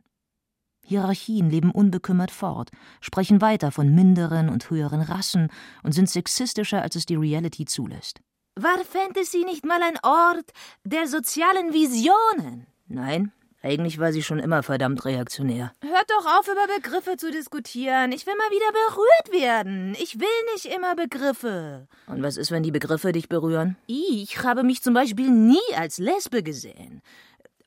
Hierarchien 0.85 1.49
leben 1.49 1.71
unbekümmert 1.71 2.31
fort, 2.31 2.71
sprechen 3.01 3.41
weiter 3.41 3.69
von 3.69 3.93
minderen 3.93 4.47
und 4.47 4.69
höheren 4.69 5.01
Rassen 5.01 5.49
und 5.83 5.91
sind 5.91 6.09
sexistischer, 6.09 6.81
als 6.81 6.95
es 6.95 7.05
die 7.05 7.15
Reality 7.15 7.65
zulässt. 7.65 8.21
War 8.55 8.77
Fantasy 8.85 9.43
nicht 9.43 9.65
mal 9.65 9.81
ein 9.83 9.99
Ort 10.01 10.51
der 10.85 11.07
sozialen 11.07 11.73
Visionen? 11.73 12.65
Nein, 12.87 13.33
eigentlich 13.67 13.99
war 13.99 14.13
sie 14.13 14.23
schon 14.23 14.39
immer 14.39 14.63
verdammt 14.63 15.03
reaktionär. 15.03 15.73
Hört 15.81 16.09
doch 16.09 16.25
auf, 16.39 16.47
über 16.47 16.73
Begriffe 16.73 17.17
zu 17.17 17.31
diskutieren. 17.31 18.13
Ich 18.13 18.25
will 18.25 18.35
mal 18.35 18.49
wieder 18.49 18.71
berührt 18.71 19.43
werden. 19.43 19.93
Ich 19.99 20.19
will 20.19 20.27
nicht 20.53 20.65
immer 20.73 20.95
Begriffe. 20.95 21.87
Und 22.07 22.23
was 22.23 22.37
ist, 22.37 22.51
wenn 22.51 22.63
die 22.63 22.71
Begriffe 22.71 23.11
dich 23.11 23.27
berühren? 23.27 23.75
Ich 23.87 24.41
habe 24.41 24.63
mich 24.63 24.81
zum 24.81 24.93
Beispiel 24.93 25.29
nie 25.29 25.75
als 25.75 25.97
Lesbe 25.97 26.43
gesehen. 26.43 27.01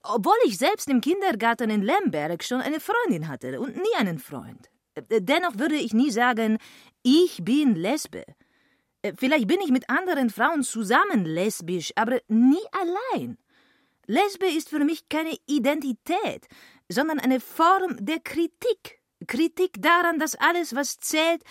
Obwohl 0.03 0.36
ich 0.46 0.57
selbst 0.57 0.88
im 0.88 1.03
Kindergarten 1.03 1.68
in 1.68 1.82
Lemberg 1.82 2.42
schon 2.44 2.62
eine 2.62 2.80
Freundin 2.80 3.28
hatte 3.28 3.61
und 3.61 3.76
nie 3.76 3.96
einen 3.98 4.18
Freund. 4.18 4.70
Dennoch 5.11 5.59
würde 5.59 5.76
ich 5.76 5.92
nie 5.92 6.11
sagen, 6.11 6.57
ich 7.03 7.40
bin 7.44 7.74
Lesbe. 7.74 8.24
Vielleicht 9.16 9.48
bin 9.48 9.61
ich 9.62 9.70
mit 9.70 9.88
anderen 9.90 10.30
Frauen 10.30 10.62
zusammen 10.62 11.26
lesbisch, 11.26 11.92
aber 11.94 12.20
nie 12.28 12.64
allein. 12.72 13.36
Lesbe 14.11 14.46
ist 14.46 14.68
für 14.70 14.84
mich 14.84 15.08
keine 15.08 15.36
Identität, 15.46 16.48
sondern 16.88 17.20
eine 17.20 17.38
Form 17.38 17.96
der 18.04 18.18
Kritik. 18.18 19.00
Kritik 19.28 19.80
daran, 19.80 20.18
dass 20.18 20.34
alles, 20.34 20.74
was 20.74 20.98
zählt, 20.98 21.44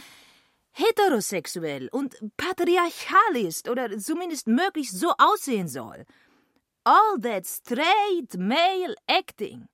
heterosexuell 0.72 1.88
und 1.90 2.18
patriarchal 2.36 3.38
ist 3.38 3.70
oder 3.70 3.98
zumindest 3.98 4.48
möglichst 4.48 5.00
so 5.00 5.14
aussehen 5.18 5.70
soll. 5.70 6.06
All 6.84 7.22
that 7.22 7.46
straight 7.48 8.38
male 8.38 8.96
acting. 9.08 9.70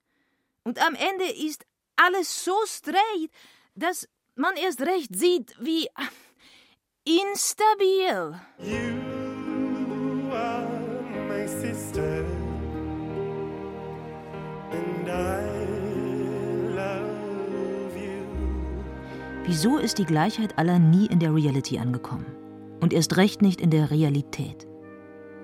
Und 0.62 0.80
am 0.80 0.94
Ende 0.94 1.24
ist 1.24 1.64
alles 1.96 2.44
so 2.44 2.54
straight, 2.66 3.30
dass 3.74 4.08
man 4.36 4.54
erst 4.56 4.82
recht 4.82 5.16
sieht, 5.16 5.56
wie 5.58 5.88
instabil. 7.04 8.40
You 8.58 9.05
Wieso 19.48 19.78
ist 19.78 19.98
die 19.98 20.04
Gleichheit 20.04 20.58
aller 20.58 20.80
nie 20.80 21.06
in 21.06 21.20
der 21.20 21.32
Reality 21.32 21.78
angekommen? 21.78 22.26
Und 22.80 22.92
erst 22.92 23.16
recht 23.16 23.42
nicht 23.42 23.60
in 23.60 23.70
der 23.70 23.92
Realität. 23.92 24.66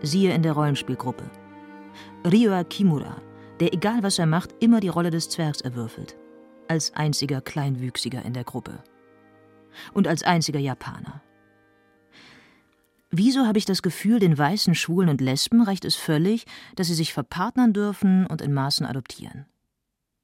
Siehe 0.03 0.35
in 0.35 0.43
der 0.43 0.55
Rollenspielgruppe. 0.55 1.31
Ryua 2.27 2.65
Kimura, 2.65 3.23
der 3.61 3.73
egal 3.73 4.03
was 4.03 4.19
er 4.19 4.27
macht, 4.27 4.57
immer 4.59 4.81
die 4.81 4.89
Rolle 4.89 5.11
des 5.11 5.29
Zwergs 5.29 5.61
erwürfelt. 5.61 6.17
Als 6.67 6.93
einziger 6.95 7.41
Kleinwüchsiger 7.41 8.25
in 8.25 8.33
der 8.33 8.43
Gruppe. 8.43 8.83
Und 9.95 10.09
als 10.09 10.25
einziger 10.25 10.59
Japaner. 10.59 11.23
Wieso 13.13 13.47
habe 13.47 13.59
ich 13.59 13.67
das 13.67 13.83
Gefühl, 13.83 14.19
den 14.19 14.37
weißen 14.37 14.75
Schwulen 14.75 15.11
und 15.11 15.21
Lesben 15.21 15.63
reicht 15.63 15.85
es 15.85 15.95
völlig, 15.95 16.45
dass 16.75 16.89
sie 16.89 16.95
sich 16.95 17.13
verpartnern 17.13 17.73
dürfen 17.73 18.27
und 18.27 18.43
in 18.43 18.53
Maßen 18.53 18.85
adoptieren? 18.85 19.47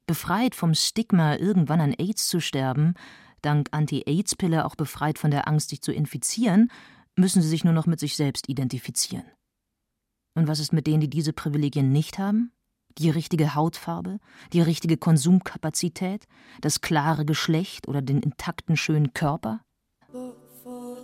Befreit 0.05 0.53
vom 0.53 0.73
Stigma, 0.73 1.35
irgendwann 1.35 1.79
an 1.79 1.93
AIDS 1.93 2.27
zu 2.27 2.41
sterben, 2.41 2.95
dank 3.41 3.69
Anti-Aids-Pille 3.71 4.65
auch 4.65 4.75
befreit 4.75 5.19
von 5.19 5.31
der 5.31 5.47
Angst, 5.47 5.69
sich 5.69 5.81
zu 5.81 5.91
infizieren, 5.91 6.71
müssen 7.15 7.41
sie 7.41 7.49
sich 7.49 7.63
nur 7.63 7.73
noch 7.73 7.85
mit 7.85 7.99
sich 7.99 8.15
selbst 8.15 8.49
identifizieren. 8.49 9.25
Und 10.35 10.47
was 10.47 10.59
ist 10.59 10.73
mit 10.73 10.87
denen, 10.87 11.01
die 11.01 11.09
diese 11.09 11.33
Privilegien 11.33 11.91
nicht 11.91 12.17
haben? 12.17 12.51
Die 12.97 13.09
richtige 13.09 13.55
Hautfarbe, 13.55 14.19
die 14.53 14.61
richtige 14.61 14.97
Konsumkapazität, 14.97 16.25
das 16.61 16.81
klare 16.81 17.25
Geschlecht 17.25 17.87
oder 17.87 18.01
den 18.01 18.21
intakten 18.21 18.77
schönen 18.77 19.13
Körper? 19.13 19.61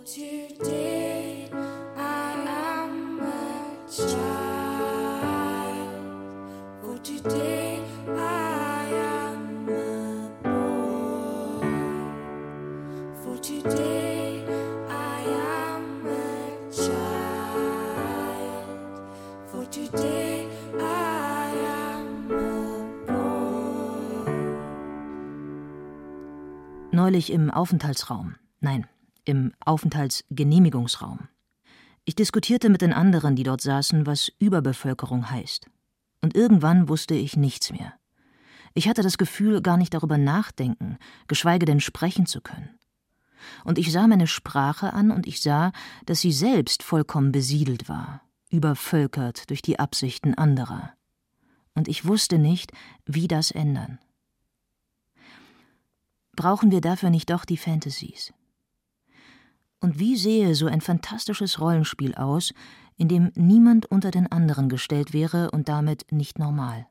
Today, 0.06 1.50
I 1.52 1.58
am 1.96 3.20
a 3.20 3.88
child. 3.90 4.76
For 6.80 6.98
today 7.02 7.55
Neulich 27.06 27.30
im 27.30 27.52
Aufenthaltsraum. 27.52 28.34
Nein, 28.58 28.88
im 29.24 29.52
Aufenthaltsgenehmigungsraum. 29.64 31.28
Ich 32.04 32.16
diskutierte 32.16 32.68
mit 32.68 32.82
den 32.82 32.92
anderen, 32.92 33.36
die 33.36 33.44
dort 33.44 33.60
saßen, 33.60 34.06
was 34.06 34.32
Überbevölkerung 34.40 35.30
heißt. 35.30 35.70
Und 36.20 36.34
irgendwann 36.34 36.88
wusste 36.88 37.14
ich 37.14 37.36
nichts 37.36 37.70
mehr. 37.70 37.92
Ich 38.74 38.88
hatte 38.88 39.02
das 39.02 39.18
Gefühl, 39.18 39.62
gar 39.62 39.76
nicht 39.76 39.94
darüber 39.94 40.18
nachdenken, 40.18 40.98
geschweige 41.28 41.64
denn 41.64 41.78
sprechen 41.78 42.26
zu 42.26 42.40
können. 42.40 42.70
Und 43.62 43.78
ich 43.78 43.92
sah 43.92 44.08
meine 44.08 44.26
Sprache 44.26 44.92
an 44.92 45.12
und 45.12 45.28
ich 45.28 45.40
sah, 45.40 45.70
dass 46.06 46.22
sie 46.22 46.32
selbst 46.32 46.82
vollkommen 46.82 47.30
besiedelt 47.30 47.88
war, 47.88 48.22
übervölkert 48.50 49.48
durch 49.48 49.62
die 49.62 49.78
Absichten 49.78 50.34
anderer. 50.34 50.92
Und 51.72 51.86
ich 51.86 52.04
wusste 52.04 52.40
nicht, 52.40 52.72
wie 53.04 53.28
das 53.28 53.52
ändern. 53.52 54.00
Brauchen 56.36 56.70
wir 56.70 56.82
dafür 56.82 57.10
nicht 57.10 57.30
doch 57.30 57.44
die 57.44 57.56
Fantasies? 57.56 58.32
Und 59.80 59.98
wie 59.98 60.16
sehe 60.16 60.54
so 60.54 60.66
ein 60.66 60.80
fantastisches 60.80 61.60
Rollenspiel 61.60 62.14
aus, 62.14 62.52
in 62.96 63.08
dem 63.08 63.32
niemand 63.34 63.86
unter 63.86 64.10
den 64.10 64.30
anderen 64.30 64.68
gestellt 64.68 65.12
wäre 65.12 65.50
und 65.50 65.68
damit 65.68 66.06
nicht 66.10 66.38
normal? 66.38 66.86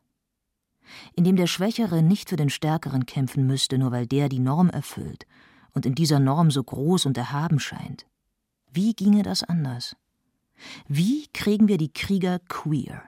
In 1.15 1.23
dem 1.23 1.35
der 1.35 1.47
Schwächere 1.47 2.03
nicht 2.03 2.29
für 2.29 2.35
den 2.35 2.49
Stärkeren 2.49 3.05
kämpfen 3.05 3.47
müsste, 3.47 3.77
nur 3.77 3.91
weil 3.91 4.07
der 4.07 4.29
die 4.29 4.39
Norm 4.39 4.69
erfüllt 4.69 5.25
und 5.73 5.85
in 5.85 5.95
dieser 5.95 6.19
Norm 6.19 6.51
so 6.51 6.63
groß 6.63 7.05
und 7.05 7.17
erhaben 7.17 7.59
scheint. 7.59 8.05
Wie 8.71 8.93
ginge 8.93 9.23
das 9.23 9.43
anders? 9.43 9.95
Wie 10.87 11.27
kriegen 11.33 11.67
wir 11.67 11.77
die 11.77 11.91
Krieger 11.91 12.39
queer? 12.39 13.03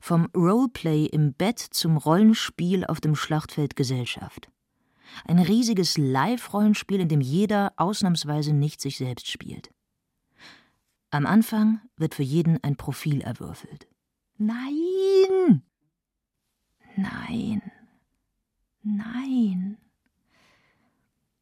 Vom 0.00 0.26
Roleplay 0.34 1.06
im 1.06 1.34
Bett 1.34 1.58
zum 1.58 1.96
Rollenspiel 1.96 2.84
auf 2.84 3.00
dem 3.00 3.14
Schlachtfeld 3.14 3.76
Gesellschaft. 3.76 4.50
Ein 5.24 5.38
riesiges 5.38 5.98
Live-Rollenspiel, 5.98 7.00
in 7.00 7.08
dem 7.08 7.20
jeder 7.20 7.72
ausnahmsweise 7.76 8.52
nicht 8.52 8.80
sich 8.80 8.98
selbst 8.98 9.30
spielt. 9.30 9.70
Am 11.10 11.26
Anfang 11.26 11.80
wird 11.96 12.14
für 12.14 12.22
jeden 12.22 12.62
ein 12.62 12.76
Profil 12.76 13.20
erwürfelt. 13.20 13.86
Nein! 14.38 15.62
Nein! 16.96 17.62
Nein! 18.82 19.78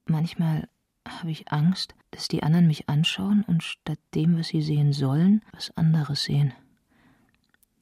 Manchmal 0.07 0.69
habe 1.07 1.31
ich 1.31 1.51
Angst, 1.51 1.95
dass 2.11 2.29
die 2.29 2.43
anderen 2.43 2.67
mich 2.67 2.89
anschauen 2.89 3.43
und 3.45 3.63
statt 3.63 3.99
dem, 4.15 4.39
was 4.39 4.49
sie 4.49 4.63
sehen 4.63 4.93
sollen, 4.93 5.43
was 5.53 5.77
anderes 5.77 6.25
sehen. 6.25 6.53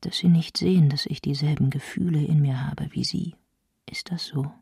Dass 0.00 0.18
sie 0.18 0.28
nicht 0.28 0.56
sehen, 0.56 0.88
dass 0.88 1.06
ich 1.06 1.20
dieselben 1.20 1.70
Gefühle 1.70 2.24
in 2.24 2.40
mir 2.40 2.66
habe 2.66 2.88
wie 2.92 3.04
sie. 3.04 3.36
Ist 3.88 4.10
das 4.10 4.26
so? 4.26 4.52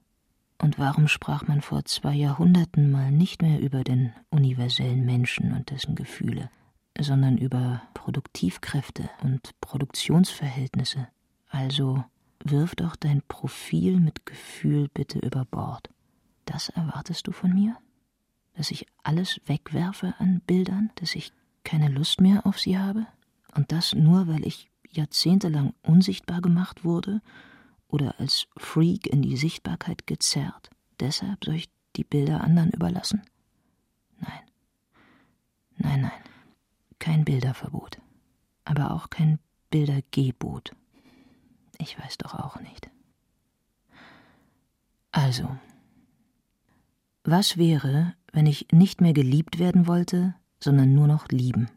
Und 0.61 0.79
warum 0.79 1.09
sprach 1.09 1.49
man 1.49 1.63
vor 1.63 1.87
zwei 1.87 2.15
Jahrhunderten 2.15 2.91
mal 2.91 3.11
nicht 3.11 3.41
mehr 3.41 3.61
über 3.61 3.83
den 3.83 4.13
universellen 4.29 5.07
Menschen 5.07 5.53
und 5.53 5.71
dessen 5.71 5.95
Gefühle, 5.95 6.51
sondern 6.99 7.39
über 7.39 7.83
Produktivkräfte 7.95 9.09
und 9.23 9.59
Produktionsverhältnisse? 9.63 11.09
Also 11.49 12.05
wirf 12.45 12.75
doch 12.75 12.95
dein 12.97 13.23
Profil 13.27 14.01
mit 14.01 14.27
Gefühl 14.27 14.89
bitte 14.93 15.19
über 15.19 15.47
Bord. 15.47 15.89
Das 16.45 16.69
erwartest 16.69 17.27
du 17.27 17.33
von 17.33 17.55
mir? 17.55 17.77
Dass 18.55 18.71
ich 18.71 18.87
alles 19.03 19.41
wegwerfe 19.47 20.15
an 20.19 20.43
Bildern, 20.47 20.91
dass 20.97 21.15
ich 21.15 21.33
keine 21.65 21.89
Lust 21.89 22.21
mehr 22.21 22.47
auf 22.47 22.59
sie 22.59 22.79
habe? 22.79 23.07
Und 23.57 23.73
das 23.73 23.95
nur, 23.95 24.29
weil 24.29 24.47
ich 24.47 24.69
jahrzehntelang 24.91 25.73
unsichtbar 25.83 26.43
gemacht 26.43 26.85
wurde 26.85 27.23
oder 27.91 28.19
als 28.19 28.47
Freak 28.57 29.07
in 29.07 29.23
die 29.23 29.37
Sichtbarkeit 29.37 30.07
gezerrt. 30.07 30.71
Deshalb 30.99 31.45
soll 31.45 31.55
ich 31.57 31.71
die 31.97 32.05
Bilder 32.05 32.43
anderen 32.43 32.71
überlassen? 32.71 33.23
Nein. 34.19 34.41
Nein, 35.77 36.01
nein. 36.03 36.13
Kein 36.99 37.25
Bilderverbot. 37.25 38.01
Aber 38.65 38.93
auch 38.93 39.11
kein 39.11 39.39
Bildergebot. 39.71 40.73
Ich 41.79 41.99
weiß 41.99 42.19
doch 42.19 42.35
auch 42.35 42.61
nicht. 42.61 42.91
Also, 45.13 45.57
was 47.25 47.57
wäre, 47.57 48.15
wenn 48.33 48.47
ich 48.47 48.69
nicht 48.71 49.01
mehr 49.01 49.13
geliebt 49.13 49.59
werden 49.59 49.87
wollte, 49.87 50.35
sondern 50.61 50.95
nur 50.95 51.07
noch 51.07 51.29
lieben? 51.29 51.69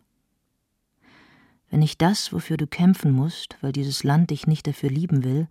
Wenn 1.70 1.82
ich 1.82 1.98
das, 1.98 2.32
wofür 2.32 2.58
du 2.58 2.68
kämpfen 2.68 3.12
musst, 3.12 3.58
weil 3.62 3.72
dieses 3.72 4.04
Land 4.04 4.30
dich 4.30 4.46
nicht 4.46 4.68
dafür 4.68 4.90
lieben 4.90 5.24
will, 5.24 5.48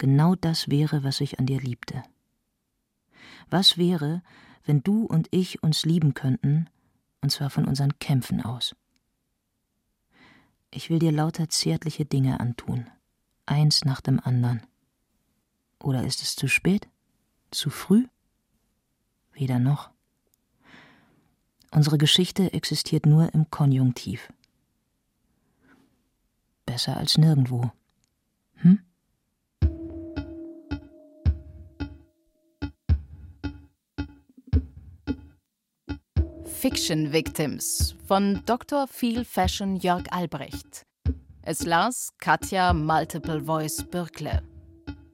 genau 0.00 0.34
das 0.34 0.68
wäre, 0.68 1.04
was 1.04 1.20
ich 1.20 1.38
an 1.38 1.46
dir 1.46 1.60
liebte. 1.60 2.02
Was 3.50 3.78
wäre, 3.78 4.22
wenn 4.64 4.82
du 4.82 5.04
und 5.04 5.28
ich 5.30 5.62
uns 5.62 5.84
lieben 5.84 6.14
könnten, 6.14 6.68
und 7.20 7.30
zwar 7.30 7.50
von 7.50 7.66
unseren 7.66 7.98
Kämpfen 8.00 8.42
aus? 8.42 8.74
Ich 10.72 10.88
will 10.88 10.98
dir 10.98 11.12
lauter 11.12 11.48
zärtliche 11.48 12.06
Dinge 12.06 12.40
antun, 12.40 12.90
eins 13.46 13.84
nach 13.84 14.00
dem 14.00 14.18
anderen. 14.20 14.62
Oder 15.82 16.04
ist 16.04 16.22
es 16.22 16.34
zu 16.34 16.48
spät? 16.48 16.88
Zu 17.50 17.70
früh? 17.70 18.06
Weder 19.32 19.58
noch. 19.58 19.90
Unsere 21.72 21.98
Geschichte 21.98 22.52
existiert 22.52 23.06
nur 23.06 23.34
im 23.34 23.50
Konjunktiv. 23.50 24.32
Besser 26.64 26.96
als 26.96 27.18
nirgendwo. 27.18 27.70
Hm? 28.56 28.80
Fiction 36.60 37.10
Victims 37.10 37.96
von 38.06 38.42
Dr. 38.44 38.86
Feel 38.86 39.24
Fashion 39.24 39.76
Jörg 39.76 40.04
Albrecht. 40.12 40.84
Es 41.40 41.64
las 41.64 42.10
Katja 42.18 42.74
Multiple 42.74 43.40
Voice 43.40 43.82
Birkle. 43.82 44.42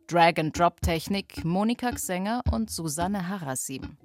Drag-and-Drop-Technik 0.09 1.45
Monika 1.45 1.93
Xenger 1.93 2.41
und 2.51 2.69
Susanne 2.69 3.29
Harasim. 3.29 3.97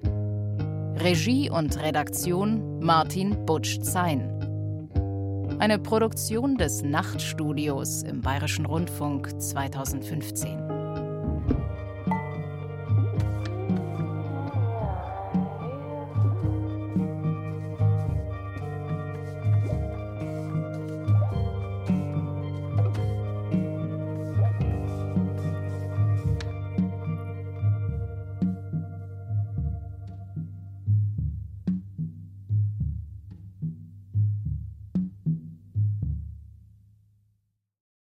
Regie 0.98 1.50
und 1.50 1.82
Redaktion 1.82 2.80
Martin 2.80 3.44
Butsch-Zein. 3.48 4.30
Eine 5.58 5.80
Produktion 5.80 6.58
des 6.58 6.84
Nachtstudios 6.84 8.04
im 8.04 8.22
Bayerischen 8.22 8.68
Rundfunk 8.68 9.42
2015. 9.42 10.71